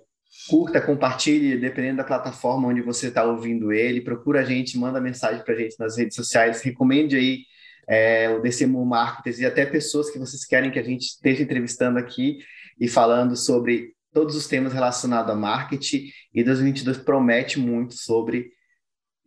Curta, 0.49 0.79
compartilhe, 0.79 1.57
dependendo 1.57 1.97
da 1.97 2.03
plataforma 2.03 2.67
onde 2.67 2.81
você 2.81 3.07
está 3.07 3.23
ouvindo 3.23 3.71
ele. 3.71 4.01
Procura 4.01 4.41
a 4.41 4.43
gente, 4.43 4.77
manda 4.77 5.01
mensagem 5.01 5.43
para 5.43 5.53
a 5.53 5.57
gente 5.57 5.75
nas 5.79 5.97
redes 5.97 6.15
sociais. 6.15 6.61
Recomende 6.61 7.15
aí 7.15 7.39
é, 7.87 8.29
o 8.29 8.41
DCMU 8.41 8.85
Marketers 8.85 9.39
e 9.39 9.45
até 9.45 9.65
pessoas 9.65 10.09
que 10.09 10.19
vocês 10.19 10.45
querem 10.45 10.71
que 10.71 10.79
a 10.79 10.83
gente 10.83 11.03
esteja 11.03 11.43
entrevistando 11.43 11.97
aqui 11.97 12.39
e 12.79 12.87
falando 12.87 13.35
sobre 13.35 13.93
todos 14.13 14.35
os 14.35 14.47
temas 14.47 14.73
relacionados 14.73 15.31
a 15.31 15.35
marketing. 15.35 16.09
E 16.33 16.43
2022 16.43 16.97
promete 16.99 17.59
muito 17.59 17.95
sobre 17.95 18.51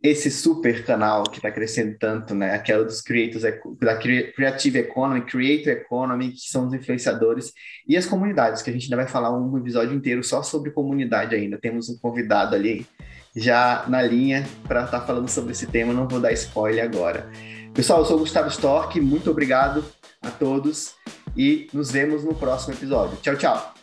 esse 0.03 0.31
super 0.31 0.83
canal 0.83 1.23
que 1.23 1.37
está 1.37 1.51
crescendo 1.51 1.95
tanto, 1.99 2.33
né? 2.33 2.55
Aquela 2.55 2.83
dos 2.83 3.01
creators, 3.01 3.43
da 3.79 3.95
Creative 3.95 4.79
Economy, 4.79 5.21
Creator 5.21 5.73
Economy, 5.73 6.31
que 6.31 6.49
são 6.49 6.67
os 6.67 6.73
influenciadores, 6.73 7.53
e 7.87 7.95
as 7.95 8.05
comunidades, 8.05 8.61
que 8.61 8.69
a 8.69 8.73
gente 8.73 8.85
ainda 8.85 8.95
vai 8.95 9.07
falar 9.07 9.31
um 9.37 9.57
episódio 9.57 9.95
inteiro 9.95 10.23
só 10.23 10.41
sobre 10.41 10.71
comunidade 10.71 11.35
ainda. 11.35 11.57
Temos 11.59 11.87
um 11.87 11.97
convidado 11.99 12.55
ali 12.55 12.85
já 13.35 13.85
na 13.87 14.01
linha 14.01 14.45
para 14.67 14.85
estar 14.85 15.01
tá 15.01 15.05
falando 15.05 15.29
sobre 15.29 15.51
esse 15.51 15.67
tema, 15.67 15.93
não 15.93 16.07
vou 16.07 16.19
dar 16.19 16.33
spoiler 16.33 16.83
agora. 16.83 17.29
Pessoal, 17.73 17.99
eu 17.99 18.05
sou 18.05 18.17
o 18.17 18.19
Gustavo 18.19 18.49
Stork, 18.49 18.99
muito 18.99 19.29
obrigado 19.29 19.85
a 20.21 20.29
todos 20.29 20.95
e 21.37 21.67
nos 21.71 21.91
vemos 21.91 22.23
no 22.23 22.33
próximo 22.33 22.73
episódio. 22.73 23.17
Tchau, 23.21 23.37
tchau! 23.37 23.80